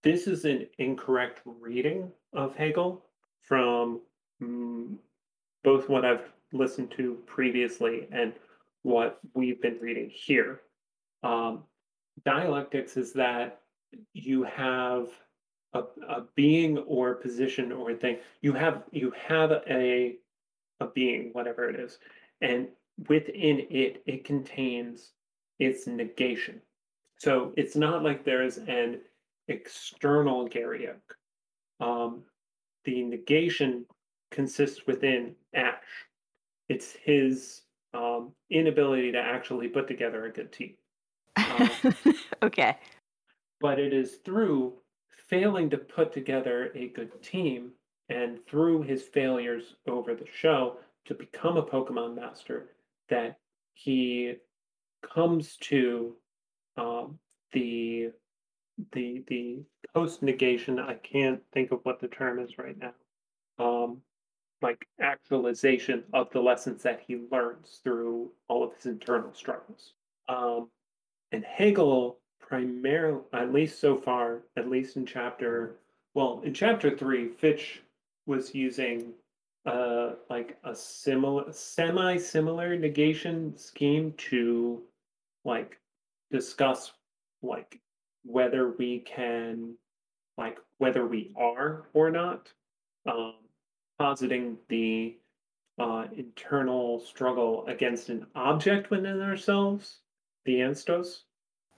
this 0.04 0.28
is 0.28 0.46
an 0.46 0.68
incorrect 0.78 1.42
reading 1.46 2.12
of 2.34 2.56
Hegel 2.56 3.06
from 3.42 4.02
mm, 4.42 4.96
both 5.64 5.90
what 5.90 6.06
I've 6.06 6.32
listened 6.54 6.92
to 6.98 7.18
previously 7.26 8.08
and 8.12 8.34
what 8.84 9.20
we've 9.34 9.62
been 9.62 9.78
reading 9.80 10.10
here. 10.14 10.62
Um, 11.24 11.64
dialectics 12.26 12.98
is 12.98 13.14
that 13.14 13.62
you 14.14 14.44
have 14.44 15.08
a, 15.74 15.84
a 16.08 16.24
being 16.36 16.78
or 16.80 17.16
position 17.16 17.72
or 17.72 17.94
thing. 17.94 18.18
You 18.42 18.54
have 18.54 18.84
you 18.92 19.14
have 19.28 19.52
a 19.52 20.18
a 20.80 20.88
being, 20.88 21.30
whatever 21.34 21.70
it 21.70 21.80
is, 21.80 22.00
and 22.42 22.68
within 23.08 23.60
it, 23.70 24.04
it 24.06 24.26
contains 24.26 25.12
its 25.60 25.88
negation. 25.88 26.62
So 27.18 27.54
it's 27.56 27.76
not 27.76 28.04
like 28.04 28.26
there 28.26 28.44
is 28.44 28.58
an 28.58 29.02
external 29.48 30.48
Gary 30.48 30.90
Oak. 30.90 31.16
Um, 31.80 32.24
the 32.84 33.04
negation 33.04 33.86
consists 34.32 34.88
within 34.88 35.36
Ash. 35.54 35.76
It's 36.72 36.96
his 37.04 37.64
um, 37.94 38.32
inability 38.50 39.12
to 39.12 39.18
actually 39.18 39.68
put 39.68 39.90
together 39.90 40.24
a 40.26 40.32
good 40.32 40.54
team. 40.54 40.76
Um, 41.36 41.70
okay. 42.44 42.78
but 43.60 43.78
it 43.78 43.94
is 43.94 44.20
through 44.24 44.76
failing 45.28 45.70
to 45.72 45.78
put 45.78 46.14
together 46.14 46.72
a 46.74 46.88
good 46.88 47.22
team 47.22 47.72
and 48.08 48.40
through 48.48 48.84
his 48.84 49.04
failures 49.04 49.76
over 49.86 50.16
the 50.16 50.28
show 50.34 50.78
to 51.08 51.14
become 51.14 51.58
a 51.58 51.64
Pokemon 51.64 52.16
master 52.16 52.70
that 53.10 53.38
he 53.74 54.36
comes 55.14 55.58
to 55.58 56.16
um, 56.78 57.20
the 57.52 58.12
the 58.94 59.26
the 59.28 59.60
post 59.94 60.24
negation. 60.24 60.80
I 60.80 60.94
can't 60.94 61.42
think 61.54 61.74
of 61.74 61.82
what 61.84 62.00
the 62.00 62.08
term 62.08 62.40
is 62.40 62.58
right 62.58 62.78
now. 62.78 62.94
Um, 63.60 64.02
like 64.62 64.88
actualization 65.00 66.04
of 66.14 66.30
the 66.32 66.40
lessons 66.40 66.84
that 66.84 67.02
he 67.06 67.22
learns 67.32 67.80
through 67.84 68.32
all 68.48 68.64
of 68.64 68.76
his 68.76 68.86
internal 68.86 69.34
struggles. 69.34 69.94
Um, 70.30 70.70
and 71.32 71.44
Hegel 71.44 72.20
primarily, 72.40 73.22
at 73.34 73.54
least 73.54 73.80
so 73.80 73.98
far, 73.98 74.42
at 74.58 74.70
least 74.70 74.98
in 74.98 75.06
chapter, 75.06 75.78
well, 76.14 76.42
in 76.44 76.54
chapter 76.54 76.96
three, 76.96 77.30
Fichte 77.30 77.80
was 78.26 78.54
using 78.54 79.14
uh 79.66 80.14
like 80.30 80.58
a 80.64 80.74
similar, 80.76 81.52
semi-similar 81.52 82.76
negation 82.78 83.56
scheme 83.56 84.12
to 84.18 84.82
like 85.46 85.80
discuss 86.32 86.94
like 87.44 87.80
whether 88.24 88.72
we 88.72 89.00
can 89.00 89.76
like 90.38 90.58
whether 90.80 91.06
we 91.06 91.32
are 91.36 91.90
or 91.94 92.10
not 92.10 92.52
um 93.06 93.36
positing 94.02 94.58
the 94.68 95.16
uh 95.80 96.06
internal 96.18 97.00
struggle 97.00 97.66
against 97.68 98.10
an 98.10 98.26
object 98.36 98.90
within 98.90 99.22
ourselves 99.22 100.00
the 100.46 100.56
Anstoss 100.56 101.20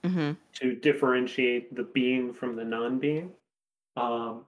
hmm 0.02 0.32
to 0.54 0.74
differentiate 0.74 1.74
the 1.74 1.82
being 1.82 2.32
from 2.32 2.54
the 2.56 2.64
non-being. 2.64 3.30
Um, 3.96 4.44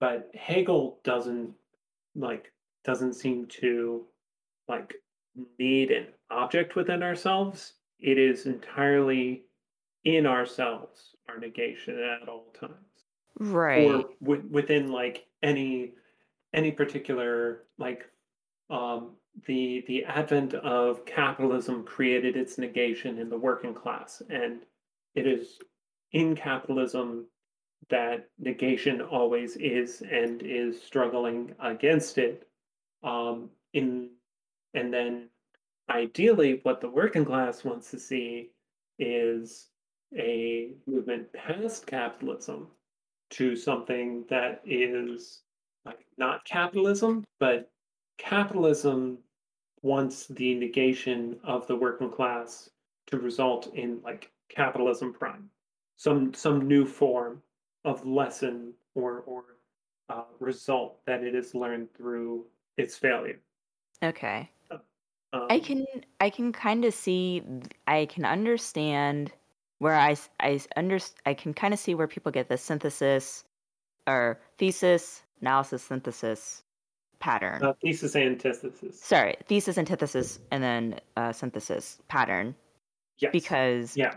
but 0.00 0.30
Hegel 0.34 1.00
doesn't 1.04 1.54
like 2.14 2.52
doesn't 2.84 3.14
seem 3.14 3.46
to 3.62 4.04
like 4.68 4.94
need 5.58 5.90
an 5.90 6.06
object 6.30 6.76
within 6.76 7.02
ourselves. 7.02 7.74
It 7.98 8.16
is 8.18 8.46
entirely 8.46 9.44
in 10.04 10.24
ourselves, 10.26 11.16
our 11.28 11.38
negation 11.38 11.98
at 11.98 12.28
all 12.28 12.46
times, 12.52 12.74
Right. 13.40 13.86
or 13.86 14.04
w- 14.22 14.48
within 14.50 14.92
like 14.92 15.26
any 15.42 15.92
any 16.52 16.70
particular 16.70 17.64
like 17.78 18.06
um, 18.70 19.12
the 19.46 19.84
the 19.86 20.04
advent 20.04 20.54
of 20.54 21.04
capitalism 21.06 21.84
created 21.84 22.36
its 22.36 22.58
negation 22.58 23.18
in 23.18 23.28
the 23.28 23.38
working 23.38 23.74
class, 23.74 24.22
and 24.30 24.62
it 25.14 25.26
is 25.26 25.58
in 26.12 26.34
capitalism 26.34 27.26
that 27.90 28.28
negation 28.38 29.00
always 29.00 29.56
is 29.56 30.02
and 30.10 30.42
is 30.42 30.80
struggling 30.82 31.54
against 31.60 32.18
it. 32.18 32.48
Um, 33.02 33.50
in 33.72 34.10
and 34.74 34.92
then 34.92 35.28
ideally, 35.88 36.60
what 36.62 36.80
the 36.80 36.90
working 36.90 37.24
class 37.24 37.64
wants 37.64 37.90
to 37.90 37.98
see 37.98 38.50
is 38.98 39.68
a 40.16 40.72
movement 40.86 41.32
past 41.32 41.86
capitalism 41.86 42.68
to 43.30 43.54
something 43.56 44.24
that 44.30 44.62
is 44.64 45.42
like 45.88 46.06
not 46.18 46.44
capitalism, 46.44 47.24
but 47.40 47.70
capitalism 48.18 49.18
wants 49.82 50.26
the 50.26 50.54
negation 50.54 51.38
of 51.44 51.66
the 51.66 51.76
working 51.76 52.10
class 52.10 52.70
to 53.06 53.18
result 53.18 53.74
in 53.74 54.00
like 54.02 54.30
capitalism 54.48 55.12
prime, 55.12 55.48
some 55.96 56.34
some 56.34 56.68
new 56.68 56.84
form 56.84 57.42
of 57.84 58.04
lesson 58.06 58.72
or 58.94 59.20
or 59.20 59.44
uh, 60.08 60.24
result 60.40 61.04
that 61.06 61.22
it 61.22 61.34
has 61.34 61.54
learned 61.54 61.92
through 61.94 62.46
its 62.76 62.96
failure. 62.96 63.40
Okay. 64.02 64.50
Um, 65.32 65.46
I 65.50 65.58
can 65.58 65.86
I 66.20 66.30
can 66.30 66.52
kind 66.52 66.84
of 66.84 66.94
see 66.94 67.42
I 67.86 68.06
can 68.06 68.24
understand 68.24 69.32
where 69.78 69.96
I 69.96 70.16
I 70.40 70.60
under 70.76 70.98
I 71.26 71.34
can 71.34 71.54
kind 71.54 71.74
of 71.74 71.80
see 71.80 71.94
where 71.94 72.08
people 72.08 72.32
get 72.32 72.48
the 72.48 72.56
synthesis 72.56 73.44
or 74.06 74.40
thesis 74.58 75.22
analysis 75.40 75.82
synthesis 75.82 76.62
pattern. 77.20 77.62
uh, 77.64 77.72
thesis 77.82 78.14
antithesis. 78.16 79.00
Sorry, 79.00 79.36
thesis 79.46 79.76
antithesis 79.78 80.38
and 80.50 80.62
then 80.62 81.00
uh, 81.16 81.32
synthesis 81.32 81.98
pattern 82.08 82.54
Yes. 83.18 83.32
because 83.32 83.96
yeah, 83.96 84.14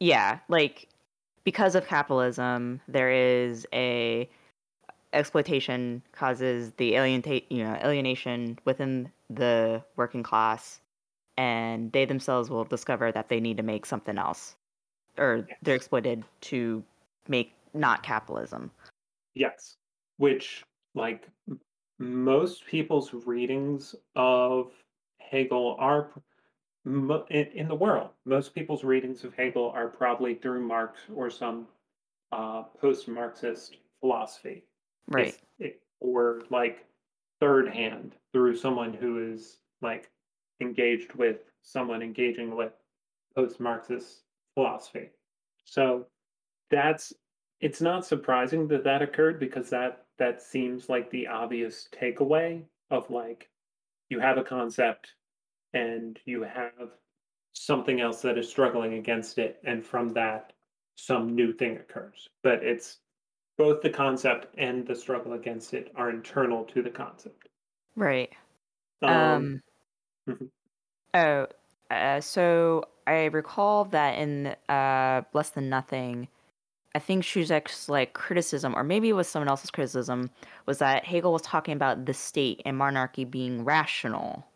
yeah, 0.00 0.38
like 0.48 0.88
because 1.44 1.74
of 1.74 1.86
capitalism, 1.86 2.80
there 2.86 3.10
is 3.10 3.66
a 3.72 4.28
exploitation 5.12 6.02
causes 6.12 6.72
the 6.76 6.94
alienate 6.94 7.50
you 7.50 7.64
know 7.64 7.74
alienation 7.84 8.58
within 8.64 9.10
the 9.28 9.82
working 9.96 10.22
class, 10.22 10.80
and 11.36 11.90
they 11.92 12.04
themselves 12.04 12.48
will 12.48 12.64
discover 12.64 13.10
that 13.10 13.28
they 13.28 13.40
need 13.40 13.56
to 13.56 13.64
make 13.64 13.86
something 13.86 14.18
else, 14.18 14.54
or 15.18 15.46
they're 15.62 15.74
exploited 15.74 16.22
to 16.42 16.84
make 17.26 17.52
not 17.74 18.04
capitalism. 18.04 18.70
yes. 19.34 19.76
Which 20.16 20.64
like 20.94 21.28
most 21.98 22.66
people's 22.66 23.12
readings 23.12 23.94
of 24.16 24.72
Hegel 25.18 25.76
are 25.78 26.10
in, 27.30 27.68
the 27.68 27.74
world. 27.74 28.10
Most 28.24 28.54
people's 28.54 28.84
readings 28.84 29.24
of 29.24 29.34
Hegel 29.34 29.70
are 29.74 29.88
probably 29.88 30.34
through 30.34 30.66
Marx 30.66 31.00
or 31.14 31.30
some 31.30 31.66
uh, 32.30 32.64
post-Marxist 32.80 33.76
philosophy. 34.00 34.64
Right. 35.08 35.36
It- 35.58 35.80
or 36.00 36.42
like 36.50 36.84
third 37.40 37.66
hand 37.68 38.14
through 38.32 38.54
someone 38.56 38.92
who 38.92 39.32
is 39.32 39.58
like 39.80 40.10
engaged 40.60 41.14
with 41.14 41.38
someone 41.62 42.02
engaging 42.02 42.54
with 42.54 42.72
post-Marxist 43.34 44.24
philosophy. 44.54 45.10
So 45.64 46.06
that's 46.70 47.14
it's 47.60 47.80
not 47.80 48.04
surprising 48.04 48.68
that 48.68 48.84
that 48.84 49.00
occurred 49.00 49.40
because 49.40 49.70
that 49.70 50.03
that 50.18 50.42
seems 50.42 50.88
like 50.88 51.10
the 51.10 51.26
obvious 51.26 51.88
takeaway 51.92 52.62
of 52.90 53.10
like 53.10 53.50
you 54.10 54.20
have 54.20 54.38
a 54.38 54.44
concept 54.44 55.14
and 55.72 56.18
you 56.24 56.42
have 56.42 56.90
something 57.52 58.00
else 58.00 58.22
that 58.22 58.38
is 58.38 58.48
struggling 58.48 58.94
against 58.94 59.38
it 59.38 59.60
and 59.64 59.84
from 59.84 60.12
that 60.12 60.52
some 60.96 61.34
new 61.34 61.52
thing 61.52 61.76
occurs 61.76 62.28
but 62.42 62.62
it's 62.62 62.98
both 63.58 63.80
the 63.82 63.90
concept 63.90 64.54
and 64.58 64.86
the 64.86 64.94
struggle 64.94 65.32
against 65.34 65.74
it 65.74 65.90
are 65.96 66.10
internal 66.10 66.64
to 66.64 66.82
the 66.82 66.90
concept 66.90 67.48
Right. 67.96 68.32
um, 69.02 69.10
Um. 69.10 69.62
mhm. 70.28 70.50
Oh, 71.14 71.46
uh, 71.90 72.20
so 72.20 72.84
I 73.06 73.26
recall 73.26 73.84
that 73.86 74.18
in 74.18 74.48
uh, 74.68 75.22
Less 75.32 75.50
Than 75.50 75.68
Nothing, 75.68 76.28
I 76.94 77.00
think 77.00 77.24
Zizek's 77.24 77.88
like 77.88 78.14
criticism, 78.14 78.74
or 78.76 78.84
maybe 78.84 79.08
it 79.08 79.14
was 79.14 79.28
someone 79.28 79.48
else's 79.48 79.70
criticism, 79.70 80.30
was 80.66 80.78
that 80.78 81.04
Hegel 81.04 81.32
was 81.32 81.42
talking 81.42 81.74
about 81.74 82.06
the 82.06 82.14
state 82.14 82.62
and 82.64 82.76
monarchy 82.78 83.24
being 83.24 83.64
rational, 83.64 84.46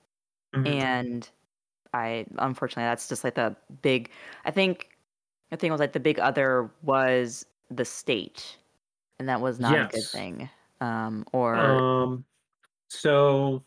Mhm. 0.54 0.66
and 0.66 1.30
I 1.94 2.26
unfortunately 2.38 2.84
that's 2.84 3.08
just 3.08 3.24
like 3.24 3.36
the 3.36 3.56
big. 3.82 4.10
I 4.44 4.50
think 4.52 4.98
I 5.52 5.56
think 5.56 5.70
it 5.70 5.72
was 5.72 5.80
like 5.80 5.92
the 5.94 6.00
big 6.00 6.20
other 6.20 6.70
was 6.82 7.46
the 7.70 7.84
state, 7.86 8.58
and 9.18 9.28
that 9.28 9.40
was 9.42 9.60
not 9.60 9.80
a 9.82 9.86
good 9.86 10.08
thing. 10.12 10.50
Um, 10.80 11.26
or 11.32 11.54
Um, 11.56 12.24
so 12.88 13.64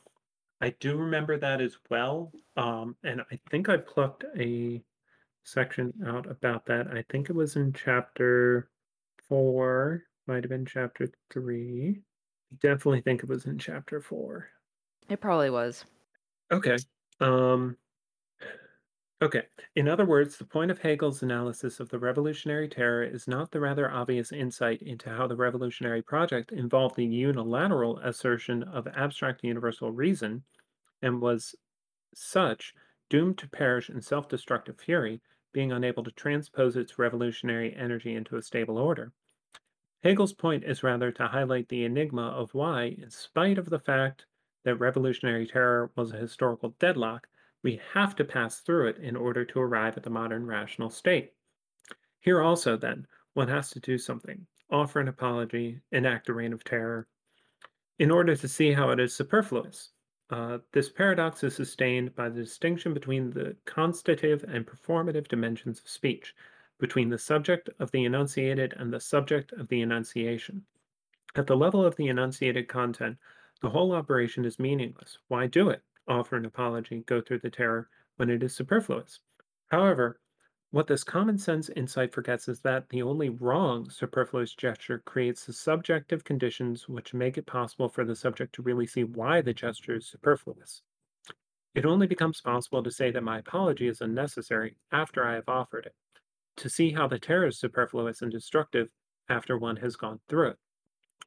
I 0.61 0.71
do 0.71 0.97
remember 0.97 1.37
that 1.37 1.61
as 1.61 1.77
well. 1.89 2.33
Um, 2.57 2.97
and 3.03 3.21
I 3.31 3.39
think 3.49 3.69
I 3.69 3.77
plucked 3.77 4.25
a 4.37 4.83
section 5.43 5.93
out 6.05 6.29
about 6.29 6.65
that. 6.67 6.87
I 6.87 7.03
think 7.09 7.29
it 7.29 7.35
was 7.35 7.55
in 7.55 7.73
chapter 7.73 8.69
four, 9.27 10.03
might 10.27 10.43
have 10.43 10.49
been 10.49 10.65
chapter 10.65 11.07
three. 11.31 12.01
I 12.51 12.55
definitely 12.61 13.01
think 13.01 13.23
it 13.23 13.29
was 13.29 13.45
in 13.45 13.57
chapter 13.57 14.01
four. 14.01 14.49
it 15.09 15.21
probably 15.21 15.49
was. 15.49 15.85
Okay. 16.51 16.77
Um, 17.21 17.77
okay. 19.21 19.43
In 19.75 19.87
other 19.87 20.05
words, 20.05 20.37
the 20.37 20.43
point 20.45 20.69
of 20.69 20.79
Hegel's 20.79 21.23
analysis 21.23 21.79
of 21.79 21.89
the 21.89 21.99
revolutionary 21.99 22.67
terror 22.67 23.03
is 23.03 23.27
not 23.27 23.51
the 23.51 23.59
rather 23.59 23.89
obvious 23.89 24.31
insight 24.31 24.81
into 24.81 25.09
how 25.09 25.27
the 25.27 25.35
revolutionary 25.35 26.01
project 26.01 26.51
involved 26.51 26.95
the 26.97 27.05
unilateral 27.05 27.99
assertion 27.99 28.63
of 28.63 28.87
abstract 28.95 29.43
universal 29.43 29.91
reason 29.91 30.43
and 31.01 31.21
was 31.21 31.55
such 32.13 32.73
doomed 33.09 33.37
to 33.37 33.47
perish 33.49 33.89
in 33.89 34.01
self 34.01 34.27
destructive 34.27 34.77
fury, 34.79 35.21
being 35.51 35.71
unable 35.71 36.03
to 36.03 36.11
transpose 36.11 36.75
its 36.75 36.99
revolutionary 36.99 37.75
energy 37.75 38.15
into 38.15 38.37
a 38.37 38.41
stable 38.41 38.77
order. 38.77 39.11
Hegel's 40.03 40.33
point 40.33 40.63
is 40.63 40.83
rather 40.83 41.11
to 41.11 41.27
highlight 41.27 41.69
the 41.69 41.85
enigma 41.85 42.27
of 42.29 42.53
why, 42.53 42.95
in 43.01 43.09
spite 43.09 43.57
of 43.57 43.69
the 43.69 43.79
fact 43.79 44.25
that 44.63 44.75
revolutionary 44.75 45.45
terror 45.45 45.91
was 45.95 46.11
a 46.11 46.17
historical 46.17 46.75
deadlock, 46.79 47.27
we 47.63 47.79
have 47.93 48.15
to 48.15 48.23
pass 48.23 48.59
through 48.59 48.87
it 48.87 48.97
in 48.97 49.15
order 49.15 49.45
to 49.45 49.59
arrive 49.59 49.97
at 49.97 50.03
the 50.03 50.09
modern 50.09 50.45
rational 50.45 50.89
state. 50.89 51.33
Here 52.19 52.41
also, 52.41 52.77
then, 52.77 53.05
one 53.33 53.47
has 53.47 53.69
to 53.71 53.79
do 53.79 53.97
something 53.97 54.45
offer 54.71 55.01
an 55.01 55.09
apology, 55.09 55.81
enact 55.91 56.29
a 56.29 56.33
reign 56.33 56.53
of 56.53 56.63
terror, 56.63 57.05
in 57.99 58.09
order 58.09 58.35
to 58.35 58.47
see 58.47 58.71
how 58.71 58.89
it 58.89 58.99
is 58.99 59.13
superfluous. 59.13 59.91
Uh, 60.31 60.59
this 60.71 60.87
paradox 60.87 61.43
is 61.43 61.53
sustained 61.53 62.15
by 62.15 62.29
the 62.29 62.41
distinction 62.41 62.93
between 62.93 63.29
the 63.31 63.53
constitutive 63.65 64.45
and 64.47 64.65
performative 64.65 65.27
dimensions 65.27 65.79
of 65.79 65.89
speech, 65.89 66.33
between 66.79 67.09
the 67.09 67.17
subject 67.17 67.69
of 67.79 67.91
the 67.91 68.05
enunciated 68.05 68.73
and 68.77 68.93
the 68.93 68.99
subject 68.99 69.51
of 69.51 69.67
the 69.67 69.81
enunciation. 69.81 70.63
At 71.35 71.47
the 71.47 71.57
level 71.57 71.85
of 71.85 71.97
the 71.97 72.07
enunciated 72.07 72.69
content, 72.69 73.17
the 73.61 73.69
whole 73.69 73.91
operation 73.91 74.45
is 74.45 74.57
meaningless. 74.57 75.17
Why 75.27 75.47
do 75.47 75.69
it? 75.69 75.81
Offer 76.07 76.37
an 76.37 76.45
apology, 76.45 77.03
go 77.05 77.19
through 77.19 77.39
the 77.39 77.49
terror 77.49 77.89
when 78.15 78.29
it 78.29 78.41
is 78.41 78.55
superfluous. 78.55 79.19
However, 79.67 80.20
what 80.71 80.87
this 80.87 81.03
common 81.03 81.37
sense 81.37 81.69
insight 81.75 82.13
forgets 82.13 82.47
is 82.47 82.61
that 82.61 82.87
the 82.89 83.01
only 83.01 83.27
wrong 83.27 83.89
superfluous 83.89 84.53
gesture 84.53 84.99
creates 85.05 85.45
the 85.45 85.51
subjective 85.51 86.23
conditions 86.23 86.87
which 86.87 87.13
make 87.13 87.37
it 87.37 87.45
possible 87.45 87.89
for 87.89 88.05
the 88.05 88.15
subject 88.15 88.55
to 88.55 88.61
really 88.61 88.87
see 88.87 89.03
why 89.03 89.41
the 89.41 89.53
gesture 89.53 89.95
is 89.95 90.07
superfluous. 90.07 90.81
It 91.75 91.85
only 91.85 92.07
becomes 92.07 92.39
possible 92.39 92.81
to 92.83 92.91
say 92.91 93.11
that 93.11 93.23
my 93.23 93.39
apology 93.39 93.87
is 93.87 93.99
unnecessary 93.99 94.77
after 94.93 95.25
I 95.25 95.35
have 95.35 95.49
offered 95.49 95.87
it, 95.87 95.95
to 96.57 96.69
see 96.69 96.91
how 96.91 97.05
the 97.05 97.19
terror 97.19 97.47
is 97.47 97.59
superfluous 97.59 98.21
and 98.21 98.31
destructive 98.31 98.87
after 99.27 99.57
one 99.57 99.75
has 99.77 99.97
gone 99.97 100.21
through 100.29 100.51
it. 100.51 100.57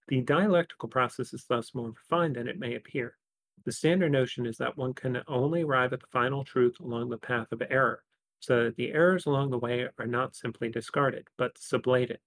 The 0.08 0.22
dialectical 0.22 0.88
process 0.88 1.34
is 1.34 1.44
thus 1.46 1.74
more 1.74 1.90
refined 1.90 2.36
than 2.36 2.48
it 2.48 2.58
may 2.58 2.76
appear. 2.76 3.16
The 3.64 3.72
standard 3.72 4.12
notion 4.12 4.46
is 4.46 4.56
that 4.56 4.78
one 4.78 4.94
can 4.94 5.22
only 5.28 5.62
arrive 5.62 5.92
at 5.92 6.00
the 6.00 6.06
final 6.06 6.44
truth 6.44 6.80
along 6.80 7.10
the 7.10 7.18
path 7.18 7.52
of 7.52 7.62
error, 7.70 8.02
so 8.44 8.64
that 8.64 8.76
the 8.76 8.92
errors 8.92 9.24
along 9.24 9.50
the 9.50 9.58
way 9.58 9.88
are 9.98 10.06
not 10.06 10.36
simply 10.36 10.68
discarded, 10.68 11.26
but 11.38 11.54
sublated 11.54 12.18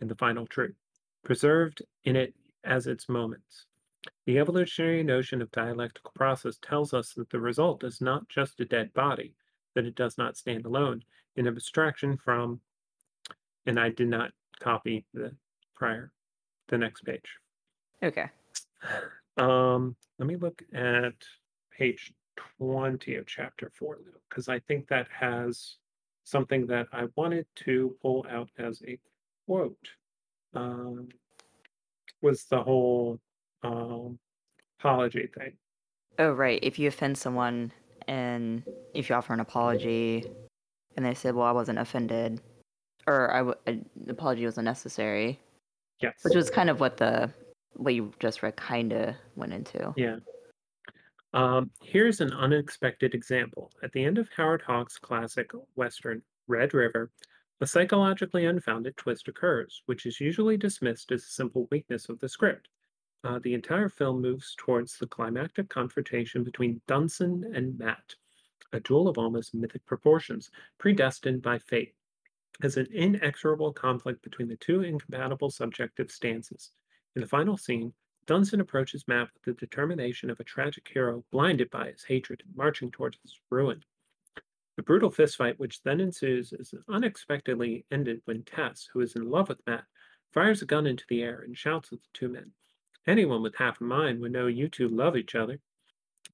in 0.00 0.08
the 0.08 0.16
final 0.16 0.46
truth, 0.46 0.74
preserved 1.24 1.82
in 2.04 2.16
it 2.16 2.34
as 2.64 2.86
its 2.88 3.08
moments. 3.08 3.66
The 4.26 4.38
evolutionary 4.38 5.04
notion 5.04 5.40
of 5.40 5.52
dialectical 5.52 6.10
process 6.14 6.58
tells 6.60 6.92
us 6.92 7.12
that 7.14 7.30
the 7.30 7.38
result 7.38 7.84
is 7.84 8.00
not 8.00 8.28
just 8.28 8.60
a 8.60 8.64
dead 8.64 8.92
body, 8.94 9.34
that 9.74 9.84
it 9.84 9.94
does 9.94 10.18
not 10.18 10.36
stand 10.36 10.64
alone 10.64 11.04
in 11.36 11.46
abstraction 11.46 12.16
from, 12.16 12.60
and 13.66 13.78
I 13.78 13.90
did 13.90 14.08
not 14.08 14.32
copy 14.58 15.04
the 15.14 15.36
prior, 15.76 16.10
the 16.68 16.78
next 16.78 17.04
page. 17.04 17.38
Okay. 18.02 18.28
Um, 19.36 19.96
let 20.18 20.26
me 20.26 20.36
look 20.36 20.62
at 20.74 21.14
page 21.70 22.12
20 22.58 23.16
of 23.16 23.26
chapter 23.26 23.70
4, 23.74 23.98
because 24.28 24.48
I 24.48 24.58
think 24.60 24.88
that 24.88 25.06
has 25.08 25.76
something 26.24 26.66
that 26.66 26.86
I 26.92 27.06
wanted 27.16 27.46
to 27.56 27.96
pull 28.02 28.26
out 28.30 28.48
as 28.58 28.82
a 28.86 28.98
quote. 29.46 29.76
Um, 30.54 31.08
was 32.22 32.44
the 32.44 32.62
whole 32.62 33.18
um, 33.62 34.18
apology 34.78 35.28
thing. 35.34 35.52
Oh, 36.18 36.32
right. 36.32 36.58
If 36.62 36.78
you 36.78 36.88
offend 36.88 37.16
someone 37.16 37.72
and 38.08 38.62
if 38.94 39.08
you 39.08 39.14
offer 39.14 39.32
an 39.32 39.40
apology, 39.40 40.24
and 40.96 41.06
they 41.06 41.14
said, 41.14 41.34
"Well, 41.34 41.46
I 41.46 41.52
wasn't 41.52 41.78
offended," 41.78 42.40
or 43.06 43.32
I 43.32 43.38
w- 43.38 43.56
an 43.66 43.88
apology 44.08 44.44
was 44.44 44.58
unnecessary, 44.58 45.38
Yes. 46.00 46.18
which 46.22 46.34
was 46.34 46.50
kind 46.50 46.68
of 46.68 46.80
what 46.80 46.96
the 46.96 47.30
what 47.74 47.94
you 47.94 48.12
just 48.18 48.42
read 48.42 48.56
kind 48.56 48.92
of 48.92 49.14
went 49.36 49.52
into. 49.52 49.94
Yeah. 49.96 50.16
Um, 51.32 51.70
here's 51.80 52.20
an 52.20 52.32
unexpected 52.32 53.14
example. 53.14 53.70
At 53.82 53.92
the 53.92 54.04
end 54.04 54.18
of 54.18 54.28
Howard 54.36 54.62
Hawks' 54.62 54.98
classic 54.98 55.50
Western 55.76 56.22
Red 56.48 56.74
River, 56.74 57.10
a 57.60 57.66
psychologically 57.66 58.46
unfounded 58.46 58.96
twist 58.96 59.28
occurs, 59.28 59.82
which 59.86 60.06
is 60.06 60.20
usually 60.20 60.56
dismissed 60.56 61.12
as 61.12 61.22
a 61.22 61.28
simple 61.28 61.68
weakness 61.70 62.08
of 62.08 62.18
the 62.18 62.28
script. 62.28 62.68
Uh, 63.22 63.38
the 63.42 63.54
entire 63.54 63.88
film 63.88 64.22
moves 64.22 64.54
towards 64.56 64.96
the 64.96 65.06
climactic 65.06 65.68
confrontation 65.68 66.42
between 66.42 66.80
Dunson 66.88 67.44
and 67.54 67.78
Matt, 67.78 68.14
a 68.72 68.80
duel 68.80 69.08
of 69.08 69.18
almost 69.18 69.54
mythic 69.54 69.84
proportions, 69.84 70.50
predestined 70.78 71.42
by 71.42 71.58
fate, 71.58 71.94
as 72.62 72.76
an 72.76 72.86
inexorable 72.92 73.72
conflict 73.72 74.22
between 74.22 74.48
the 74.48 74.56
two 74.56 74.82
incompatible 74.82 75.50
subjective 75.50 76.10
stances. 76.10 76.72
In 77.14 77.20
the 77.20 77.28
final 77.28 77.56
scene, 77.56 77.92
Dunson 78.26 78.60
approaches 78.60 79.08
Matt 79.08 79.28
with 79.34 79.42
the 79.44 79.52
determination 79.66 80.30
of 80.30 80.38
a 80.40 80.44
tragic 80.44 80.88
hero 80.88 81.24
blinded 81.30 81.70
by 81.70 81.90
his 81.90 82.04
hatred 82.04 82.42
and 82.46 82.56
marching 82.56 82.90
towards 82.90 83.18
his 83.22 83.40
ruin. 83.50 83.84
The 84.76 84.82
brutal 84.82 85.10
fistfight 85.10 85.58
which 85.58 85.82
then 85.82 86.00
ensues 86.00 86.52
is 86.52 86.74
unexpectedly 86.88 87.84
ended 87.90 88.22
when 88.24 88.44
Tess, 88.44 88.88
who 88.92 89.00
is 89.00 89.16
in 89.16 89.28
love 89.28 89.48
with 89.48 89.66
Matt, 89.66 89.84
fires 90.32 90.62
a 90.62 90.66
gun 90.66 90.86
into 90.86 91.04
the 91.08 91.22
air 91.22 91.40
and 91.40 91.58
shouts 91.58 91.92
at 91.92 92.00
the 92.00 92.08
two 92.12 92.28
men. 92.28 92.52
Anyone 93.06 93.42
with 93.42 93.56
half 93.56 93.80
a 93.80 93.84
mind 93.84 94.20
would 94.20 94.32
know 94.32 94.46
you 94.46 94.68
two 94.68 94.88
love 94.88 95.16
each 95.16 95.34
other. 95.34 95.58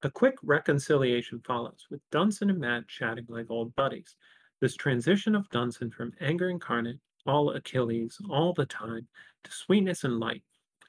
A 0.03 0.11
quick 0.11 0.37
reconciliation 0.43 1.41
follows, 1.41 1.87
with 1.91 2.03
Dunson 2.11 2.51
and 2.51 2.61
Matt 2.61 2.87
chatting 2.89 3.26
like 3.28 3.51
old 3.51 3.74
buddies. 3.74 4.14
This 4.61 4.76
transition 4.76 5.34
of 5.34 5.49
Dunson 5.49 5.91
from 5.93 6.12
anger 6.20 6.51
incarnate, 6.51 6.99
all 7.26 7.51
Achilles, 7.51 8.18
all 8.28 8.53
the 8.53 8.66
time, 8.66 9.09
to 9.45 9.51
sweetness 9.51 10.05
and 10.05 10.20
light, 10.20 10.43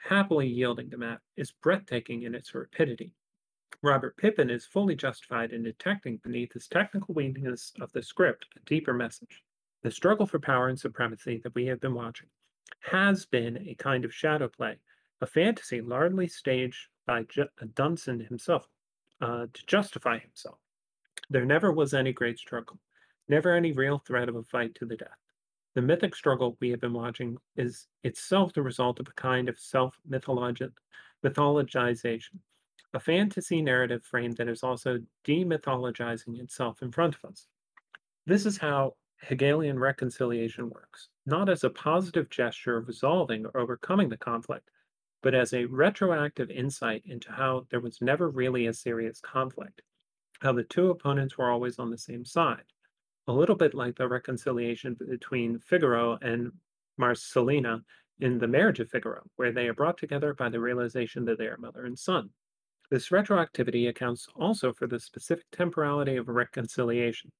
happily 0.03 0.47
yielding 0.47 0.89
to 0.89 0.97
Matt, 0.97 1.21
is 1.35 1.51
breathtaking 1.51 2.23
in 2.23 2.35
its 2.35 2.53
rapidity. 2.53 3.13
Robert 3.83 4.17
Pippin 4.17 4.49
is 4.49 4.65
fully 4.65 4.95
justified 4.95 5.51
in 5.51 5.63
detecting 5.63 6.17
beneath 6.17 6.53
his 6.53 6.67
technical 6.67 7.13
weakness 7.13 7.73
of 7.79 7.91
the 7.91 8.01
script 8.01 8.45
a 8.55 8.59
deeper 8.61 8.93
message. 8.93 9.43
The 9.83 9.91
struggle 9.91 10.25
for 10.25 10.39
power 10.39 10.67
and 10.67 10.79
supremacy 10.79 11.39
that 11.43 11.53
we 11.53 11.65
have 11.67 11.79
been 11.79 11.93
watching 11.93 12.29
has 12.81 13.25
been 13.25 13.57
a 13.67 13.75
kind 13.75 14.05
of 14.05 14.13
shadow 14.13 14.47
play, 14.47 14.79
a 15.21 15.27
fantasy 15.27 15.81
largely 15.81 16.27
staged 16.27 16.87
by 17.05 17.23
J- 17.23 17.49
Dunson 17.73 18.27
himself 18.27 18.67
uh, 19.21 19.47
to 19.53 19.65
justify 19.65 20.17
himself. 20.19 20.57
There 21.29 21.45
never 21.45 21.71
was 21.71 21.93
any 21.93 22.13
great 22.13 22.39
struggle, 22.39 22.79
never 23.27 23.53
any 23.53 23.71
real 23.71 23.99
threat 23.99 24.29
of 24.29 24.35
a 24.35 24.43
fight 24.43 24.75
to 24.75 24.85
the 24.85 24.97
death. 24.97 25.17
The 25.77 25.83
mythic 25.83 26.15
struggle 26.15 26.57
we 26.59 26.71
have 26.71 26.81
been 26.81 26.91
watching 26.91 27.37
is 27.55 27.85
itself 28.03 28.51
the 28.51 28.63
result 28.63 28.99
of 28.99 29.07
a 29.07 29.11
kind 29.11 29.47
of 29.47 29.59
self 29.59 29.95
mythologization, 30.09 30.71
a 32.95 32.99
fantasy 32.99 33.61
narrative 33.61 34.03
frame 34.03 34.31
that 34.31 34.47
is 34.47 34.63
also 34.63 34.99
demythologizing 35.23 36.39
itself 36.39 36.81
in 36.81 36.91
front 36.91 37.13
of 37.13 37.25
us. 37.25 37.45
This 38.25 38.47
is 38.47 38.57
how 38.57 38.95
Hegelian 39.21 39.77
reconciliation 39.77 40.71
works, 40.71 41.09
not 41.27 41.47
as 41.47 41.63
a 41.63 41.69
positive 41.69 42.31
gesture 42.31 42.77
of 42.77 42.87
resolving 42.87 43.45
or 43.45 43.55
overcoming 43.55 44.09
the 44.09 44.17
conflict, 44.17 44.71
but 45.21 45.35
as 45.35 45.53
a 45.53 45.65
retroactive 45.65 46.49
insight 46.49 47.03
into 47.05 47.31
how 47.31 47.67
there 47.69 47.81
was 47.81 48.01
never 48.01 48.31
really 48.31 48.65
a 48.65 48.73
serious 48.73 49.21
conflict, 49.21 49.83
how 50.39 50.53
the 50.53 50.63
two 50.63 50.89
opponents 50.89 51.37
were 51.37 51.51
always 51.51 51.77
on 51.77 51.91
the 51.91 51.99
same 51.99 52.25
side, 52.25 52.65
a 53.27 53.33
little 53.33 53.55
bit 53.55 53.73
like 53.73 53.95
the 53.95 54.07
reconciliation 54.07 54.95
between 54.95 55.59
Figaro 55.59 56.17
and 56.21 56.51
Marcellina 56.99 57.81
in 58.19 58.39
The 58.39 58.47
Marriage 58.47 58.79
of 58.79 58.89
Figaro, 58.89 59.23
where 59.35 59.51
they 59.51 59.67
are 59.67 59.73
brought 59.73 59.97
together 59.97 60.33
by 60.33 60.49
the 60.49 60.59
realization 60.59 61.25
that 61.25 61.37
they 61.37 61.47
are 61.47 61.57
mother 61.57 61.85
and 61.85 61.97
son. 61.97 62.29
This 62.89 63.09
retroactivity 63.09 63.89
accounts 63.89 64.27
also 64.35 64.71
for 64.71 64.87
the 64.87 64.99
specific 64.99 65.45
temporality 65.51 66.15
of 66.15 66.29
reconciliation. 66.29 67.31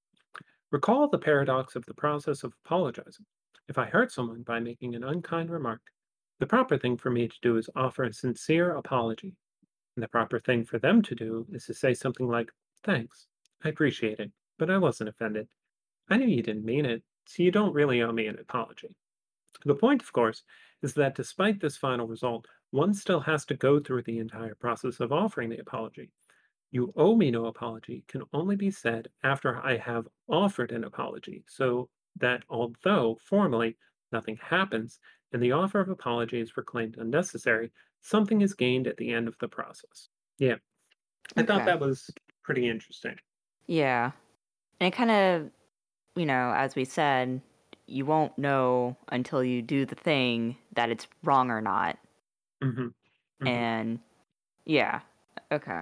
Recall 0.72 1.08
the 1.08 1.18
paradox 1.18 1.78
of 1.78 1.86
the 1.86 1.94
process 1.94 2.44
of 2.44 2.54
apologizing. 2.66 3.26
If 3.70 3.78
I 3.78 3.86
hurt 3.86 4.12
someone 4.12 4.44
by 4.44 4.60
making 4.60 4.96
an 4.96 5.06
unkind 5.06 5.50
remark, 5.50 5.82
the 6.40 6.46
proper 6.46 6.78
thing 6.78 6.98
for 6.98 7.10
me 7.10 7.28
to 7.28 7.38
do 7.42 7.56
is 7.58 7.70
offer 7.76 8.04
a 8.04 8.14
sincere 8.14 8.76
apology. 8.76 9.34
And 9.96 10.04
the 10.04 10.10
proper 10.10 10.40
thing 10.40 10.66
for 10.66 10.78
them 10.78 11.02
to 11.04 11.16
do 11.16 11.48
is 11.52 11.66
to 11.66 11.74
say 11.74 11.94
something 11.94 12.28
like, 12.28 12.52
Thanks, 12.84 13.28
I 13.64 13.70
appreciate 13.70 14.20
it, 14.20 14.32
but 14.60 14.70
I 14.70 14.78
wasn't 14.78 15.10
offended. 15.10 15.48
I 16.10 16.18
knew 16.18 16.28
you 16.28 16.44
didn't 16.44 16.66
mean 16.66 16.86
it, 16.86 17.04
so 17.26 17.44
you 17.44 17.52
don't 17.52 17.74
really 17.74 18.02
owe 18.02 18.12
me 18.12 18.28
an 18.28 18.40
apology. 18.40 18.96
The 19.66 19.76
point, 19.76 20.02
of 20.02 20.14
course, 20.14 20.44
is 20.82 20.94
that 20.94 21.16
despite 21.16 21.60
this 21.60 21.78
final 21.78 22.08
result, 22.08 22.48
one 22.72 22.94
still 22.94 23.20
has 23.22 23.46
to 23.46 23.56
go 23.56 23.80
through 23.80 24.04
the 24.04 24.20
entire 24.20 24.56
process 24.56 25.00
of 25.00 25.12
offering 25.12 25.50
the 25.50 25.60
apology. 25.60 26.12
You 26.72 26.94
owe 26.96 27.16
me 27.16 27.32
no 27.32 27.46
apology 27.46 28.04
can 28.08 28.24
only 28.34 28.56
be 28.56 28.72
said 28.72 29.08
after 29.24 29.58
I 29.66 29.78
have 29.78 30.08
offered 30.28 30.72
an 30.72 30.84
apology, 30.84 31.44
so 31.48 31.90
that 32.18 32.44
although 32.50 33.18
formally 33.24 33.78
nothing 34.12 34.38
happens 34.42 35.00
and 35.34 35.42
the 35.42 35.52
offer 35.52 35.80
of 35.80 35.90
apology 35.90 36.40
is 36.40 36.52
proclaimed 36.52 36.98
unnecessary, 36.98 37.72
something 38.02 38.42
is 38.42 38.54
gained 38.54 38.88
at 38.88 38.98
the 38.98 39.12
end 39.12 39.28
of 39.28 39.38
the 39.40 39.48
process. 39.48 40.10
Yeah. 40.38 40.56
I 41.36 41.44
thought 41.44 41.66
that 41.66 41.80
was 41.80 42.10
pretty 42.44 42.70
interesting. 42.70 43.16
Yeah. 43.66 44.12
And 44.80 44.94
it 44.94 44.96
kind 44.96 45.12
of, 45.12 45.50
you 46.18 46.26
know, 46.26 46.54
as 46.56 46.76
we 46.76 46.86
said, 46.86 47.42
you 47.88 48.06
won't 48.06 48.38
know 48.38 48.98
until 49.10 49.44
you 49.44 49.62
do 49.62 49.86
the 49.86 49.96
thing 49.96 50.58
that 50.74 50.90
it's 50.90 51.08
wrong 51.24 51.52
or 51.52 51.62
not. 51.62 51.98
hmm 52.62 52.90
Mhm. 53.40 53.68
And 53.70 54.00
yeah. 54.66 55.02
Okay. 55.52 55.82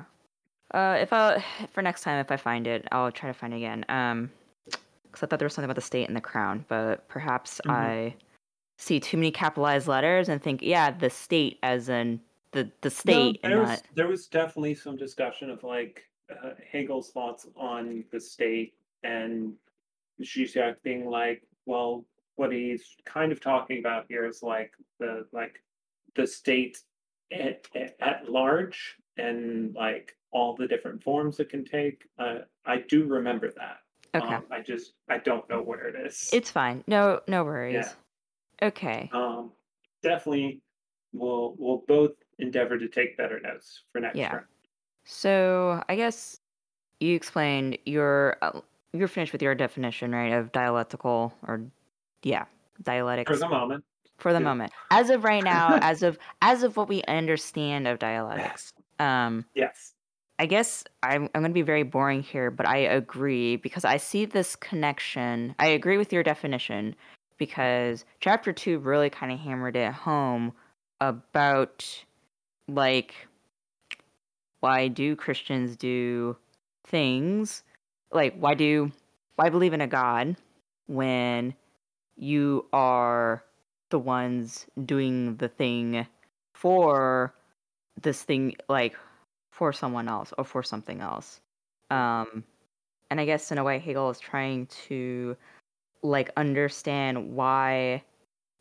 Uh 0.73 0.97
if 1.01 1.13
I 1.13 1.43
for 1.71 1.81
next 1.81 2.03
time 2.03 2.19
if 2.19 2.31
I 2.31 2.37
find 2.37 2.67
it, 2.67 2.87
I'll 2.91 3.11
try 3.11 3.29
to 3.31 3.33
find 3.37 3.53
it 3.53 3.57
again. 3.57 3.85
Um 3.89 4.31
cuz 5.11 5.23
I 5.23 5.27
thought 5.27 5.39
there 5.39 5.47
was 5.47 5.53
something 5.55 5.65
about 5.71 5.75
the 5.77 5.81
state 5.81 6.07
and 6.07 6.17
the 6.17 6.21
crown, 6.21 6.65
but 6.69 7.07
perhaps 7.09 7.61
Mhm. 7.65 7.69
I 7.69 8.15
see 8.79 8.99
too 8.99 9.17
many 9.17 9.31
capitalized 9.31 9.87
letters 9.87 10.29
and 10.29 10.43
think, 10.43 10.61
yeah, 10.63 10.91
the 10.91 11.09
state 11.11 11.59
as 11.63 11.89
in 11.89 12.21
the 12.51 12.71
the 12.81 12.91
state 12.91 13.39
and 13.43 13.53
there 13.53 13.57
not 13.57 13.61
was 13.61 13.83
there 13.93 14.07
was 14.07 14.27
definitely 14.27 14.75
some 14.75 14.97
discussion 14.97 15.49
of 15.49 15.63
like 15.63 16.03
uh, 16.29 16.51
Hegel's 16.71 17.11
thoughts 17.11 17.47
on 17.55 18.05
the 18.11 18.19
state 18.19 18.73
and 19.03 19.55
Zizek 20.21 20.75
being 20.83 21.05
like, 21.05 21.43
well, 21.65 22.05
what 22.35 22.51
he's 22.51 22.83
kind 23.05 23.31
of 23.31 23.39
talking 23.39 23.79
about 23.79 24.05
here 24.09 24.25
is 24.25 24.43
like 24.43 24.73
the 24.99 25.25
like 25.31 25.61
the 26.15 26.27
state 26.27 26.79
at, 27.31 27.65
at, 27.75 27.95
at 27.99 28.29
large 28.29 28.95
and 29.17 29.73
like 29.75 30.15
all 30.31 30.55
the 30.55 30.67
different 30.67 31.01
forms 31.01 31.39
it 31.39 31.49
can 31.49 31.63
take. 31.63 32.03
Uh, 32.19 32.39
I 32.65 32.83
do 32.87 33.05
remember 33.05 33.51
that. 33.51 33.77
Okay. 34.13 34.35
Um, 34.35 34.43
I 34.51 34.61
just 34.61 34.93
I 35.09 35.17
don't 35.17 35.47
know 35.49 35.61
where 35.61 35.87
it 35.87 35.95
is. 35.95 36.29
It's 36.33 36.51
fine. 36.51 36.83
No 36.87 37.21
no 37.27 37.43
worries. 37.43 37.73
Yeah. 37.73 38.67
Okay. 38.67 39.09
um, 39.13 39.51
definitely 40.01 40.61
we'll 41.13 41.55
we'll 41.57 41.83
both 41.87 42.11
endeavor 42.39 42.77
to 42.77 42.87
take 42.87 43.17
better 43.17 43.39
notes 43.39 43.83
for 43.91 44.01
next 44.01 44.17
Yeah. 44.17 44.33
round. 44.33 44.45
So 45.05 45.83
I 45.87 45.95
guess 45.95 46.39
you 46.99 47.15
explained 47.15 47.77
your 47.85 48.37
uh, 48.41 48.61
you're 48.99 49.07
finished 49.07 49.31
with 49.33 49.41
your 49.41 49.55
definition, 49.55 50.11
right, 50.11 50.33
of 50.33 50.51
dialectical 50.51 51.33
or 51.47 51.61
yeah, 52.23 52.45
dialectics 52.83 53.31
For 53.31 53.37
the 53.37 53.47
moment. 53.49 53.83
for 54.17 54.33
the 54.33 54.39
yeah. 54.39 54.43
moment. 54.45 54.73
As 54.91 55.09
of 55.09 55.23
right 55.23 55.43
now, 55.43 55.75
as 55.81 56.03
of 56.03 56.17
as 56.41 56.63
of 56.63 56.77
what 56.77 56.87
we 56.87 57.03
understand 57.03 57.87
of 57.87 57.99
dialectics. 57.99 58.73
Um 58.99 59.45
Yes. 59.55 59.93
I 60.37 60.45
guess 60.47 60.83
I'm 61.01 61.29
I'm 61.33 61.41
going 61.41 61.51
to 61.51 61.53
be 61.53 61.61
very 61.61 61.83
boring 61.83 62.21
here, 62.21 62.51
but 62.51 62.67
I 62.67 62.77
agree 62.77 63.55
because 63.55 63.85
I 63.85 63.97
see 63.97 64.25
this 64.25 64.55
connection. 64.57 65.55
I 65.59 65.67
agree 65.67 65.97
with 65.97 66.11
your 66.11 66.23
definition 66.23 66.93
because 67.37 68.03
chapter 68.19 68.51
2 68.51 68.79
really 68.79 69.09
kind 69.09 69.31
of 69.31 69.39
hammered 69.39 69.77
it 69.77 69.93
home 69.93 70.51
about 70.99 72.03
like 72.67 73.27
why 74.59 74.87
do 74.87 75.15
Christians 75.15 75.75
do 75.77 76.35
things 76.85 77.63
like 78.11 78.35
why 78.37 78.53
do 78.53 78.91
why 79.35 79.49
believe 79.49 79.73
in 79.73 79.81
a 79.81 79.87
god 79.87 80.35
when 80.87 81.53
you 82.15 82.65
are 82.71 83.43
the 83.89 83.99
ones 83.99 84.65
doing 84.85 85.35
the 85.37 85.49
thing 85.49 86.07
for 86.53 87.33
this 88.01 88.23
thing 88.23 88.55
like 88.69 88.95
for 89.51 89.71
someone 89.73 90.07
else 90.07 90.33
or 90.37 90.43
for 90.43 90.63
something 90.63 91.01
else? 91.01 91.39
Um 91.89 92.43
and 93.09 93.19
i 93.19 93.25
guess 93.25 93.51
in 93.51 93.57
a 93.57 93.63
way 93.63 93.79
hegel 93.79 94.09
is 94.09 94.19
trying 94.19 94.65
to 94.67 95.35
like 96.03 96.29
understand 96.37 97.35
why 97.35 98.03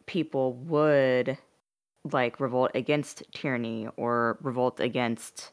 people 0.07 0.55
would 0.55 1.37
like 2.13 2.41
revolt 2.41 2.71
against 2.75 3.23
tyranny 3.33 3.89
or 3.97 4.39
revolt 4.43 4.81
against 4.81 5.53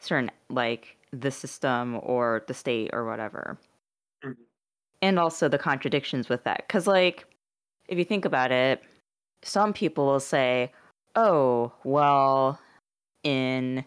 certain 0.00 0.30
like 0.50 0.96
the 1.22 1.30
system 1.30 2.00
or 2.02 2.44
the 2.48 2.54
state 2.54 2.90
or 2.92 3.04
whatever. 3.06 3.58
Mhm. 4.22 4.46
and 5.02 5.18
also 5.18 5.48
the 5.48 5.58
contradictions 5.58 6.28
with 6.28 6.44
that. 6.44 6.58
Because 6.66 6.86
like 6.86 7.26
if 7.88 7.98
you 7.98 8.04
think 8.04 8.24
about 8.24 8.52
it 8.52 8.82
some 9.42 9.72
people 9.72 10.06
will 10.06 10.20
say 10.20 10.72
oh 11.16 11.72
well 11.84 12.58
in 13.24 13.84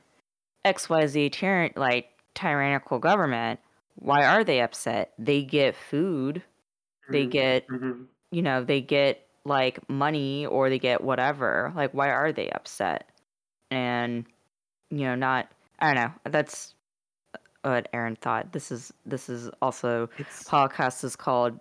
xyz 0.65 1.31
tyrann- 1.31 1.77
like 1.77 2.09
tyrannical 2.35 2.99
government 2.99 3.59
why 3.95 4.25
are 4.25 4.43
they 4.43 4.61
upset? 4.61 5.13
They 5.19 5.43
get 5.43 5.75
food 5.75 6.43
they 7.09 7.25
Mhm, 7.25 7.27
get 7.27 7.69
mhm. 7.69 8.07
you 8.31 8.41
know 8.43 8.63
they 8.63 8.81
get 8.81 9.27
like 9.45 9.87
money 9.89 10.45
or 10.47 10.69
they 10.69 10.79
get 10.79 11.03
whatever. 11.03 11.73
Like 11.75 11.93
why 11.93 12.09
are 12.11 12.31
they 12.33 12.49
upset? 12.51 13.09
And 13.71 14.25
you 14.91 14.99
know 15.05 15.15
not 15.15 15.51
i 15.79 15.93
don't 15.93 15.95
know 16.03 16.31
that's 16.31 16.75
what 17.71 17.87
aaron 17.93 18.15
thought 18.15 18.51
this 18.53 18.71
is 18.71 18.93
this 19.05 19.29
is 19.29 19.49
also 19.61 20.09
It's 20.17 20.43
podcast 20.43 21.03
is 21.03 21.15
called 21.15 21.59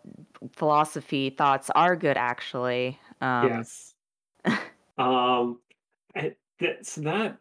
philosophy 0.52 1.30
thoughts 1.30 1.70
are 1.74 1.96
good 1.96 2.16
actually 2.16 2.98
um 3.20 3.48
yes. 3.48 3.94
Um, 4.98 5.60
and 6.14 6.34
that, 6.60 6.86
so 6.86 7.00
that 7.02 7.38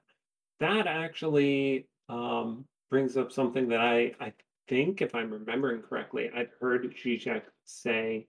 that 0.59 0.87
actually 0.87 1.87
um, 2.09 2.65
brings 2.89 3.17
up 3.17 3.31
something 3.31 3.67
that 3.69 3.79
I 3.79 4.13
I 4.19 4.33
think, 4.67 5.01
if 5.01 5.15
I'm 5.15 5.31
remembering 5.31 5.81
correctly, 5.81 6.29
I've 6.35 6.51
heard 6.59 6.93
Zizek 6.95 7.43
say 7.65 8.27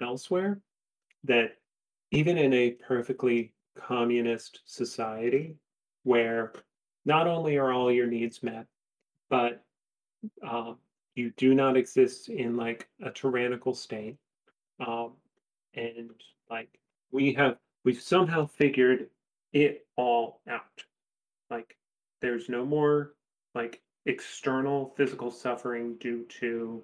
elsewhere 0.00 0.60
that 1.24 1.56
even 2.10 2.38
in 2.38 2.52
a 2.52 2.70
perfectly 2.70 3.52
communist 3.76 4.60
society 4.64 5.56
where 6.04 6.52
not 7.04 7.26
only 7.26 7.56
are 7.56 7.72
all 7.72 7.90
your 7.90 8.06
needs 8.06 8.42
met, 8.42 8.66
but 9.28 9.64
um, 10.42 10.78
you 11.16 11.32
do 11.36 11.54
not 11.54 11.76
exist 11.76 12.28
in 12.28 12.56
like 12.56 12.88
a 13.02 13.10
tyrannical 13.10 13.74
state, 13.74 14.16
um, 14.86 15.12
and 15.74 16.10
like 16.50 16.78
we 17.10 17.32
have 17.32 17.56
we've 17.84 18.00
somehow 18.00 18.46
figured 18.46 19.08
it 19.52 19.86
all 19.96 20.40
out. 20.48 20.84
Like 21.50 21.76
there's 22.20 22.48
no 22.48 22.64
more 22.64 23.14
like 23.54 23.80
external 24.04 24.92
physical 24.96 25.30
suffering 25.30 25.96
due 25.98 26.24
to 26.40 26.82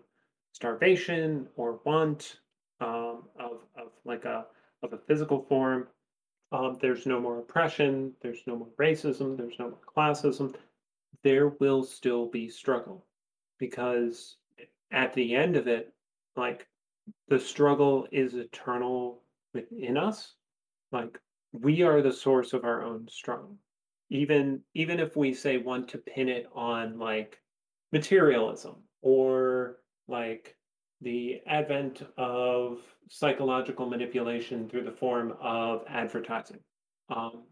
starvation 0.53 1.47
or 1.57 1.81
want 1.85 2.39
um, 2.81 3.25
of 3.39 3.61
of 3.77 3.93
like 4.05 4.25
a 4.25 4.47
of 4.83 4.95
a 4.95 4.99
physical 4.99 5.43
form. 5.43 5.89
Um, 6.53 6.79
there's 6.81 7.07
no 7.07 7.21
more 7.21 7.39
oppression 7.39 8.13
there's 8.21 8.43
no 8.47 8.57
more 8.57 8.69
racism 8.79 9.37
there's 9.37 9.59
no 9.59 9.71
more 9.71 9.79
classism. 9.97 10.55
There 11.23 11.49
will 11.49 11.85
still 11.85 12.27
be 12.27 12.49
struggle 12.49 13.05
because 13.63 14.39
at 14.91 15.15
the 15.15 15.37
end 15.37 15.57
of 15.57 15.69
it 15.69 15.95
like 16.35 16.67
the 17.29 17.39
struggle 17.39 18.09
is 18.11 18.35
eternal 18.35 19.23
within 19.55 19.97
us. 19.97 20.35
Like 20.91 21.17
we 21.53 21.83
are 21.83 22.03
the 22.03 22.13
source 22.13 22.55
of 22.55 22.65
our 22.65 22.83
own 22.83 23.07
struggle. 23.09 23.57
Even 24.11 24.63
even 24.75 24.99
if 24.99 25.17
we 25.17 25.33
say 25.33 25.59
want 25.59 25.87
to 25.91 25.99
pin 25.99 26.29
it 26.29 26.47
on 26.53 26.99
like 26.99 27.39
materialism 27.93 28.83
or 29.01 29.77
like 30.09 30.57
the 31.01 31.41
advent 31.47 32.03
of 32.17 32.81
psychological 33.09 33.89
manipulation 33.89 34.69
through 34.69 34.85
the 34.85 34.99
form 35.05 35.35
of 35.41 35.85
advertising 35.87 36.59
um, 37.11 37.45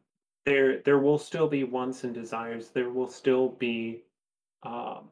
there 0.45 0.83
there 0.83 0.99
will 0.99 1.19
still 1.19 1.47
be 1.47 1.63
wants 1.63 2.03
and 2.03 2.13
desires. 2.13 2.71
There 2.71 2.91
will 2.91 3.07
still 3.09 3.51
be 3.51 4.03
um, 4.65 5.11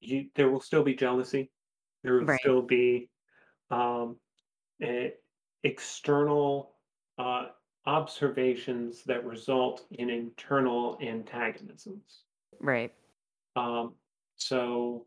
you, 0.00 0.26
there 0.34 0.50
will 0.50 0.60
still 0.60 0.82
be 0.82 0.94
jealousy. 0.94 1.50
There 2.02 2.14
will 2.14 2.26
right. 2.26 2.40
still 2.40 2.62
be 2.62 3.08
um, 3.70 4.16
external 5.62 6.74
uh, 7.18 7.46
observations 7.86 9.02
that 9.04 9.24
result 9.24 9.84
in 9.90 10.10
internal 10.10 10.98
antagonisms. 11.02 12.22
right. 12.60 12.92
Um, 13.56 13.94
so 14.36 15.06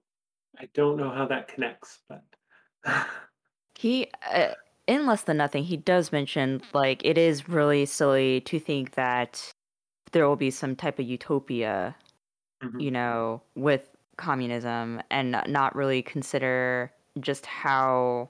I 0.59 0.67
don't 0.73 0.97
know 0.97 1.09
how 1.09 1.25
that 1.27 1.47
connects, 1.47 1.99
but 2.09 2.23
he 3.75 4.07
uh, 4.29 4.53
in 4.87 5.05
less 5.05 5.23
than 5.23 5.37
nothing 5.37 5.63
he 5.63 5.77
does 5.77 6.11
mention 6.11 6.61
like 6.73 7.05
it 7.05 7.17
is 7.17 7.47
really 7.47 7.85
silly 7.85 8.41
to 8.41 8.59
think 8.59 8.95
that 8.95 9.49
there 10.11 10.27
will 10.27 10.35
be 10.35 10.51
some 10.51 10.75
type 10.75 10.99
of 10.99 11.05
utopia 11.05 11.95
Mhm, 12.61 12.81
you 12.81 12.91
know, 12.91 13.41
with 13.55 13.89
communism 14.21 15.01
and 15.11 15.31
not- 15.47 15.75
really 15.75 16.01
consider 16.03 16.93
just 17.19 17.45
how 17.45 18.29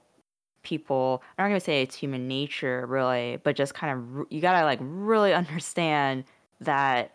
people 0.62 1.22
I'm 1.38 1.44
not 1.44 1.48
gonna 1.50 1.60
say 1.60 1.82
it's 1.82 1.96
human 1.96 2.28
nature 2.28 2.86
really, 2.86 3.38
but 3.44 3.56
just 3.56 3.74
kind 3.74 3.98
of 4.22 4.26
you 4.32 4.40
gotta 4.40 4.64
like 4.64 4.78
really 4.82 5.32
understand 5.42 6.24
that 6.60 7.12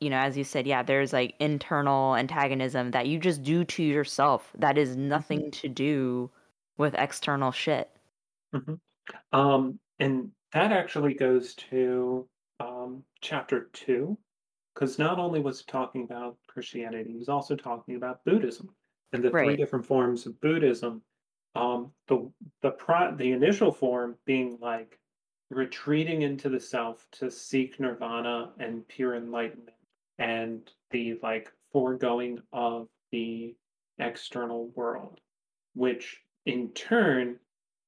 you 0.00 0.10
know, 0.10 0.18
as 0.18 0.36
you 0.36 0.44
said, 0.44 0.66
yeah, 0.66 0.82
there's 0.82 1.12
like 1.12 1.34
internal 1.40 2.16
antagonism 2.16 2.92
that 2.92 3.08
you 3.08 3.18
just 3.18 3.42
do 3.42 3.64
to 3.64 3.82
yourself 3.82 4.52
that 4.58 4.78
is 4.78 4.96
mhm, 5.14 5.40
nothing 5.40 5.50
to 5.52 5.68
do 5.68 6.30
with 6.78 6.94
external 6.96 7.52
shit. 7.52 7.90
mhm. 8.52 8.80
Um, 9.32 9.80
and 9.98 10.32
that 10.52 10.72
actually 10.72 11.14
goes 11.14 11.54
to 11.56 12.28
um, 12.60 13.04
chapter 13.20 13.70
two, 13.72 14.18
because 14.78 14.96
not 14.98 15.18
only 15.18 15.40
was 15.40 15.60
it 15.60 15.66
talking 15.66 16.04
about 16.04 16.36
Christianity, 16.46 17.10
he 17.10 17.18
was 17.18 17.28
also 17.28 17.56
talking 17.56 17.96
about 17.96 18.24
Buddhism 18.24 18.72
and 19.12 19.24
the 19.24 19.30
three 19.30 19.40
Right. 19.40 19.58
different 19.58 19.84
forms 19.84 20.24
of 20.24 20.40
Buddhism. 20.40 21.02
Um, 21.56 21.92
the 22.06 22.30
the 22.62 22.70
pro, 22.70 23.16
the 23.16 23.32
initial 23.32 23.72
form 23.72 24.16
being 24.24 24.56
like 24.60 25.00
retreating 25.50 26.22
into 26.22 26.48
the 26.48 26.60
self 26.60 27.08
to 27.12 27.28
seek 27.28 27.80
nirvana 27.80 28.52
and 28.60 28.86
pure 28.86 29.16
enlightenment, 29.16 29.76
and 30.18 30.70
the 30.92 31.18
like 31.24 31.50
foregoing 31.72 32.40
of 32.52 32.88
the 33.10 33.56
external 33.98 34.68
world, 34.76 35.20
which 35.74 36.22
in 36.46 36.70
turn 36.72 37.40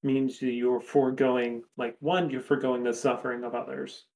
means 0.03 0.41
that 0.41 0.51
you're 0.51 0.81
foregoing 0.81 1.63
like 1.77 1.97
one, 2.01 2.31
you're 2.31 2.41
foregoing 2.41 2.83
the 2.83 2.93
suffering 2.93 3.45
of 3.45 3.55
others 3.55 4.07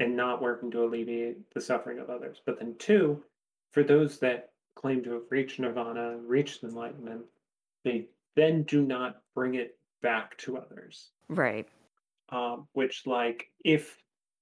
and 0.00 0.16
not 0.16 0.42
working 0.42 0.70
to 0.72 0.84
alleviate 0.84 1.52
the 1.54 1.60
suffering 1.60 1.98
of 1.98 2.10
others. 2.10 2.40
But 2.44 2.58
then, 2.58 2.74
two, 2.78 3.22
for 3.72 3.82
those 3.82 4.18
that 4.20 4.50
claim 4.74 5.02
to 5.04 5.12
have 5.12 5.30
reached 5.30 5.60
nirvana 5.60 6.16
reached 6.18 6.64
enlightenment, 6.64 7.22
they 7.84 8.06
then 8.34 8.64
do 8.64 8.82
not 8.82 9.20
bring 9.34 9.54
it 9.54 9.78
back 10.02 10.36
to 10.38 10.58
others. 10.58 11.10
Right. 11.28 11.68
Um, 12.30 12.66
which, 12.72 13.06
like, 13.06 13.50
if 13.64 13.96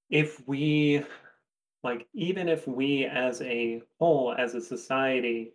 if 0.09 0.47
we 0.47 1.05
like, 1.83 2.07
even 2.15 2.49
if 2.49 2.67
we 2.67 3.05
as 3.05 3.43
a 3.43 3.83
whole, 3.99 4.35
as 4.37 4.55
a 4.55 4.61
society, 4.61 5.53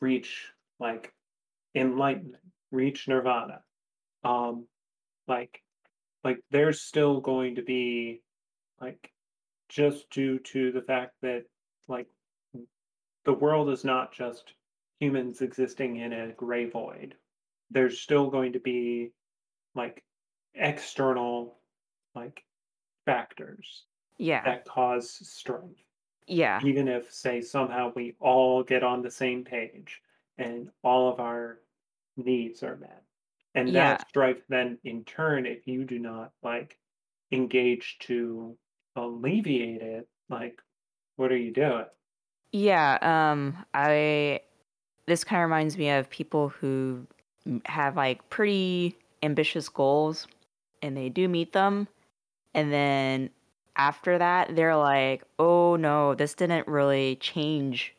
reach 0.00 0.46
like 0.78 1.12
enlightenment, 1.74 2.42
reach 2.72 3.08
nirvana, 3.08 3.62
um, 4.24 4.66
like 5.28 5.62
like 6.24 6.40
there's 6.50 6.82
still 6.82 7.20
going 7.20 7.54
to 7.54 7.62
be 7.62 8.20
like 8.80 9.10
just 9.70 10.10
due 10.10 10.38
to 10.40 10.72
the 10.72 10.82
fact 10.82 11.14
that 11.22 11.44
like 11.88 12.06
the 13.24 13.32
world 13.32 13.70
is 13.70 13.84
not 13.84 14.12
just 14.12 14.52
humans 14.98 15.40
existing 15.40 15.96
in 15.96 16.12
a 16.12 16.32
gray 16.32 16.68
void. 16.68 17.14
There's 17.70 18.00
still 18.00 18.28
going 18.30 18.52
to 18.52 18.60
be 18.60 19.12
like 19.74 20.02
external 20.54 21.56
like 22.14 22.42
factors 23.06 23.84
Yeah. 24.18 24.44
that 24.44 24.64
cause 24.66 25.10
strife. 25.10 25.62
Yeah. 26.26 26.60
Even 26.64 26.88
if 26.88 27.12
say 27.12 27.40
somehow 27.40 27.92
we 27.94 28.14
all 28.20 28.62
get 28.62 28.82
on 28.82 29.02
the 29.02 29.10
same 29.10 29.44
page 29.44 30.02
and 30.36 30.68
all 30.82 31.12
of 31.12 31.20
our 31.20 31.60
needs 32.16 32.62
are 32.62 32.76
met. 32.76 33.02
And 33.54 33.68
Yeah. 33.68 33.96
that 33.96 34.08
strife 34.08 34.42
then 34.48 34.78
in 34.84 35.04
turn, 35.04 35.46
if 35.46 35.66
you 35.66 35.84
do 35.84 35.98
not 35.98 36.32
like 36.42 36.78
engage 37.32 37.98
to 38.00 38.56
alleviate 38.96 39.82
it, 39.82 40.08
like 40.28 40.60
what 41.16 41.32
are 41.32 41.36
you 41.38 41.52
doing? 41.52 41.86
Yeah, 42.52 42.98
um 43.02 43.64
I 43.74 44.40
this 45.06 45.24
kind 45.24 45.42
of 45.42 45.46
reminds 45.48 45.78
me 45.78 45.90
of 45.90 46.10
people 46.10 46.50
who 46.50 47.06
have 47.66 47.96
like 47.96 48.28
pretty 48.30 48.98
ambitious 49.22 49.68
goals 49.68 50.28
and 50.82 50.96
they 50.96 51.08
do 51.10 51.28
meet 51.28 51.52
them 51.52 51.88
and 52.54 52.72
then 52.72 53.30
after 53.76 54.18
that 54.18 54.56
they're 54.56 54.76
like, 54.76 55.24
"Oh 55.38 55.76
no, 55.76 56.14
this 56.14 56.34
didn't 56.34 56.68
really 56.68 57.16
change 57.18 57.94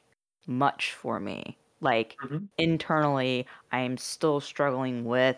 much 0.48 0.94
for 0.94 1.20
me." 1.22 1.58
Like 1.82 2.20
Mhm, 2.22 2.48
internally, 2.60 3.48
I 3.72 3.82
am 3.82 3.98
still 3.98 4.42
struggling 4.42 5.06
with 5.06 5.38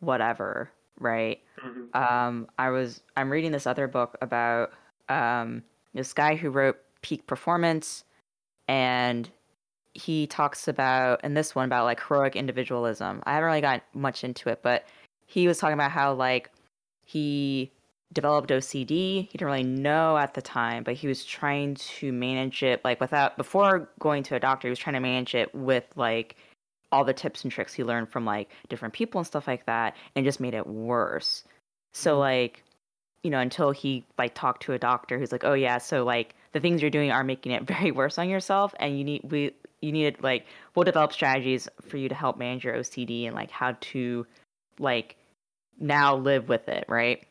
whatever, 0.00 0.70
right? 0.98 1.42
mhm, 1.56 1.90
Um 1.94 2.48
I 2.58 2.70
was 2.70 3.02
I'm 3.16 3.30
reading 3.30 3.52
this 3.52 3.66
other 3.66 3.88
book 3.88 4.16
about 4.22 4.72
um 5.08 5.62
this 5.94 6.12
guy 6.12 6.34
who 6.36 6.50
wrote 6.50 6.78
Peak 7.02 7.26
Performance 7.26 8.04
and 8.68 9.30
he 9.94 10.26
talks 10.26 10.68
about 10.68 11.24
in 11.24 11.34
this 11.34 11.54
one 11.54 11.64
about 11.64 11.84
like 11.84 12.00
heroic 12.02 12.36
individualism. 12.36 13.22
I 13.24 13.34
haven't 13.34 13.46
really 13.46 13.60
got 13.62 13.82
much 13.94 14.24
into 14.24 14.50
it, 14.50 14.60
but 14.62 14.84
he 15.26 15.48
was 15.48 15.58
talking 15.58 15.74
about 15.74 15.90
how 15.90 16.12
like 16.12 16.50
he 17.04 17.70
developed 18.12 18.50
OCD. 18.50 19.22
He 19.22 19.28
didn't 19.32 19.46
really 19.46 19.62
know 19.62 20.18
at 20.18 20.34
the 20.34 20.42
time, 20.42 20.82
but 20.82 20.94
he 20.94 21.08
was 21.08 21.24
trying 21.24 21.74
to 21.76 22.12
manage 22.12 22.62
it 22.62 22.84
like 22.84 23.00
without 23.00 23.36
before 23.36 23.88
going 23.98 24.22
to 24.24 24.34
a 24.34 24.40
doctor. 24.40 24.68
He 24.68 24.70
was 24.70 24.78
trying 24.78 24.94
to 24.94 25.00
manage 25.00 25.34
it 25.34 25.54
with 25.54 25.84
like 25.96 26.36
all 26.92 27.04
the 27.04 27.12
tips 27.14 27.42
and 27.42 27.52
tricks 27.52 27.72
he 27.74 27.82
learned 27.84 28.08
from 28.08 28.24
like 28.24 28.50
different 28.68 28.94
people 28.94 29.18
and 29.18 29.26
stuff 29.26 29.46
like 29.48 29.66
that, 29.66 29.96
and 30.14 30.24
just 30.24 30.40
made 30.40 30.54
it 30.54 30.66
worse. 30.66 31.44
So 31.94 32.16
Mhm. 32.16 32.18
like, 32.20 32.62
you 33.22 33.30
know, 33.30 33.40
until 33.40 33.70
he 33.70 34.04
like 34.18 34.34
talked 34.34 34.62
to 34.62 34.72
a 34.72 34.78
doctor 34.78 35.18
who's 35.18 35.32
like, 35.32 35.44
oh 35.44 35.54
yeah, 35.54 35.78
so 35.78 36.04
like 36.04 36.34
the 36.52 36.60
things 36.60 36.80
you're 36.80 36.90
doing 36.90 37.10
are 37.10 37.24
making 37.24 37.52
it 37.52 37.62
very 37.66 37.90
worse 37.90 38.18
on 38.18 38.28
yourself, 38.28 38.74
and 38.80 38.98
you 38.98 39.04
need 39.04 39.22
we 39.30 39.52
you 39.80 39.92
need 39.92 40.16
like 40.22 40.46
we'll 40.74 40.84
develop 40.84 41.12
strategies 41.12 41.68
for 41.82 41.96
you 41.96 42.08
to 42.08 42.14
help 42.14 42.38
manage 42.38 42.64
your 42.64 42.74
OCD 42.74 43.26
and 43.26 43.34
like 43.34 43.50
how 43.50 43.76
to 43.80 44.26
like 44.78 45.16
now 45.78 46.16
live 46.16 46.48
with 46.48 46.68
it, 46.68 46.84
right? 46.88 47.26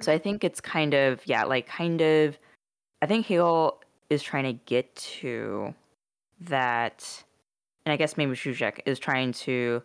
So 0.00 0.12
I 0.12 0.18
think 0.18 0.42
it's 0.44 0.60
kind 0.60 0.94
of 0.94 1.20
yeah, 1.26 1.44
like 1.44 1.66
kind 1.66 2.00
of 2.00 2.38
I 3.02 3.06
think 3.06 3.26
Hegel 3.26 3.80
is 4.10 4.22
trying 4.22 4.44
to 4.44 4.52
get 4.66 4.94
to 4.96 5.74
that 6.40 7.24
and 7.86 7.92
I 7.92 7.96
guess 7.96 8.16
maybe 8.16 8.32
Zizek 8.32 8.80
is 8.86 8.98
trying 8.98 9.32
to 9.32 9.82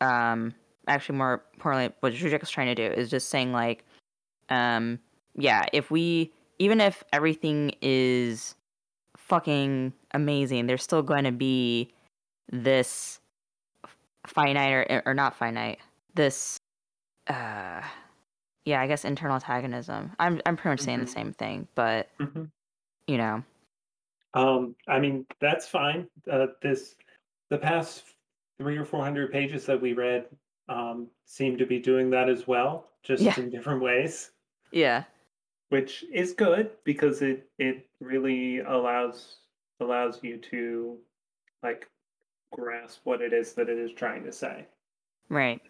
um 0.00 0.54
actually 0.88 1.18
more 1.18 1.42
importantly 1.54 1.94
what 2.00 2.12
Zizek 2.12 2.42
is 2.42 2.50
trying 2.50 2.74
to 2.74 2.74
do 2.74 2.94
is 2.94 3.10
just 3.10 3.28
saying 3.28 3.52
like 3.52 3.84
um 4.50 4.98
yeah, 5.34 5.66
if 5.72 5.90
we 5.90 6.32
even 6.58 6.80
if 6.80 7.04
everything 7.12 7.72
is 7.82 8.54
fucking 9.16 9.92
amazing, 10.12 10.66
there's 10.66 10.82
still 10.82 11.02
going 11.02 11.24
to 11.24 11.32
be 11.32 11.92
this 12.50 13.20
finite 14.26 14.72
or, 14.90 15.02
or 15.06 15.14
not 15.14 15.36
finite, 15.36 15.78
this 16.14 16.56
uh 17.28 17.82
yeah, 18.64 18.80
I 18.80 18.86
guess 18.88 19.04
internal 19.04 19.34
antagonism. 19.36 20.12
I'm 20.18 20.40
I'm 20.46 20.56
pretty 20.56 20.72
much 20.72 20.80
saying 20.80 20.98
Mhm. 21.00 21.04
the 21.06 21.10
same 21.12 21.32
thing, 21.32 21.68
but 21.74 22.08
Mhm. 22.18 22.50
you 23.06 23.18
know, 23.18 23.42
Um, 24.34 24.74
I 24.88 24.98
mean, 25.00 25.24
that's 25.40 25.66
fine. 25.68 26.08
Uh, 26.30 26.48
this 26.60 26.96
the 27.48 27.56
past 27.58 28.04
three 28.58 28.76
or 28.76 28.84
four 28.84 29.02
hundred 29.02 29.30
pages 29.32 29.64
that 29.66 29.80
we 29.80 29.92
read 29.92 30.26
um, 30.68 31.08
seem 31.24 31.56
to 31.58 31.64
be 31.66 31.78
doing 31.78 32.10
that 32.10 32.28
as 32.28 32.46
well, 32.46 32.88
just 33.02 33.22
Yeah. 33.24 33.38
in 33.38 33.48
different 33.50 33.80
ways, 33.80 34.32
yeah, 34.76 35.04
which 35.70 36.04
is 36.12 36.32
good 36.32 36.70
because 36.84 37.22
it 37.22 37.48
it 37.58 37.86
really 38.00 38.60
allows 38.60 39.38
allows 39.80 40.20
you 40.22 40.36
to 40.38 40.96
like 41.62 41.88
grasp 42.52 43.00
what 43.04 43.20
it 43.20 43.32
is 43.32 43.54
that 43.54 43.68
it 43.68 43.78
is 43.78 43.92
trying 43.92 44.24
to 44.24 44.32
say. 44.32 44.66
right. 45.28 45.60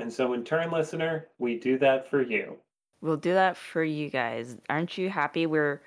And 0.00 0.12
so, 0.12 0.32
in 0.32 0.44
turn, 0.44 0.70
listener, 0.70 1.26
we 1.38 1.58
do 1.58 1.76
that 1.78 2.08
for 2.08 2.22
you. 2.22 2.56
We'll 3.00 3.16
do 3.16 3.34
that 3.34 3.56
for 3.56 3.82
you 3.82 4.10
guys. 4.10 4.56
Aren't 4.68 4.96
you 4.96 5.10
happy? 5.10 5.46
We're 5.46 5.82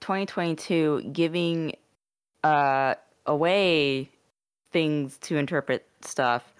2022 0.00 1.10
giving 1.12 1.74
uh 2.44 2.94
away 3.24 4.10
things 4.72 5.18
to 5.18 5.36
interpret 5.36 5.86
stuff. 6.02 6.54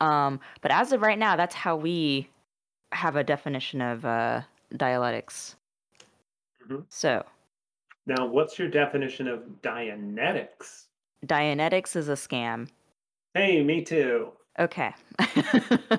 Um, 0.00 0.40
but 0.62 0.70
as 0.70 0.92
of 0.92 1.02
right 1.02 1.18
now, 1.18 1.36
that's 1.36 1.54
how 1.54 1.76
we 1.76 2.30
have 2.92 3.16
a 3.16 3.24
definition 3.24 3.82
of 3.82 4.04
uh 4.04 4.42
dialectics. 4.76 5.56
Mhm. 6.66 6.84
So, 6.88 7.24
Now, 8.06 8.26
what's 8.26 8.58
your 8.58 8.68
definition 8.68 9.28
of 9.28 9.40
Dianetics? 9.62 10.86
Dianetics 11.26 11.94
is 11.94 12.08
a 12.08 12.12
scam. 12.14 12.68
Hey, 13.34 13.62
me 13.62 13.84
too. 13.84 14.32
Okay. 14.58 14.94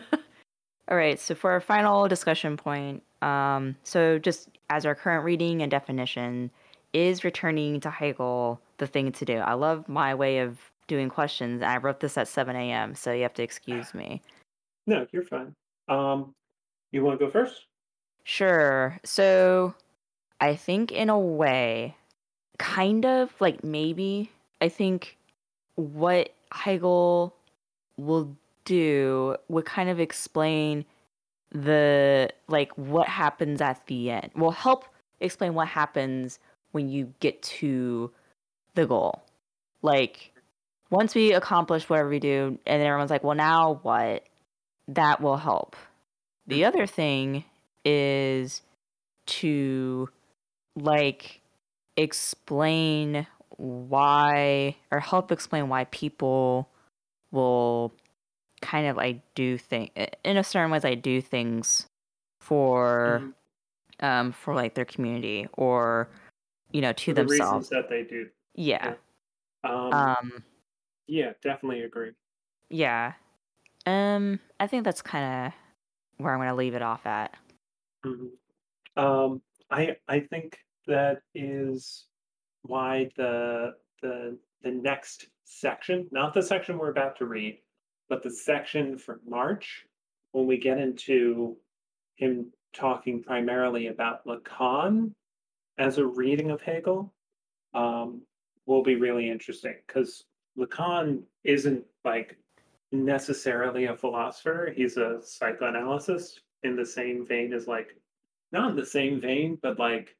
All 0.89 0.97
right. 0.97 1.19
So 1.19 1.35
for 1.35 1.51
our 1.51 1.61
final 1.61 2.07
discussion 2.07 2.57
point, 2.57 3.03
um, 3.21 3.75
so 3.83 4.17
just 4.17 4.49
as 4.71 4.85
our 4.87 4.95
current 4.95 5.23
reading 5.23 5.61
and 5.61 5.69
definition, 5.69 6.49
is 6.93 7.23
returning 7.23 7.79
to 7.81 7.91
Hegel 7.91 8.59
the 8.77 8.87
thing 8.87 9.11
to 9.11 9.25
do? 9.25 9.37
I 9.37 9.53
love 9.53 9.87
my 9.87 10.15
way 10.15 10.39
of 10.39 10.57
doing 10.87 11.09
questions. 11.09 11.61
I 11.61 11.77
wrote 11.77 11.99
this 11.99 12.17
at 12.17 12.27
7 12.27 12.55
a.m., 12.55 12.95
so 12.95 13.11
you 13.11 13.21
have 13.21 13.35
to 13.35 13.43
excuse 13.43 13.93
me. 13.93 14.21
No, 14.87 15.05
you're 15.11 15.23
fine. 15.23 15.53
Um, 15.87 16.33
you 16.91 17.03
want 17.03 17.19
to 17.19 17.23
go 17.23 17.31
first? 17.31 17.67
Sure. 18.23 18.99
So 19.03 19.73
I 20.39 20.55
think 20.55 20.91
in 20.91 21.09
a 21.09 21.19
way, 21.19 21.95
kind 22.57 23.05
of 23.05 23.33
like 23.39 23.63
maybe, 23.63 24.31
I 24.61 24.69
think 24.69 25.17
what 25.75 26.31
Hegel 26.51 27.35
will 27.97 28.35
do 28.65 29.35
would 29.47 29.65
kind 29.65 29.89
of 29.89 29.99
explain 29.99 30.85
the 31.51 32.29
like 32.47 32.71
what 32.77 33.07
happens 33.07 33.61
at 33.61 33.85
the 33.87 34.11
end. 34.11 34.31
Will 34.35 34.51
help 34.51 34.85
explain 35.19 35.53
what 35.53 35.67
happens 35.67 36.39
when 36.71 36.89
you 36.89 37.13
get 37.19 37.41
to 37.41 38.11
the 38.75 38.85
goal. 38.85 39.23
Like 39.81 40.33
once 40.91 41.15
we 41.15 41.33
accomplish 41.33 41.89
whatever 41.89 42.09
we 42.09 42.19
do 42.19 42.59
and 42.65 42.81
then 42.81 42.87
everyone's 42.87 43.11
like, 43.11 43.23
"Well, 43.23 43.35
now 43.35 43.79
what?" 43.83 44.23
That 44.87 45.21
will 45.21 45.37
help. 45.37 45.75
The 46.47 46.65
other 46.65 46.85
thing 46.87 47.45
is 47.85 48.61
to 49.27 50.09
like 50.75 51.41
explain 51.97 53.27
why 53.57 54.75
or 54.91 54.99
help 54.99 55.31
explain 55.31 55.69
why 55.69 55.83
people 55.85 56.69
will 57.31 57.93
kind 58.61 58.87
of 58.87 58.97
like 58.97 59.21
do 59.35 59.57
thing 59.57 59.89
in 60.23 60.37
a 60.37 60.43
certain 60.43 60.71
ways 60.71 60.83
I 60.85 60.95
do 60.95 61.21
things 61.21 61.87
for 62.41 63.21
Mhm. 63.21 63.33
um 64.05 64.31
for 64.31 64.55
like 64.55 64.75
their 64.75 64.85
community 64.85 65.47
or 65.53 66.09
you 66.71 66.81
know 66.81 66.93
to 66.93 67.11
For 67.11 67.15
the 67.15 67.23
reasons 67.25 67.69
themselves. 67.69 67.69
that 67.69 67.89
they 67.89 68.03
do. 68.03 68.29
Yeah. 68.55 68.95
Um, 69.63 69.93
Um 69.93 70.43
yeah, 71.07 71.33
definitely 71.41 71.81
agree. 71.83 72.11
yeah. 72.69 73.13
Um 73.85 74.39
I 74.59 74.67
think 74.67 74.83
that's 74.83 75.01
kind 75.01 75.47
of 75.47 75.53
where 76.17 76.33
I'm 76.33 76.39
going 76.39 76.49
to 76.49 76.55
leave 76.55 76.75
it 76.75 76.81
off 76.81 77.05
at. 77.05 77.35
Mhm. 78.05 78.31
Um, 78.95 79.41
I 79.69 79.97
I 80.07 80.21
think 80.21 80.57
that 80.87 81.21
is 81.33 82.07
why 82.63 83.09
the 83.15 83.75
the 84.01 84.37
the 84.61 84.71
next 84.71 85.29
section, 85.45 86.07
not 86.11 86.33
the 86.33 86.41
section 86.41 86.77
we're 86.77 86.91
about 86.91 87.17
to 87.17 87.25
read, 87.25 87.61
but 88.09 88.23
the 88.23 88.31
section 88.31 88.97
for 88.97 89.21
March, 89.25 89.85
when 90.31 90.47
we 90.47 90.57
get 90.57 90.77
into 90.79 91.57
him 92.15 92.51
talking 92.73 93.23
primarily 93.23 93.87
about 93.87 94.25
Lacan 94.25 95.13
as 95.77 95.97
a 95.97 96.05
reading 96.05 96.51
of 96.51 96.61
Hegel, 96.61 97.13
um, 97.73 98.21
will 98.65 98.83
be 98.83 98.95
really 98.95 99.29
interesting 99.29 99.75
because 99.87 100.25
Lacan 100.57 101.23
isn't 101.43 101.85
like 102.03 102.37
necessarily 102.91 103.85
a 103.85 103.95
philosopher. 103.97 104.71
He's 104.75 104.97
a 104.97 105.21
psychoanalyst 105.21 106.41
in 106.63 106.75
the 106.75 106.85
same 106.85 107.25
vein 107.25 107.53
as 107.53 107.67
like 107.67 107.95
not 108.51 108.71
in 108.71 108.75
the 108.75 108.85
same 108.85 109.21
vein, 109.21 109.57
but 109.61 109.79
like 109.79 110.15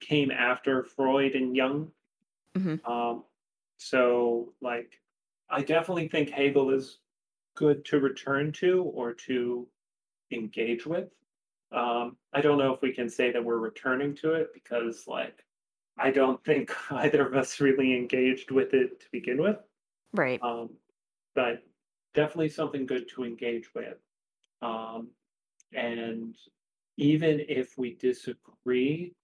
came 0.00 0.30
after 0.30 0.84
Freud 0.84 1.34
and 1.34 1.56
Jung. 1.56 1.92
Mhm. 2.56 2.86
Um, 2.88 3.24
so 3.76 4.54
like 4.60 5.00
I 5.48 5.62
definitely 5.62 6.08
think 6.08 6.30
Hegel 6.30 6.70
is 6.70 6.98
good 7.56 7.84
to 7.86 8.00
return 8.00 8.52
to 8.52 8.82
or 8.84 9.12
to 9.12 9.68
engage 10.30 10.86
with. 10.86 11.08
Um, 11.72 12.16
I 12.32 12.40
don't 12.40 12.58
know 12.58 12.72
if 12.72 12.82
we 12.82 12.92
can 12.92 13.08
say 13.08 13.30
that 13.32 13.44
we're 13.44 13.58
returning 13.58 14.14
to 14.16 14.34
it 14.34 14.52
because 14.54 15.06
like 15.06 15.44
I 15.98 16.10
don't 16.10 16.42
think 16.44 16.72
either 16.90 17.26
of 17.26 17.34
us 17.34 17.60
really 17.60 17.96
engaged 17.96 18.50
with 18.50 18.74
it 18.74 19.00
to 19.00 19.06
begin 19.12 19.40
with. 19.40 19.56
Right. 20.12 20.40
Um, 20.42 20.70
but 21.34 21.62
definitely 22.14 22.48
something 22.48 22.86
good 22.86 23.08
to 23.10 23.24
engage 23.24 23.72
with. 23.74 23.98
Um, 24.62 25.08
and 25.72 26.34
even 26.96 27.40
if 27.48 27.78
we 27.78 27.94
disagree, 27.94 29.14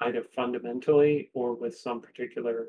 either 0.00 0.22
fundamentally 0.22 1.30
or 1.34 1.54
with 1.54 1.76
some 1.76 2.00
particular 2.00 2.68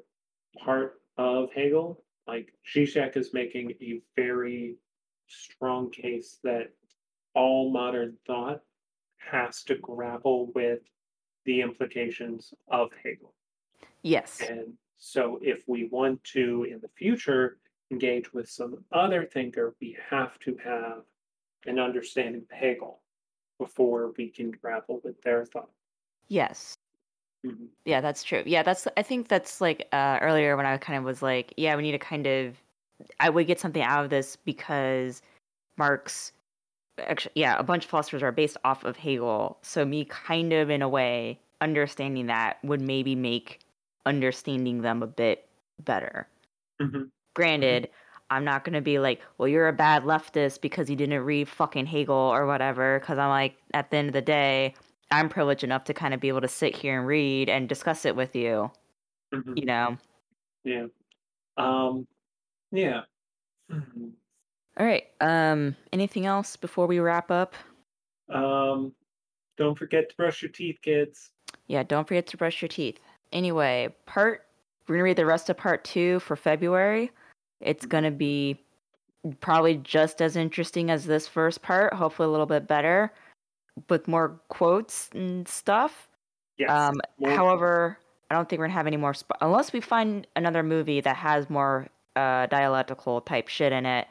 part 0.63 1.01
of 1.17 1.51
Hegel, 1.53 2.03
like 2.27 2.53
Zizek 2.73 3.17
is 3.17 3.33
making 3.33 3.73
a 3.81 4.01
very 4.15 4.75
strong 5.27 5.89
case 5.91 6.39
that 6.43 6.71
all 7.35 7.71
modern 7.71 8.17
thought 8.25 8.61
has 9.17 9.63
to 9.63 9.75
grapple 9.75 10.51
with 10.55 10.79
the 11.45 11.61
implications 11.61 12.53
of 12.69 12.89
Hegel. 13.03 13.33
Yes. 14.03 14.41
And 14.47 14.73
so, 14.97 15.39
if 15.41 15.63
we 15.67 15.87
want 15.91 16.23
to 16.25 16.65
in 16.69 16.79
the 16.81 16.89
future 16.97 17.59
engage 17.91 18.33
with 18.33 18.49
some 18.49 18.83
other 18.91 19.25
thinker, 19.25 19.75
we 19.79 19.97
have 20.09 20.39
to 20.39 20.57
have 20.63 21.03
an 21.65 21.79
understanding 21.79 22.41
of 22.49 22.57
Hegel 22.57 23.01
before 23.59 24.13
we 24.17 24.29
can 24.29 24.51
grapple 24.51 25.01
with 25.03 25.21
their 25.21 25.45
thought. 25.45 25.69
Yes. 26.27 26.75
Mhm. 27.45 27.67
Yeah, 27.85 28.01
that's 28.01 28.23
true. 28.23 28.43
Yeah, 28.45 28.63
that's 28.63 28.87
I 28.97 29.03
think 29.03 29.27
that's 29.27 29.61
like 29.61 29.87
uh 29.91 30.19
earlier 30.21 30.57
when 30.57 30.65
I 30.65 30.77
kind 30.77 30.97
of 30.97 31.05
was 31.05 31.21
like, 31.21 31.53
yeah, 31.57 31.75
we 31.75 31.83
need 31.83 31.93
to 31.93 31.99
kind 31.99 32.27
of 32.27 32.55
I 33.19 33.29
would 33.29 33.47
get 33.47 33.59
something 33.59 33.81
out 33.83 34.03
of 34.03 34.09
this 34.09 34.35
because 34.35 35.21
Marx 35.77 36.33
actually, 36.99 37.33
yeah, 37.35 37.57
a 37.59 37.63
bunch 37.63 37.85
of 37.85 37.89
philosophers 37.89 38.23
are 38.23 38.31
based 38.31 38.57
off 38.63 38.83
of 38.83 38.97
Hegel. 38.97 39.57
So 39.61 39.85
me 39.85 40.05
kind 40.05 40.53
of 40.53 40.69
in 40.69 40.81
a 40.81 40.89
way 40.89 41.39
understanding 41.61 42.27
that 42.27 42.57
would 42.63 42.81
maybe 42.81 43.15
make 43.15 43.59
understanding 44.05 44.81
them 44.81 45.03
a 45.03 45.07
bit 45.07 45.47
better. 45.79 46.27
hmm 46.81 47.03
Granted, 47.35 47.89
I'm 48.29 48.43
not 48.43 48.63
gonna 48.63 48.81
be 48.81 48.99
like, 48.99 49.21
well, 49.37 49.47
you're 49.47 49.67
a 49.67 49.73
bad 49.73 50.03
leftist 50.03 50.61
because 50.61 50.89
you 50.89 50.95
didn't 50.95 51.23
read 51.23 51.47
fucking 51.47 51.85
Hegel 51.85 52.15
or 52.15 52.45
whatever. 52.45 52.99
Because 52.99 53.17
I'm 53.17 53.29
like, 53.29 53.55
at 53.73 53.89
the 53.91 53.97
end 53.97 54.09
of 54.09 54.13
the 54.13 54.21
day, 54.21 54.73
I'm 55.11 55.29
privileged 55.29 55.63
enough 55.63 55.85
to 55.85 55.93
kind 55.93 56.13
of 56.13 56.19
be 56.19 56.27
able 56.27 56.41
to 56.41 56.47
sit 56.47 56.75
here 56.75 56.97
and 56.97 57.07
read 57.07 57.49
and 57.49 57.69
discuss 57.69 58.05
it 58.05 58.15
with 58.15 58.35
you. 58.35 58.71
hmm 59.33 59.53
You 59.55 59.65
know. 59.65 59.97
Yeah. 60.63 60.87
Um. 61.57 62.07
Yeah. 62.71 63.01
Mhm. 63.71 64.11
All 64.77 64.85
right. 64.85 65.05
Um. 65.21 65.75
Anything 65.93 66.25
else 66.25 66.55
before 66.57 66.87
we 66.87 66.99
wrap 66.99 67.31
up? 67.31 67.55
Um. 68.29 68.93
Don't 69.57 69.77
forget 69.77 70.09
to 70.09 70.15
brush 70.17 70.41
your 70.41 70.51
teeth, 70.51 70.79
kids. 70.81 71.31
Yeah. 71.67 71.83
Don't 71.83 72.07
forget 72.07 72.27
to 72.27 72.37
brush 72.37 72.61
your 72.61 72.69
teeth. 72.69 72.99
Anyway, 73.31 73.95
part 74.05 74.43
we're 74.87 74.95
gonna 74.95 75.03
read 75.03 75.17
the 75.17 75.25
rest 75.25 75.49
of 75.49 75.57
part 75.57 75.83
two 75.83 76.19
for 76.19 76.35
February. 76.35 77.11
It's 77.61 77.85
gonna 77.85 78.11
be 78.11 78.59
probably 79.39 79.75
just 79.77 80.21
as 80.21 80.35
interesting 80.35 80.91
as 80.91 81.05
this 81.05 81.27
first 81.27 81.61
part. 81.61 81.93
Hopefully, 81.93 82.27
a 82.27 82.31
little 82.31 82.45
bit 82.45 82.67
better 82.67 83.11
with 83.89 84.07
more 84.07 84.39
quotes 84.49 85.09
and 85.13 85.47
stuff. 85.47 86.07
Yes. 86.57 86.69
Um, 86.69 86.99
However, 87.25 87.97
I 88.29 88.35
don't 88.35 88.49
think 88.49 88.59
we're 88.59 88.65
gonna 88.65 88.73
have 88.73 88.87
any 88.87 88.97
more 88.97 89.13
sp- 89.13 89.37
unless 89.41 89.73
we 89.73 89.81
find 89.81 90.27
another 90.35 90.63
movie 90.63 91.01
that 91.01 91.15
has 91.15 91.49
more 91.49 91.87
uh, 92.15 92.47
dialectical 92.47 93.21
type 93.21 93.47
shit 93.47 93.71
in 93.71 93.85
it. 93.85 94.07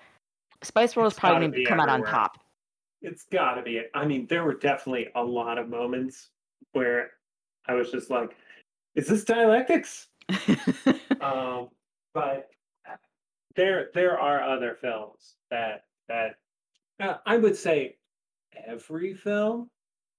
Spice 0.62 0.96
World 0.96 1.12
is 1.12 1.18
probably 1.18 1.48
gonna 1.48 1.52
be 1.52 1.64
come 1.64 1.80
out 1.80 1.88
on 1.88 2.02
top. 2.02 2.38
It's 3.02 3.24
got 3.24 3.54
to 3.54 3.62
be. 3.62 3.82
I 3.94 4.06
mean, 4.06 4.26
there 4.26 4.44
were 4.44 4.54
definitely 4.54 5.08
a 5.14 5.22
lot 5.22 5.58
of 5.58 5.68
moments 5.68 6.30
where 6.72 7.10
I 7.66 7.74
was 7.74 7.90
just 7.90 8.10
like, 8.10 8.36
"Is 8.94 9.06
this 9.06 9.24
dialectics?" 9.24 10.08
um, 11.20 11.68
but 12.14 12.50
there, 13.56 13.90
there 13.94 14.18
are 14.18 14.42
other 14.42 14.76
films 14.80 15.36
that 15.50 15.84
that 16.08 16.36
uh, 17.00 17.16
I 17.26 17.36
would 17.36 17.56
say 17.56 17.96
every 18.66 19.14
film 19.14 19.70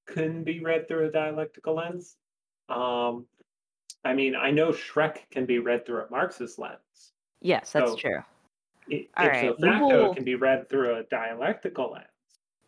can 0.05 0.43
be 0.43 0.59
read 0.63 0.87
through 0.87 1.07
a 1.07 1.11
dialectical 1.11 1.75
lens. 1.75 2.17
Um, 2.69 3.25
I 4.03 4.13
mean, 4.13 4.35
I 4.35 4.51
know 4.51 4.69
Shrek 4.71 5.29
can 5.31 5.45
be 5.45 5.59
read 5.59 5.85
through 5.85 6.01
a 6.03 6.09
Marxist 6.09 6.59
lens. 6.59 7.13
yes, 7.41 7.71
that's 7.71 7.91
So- 7.91 7.97
true. 7.97 8.19
I- 8.91 9.07
All 9.17 9.27
right, 9.27 9.59
will- 9.59 10.11
it 10.11 10.15
can 10.15 10.23
be 10.23 10.35
read 10.35 10.69
through 10.69 10.95
a 10.95 11.03
dialectical 11.03 11.91
lens. 11.91 12.07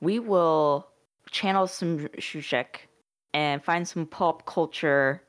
We 0.02 0.20
will 0.20 0.90
channel 1.32 1.66
some 1.68 2.00
Zizek 2.18 2.88
and 3.34 3.64
find 3.64 3.88
some 3.88 4.06
pulp 4.06 4.46
culture 4.46 5.24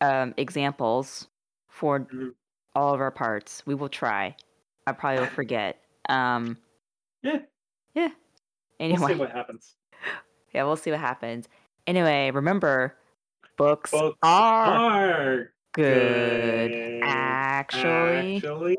um, 0.00 0.34
examples 0.36 1.28
for 1.68 2.00
Mhm. 2.00 2.34
all 2.74 2.92
of 2.92 3.00
our 3.00 3.12
parts. 3.12 3.64
We 3.66 3.76
will 3.76 3.88
try. 3.88 4.34
I 4.86 4.92
probably 4.92 5.20
will 5.20 5.26
forget. 5.28 5.80
Um, 6.08 6.56
Yeah, 7.22 7.38
yeah. 7.94 8.08
Anyway. 8.80 8.98
we'll 9.00 9.08
see 9.08 9.14
what 9.14 9.30
happens. 9.30 9.74
Yeah, 10.54 10.64
we'll 10.64 10.76
see 10.76 10.90
what 10.90 11.00
happens. 11.00 11.48
Anyway, 11.86 12.30
remember, 12.30 12.94
books, 13.56 13.90
Books 13.90 14.18
are 14.22 14.28
are 14.68 15.52
good. 15.72 16.70
good. 16.72 17.00
Actually, 17.02 18.36
Actually, 18.36 18.76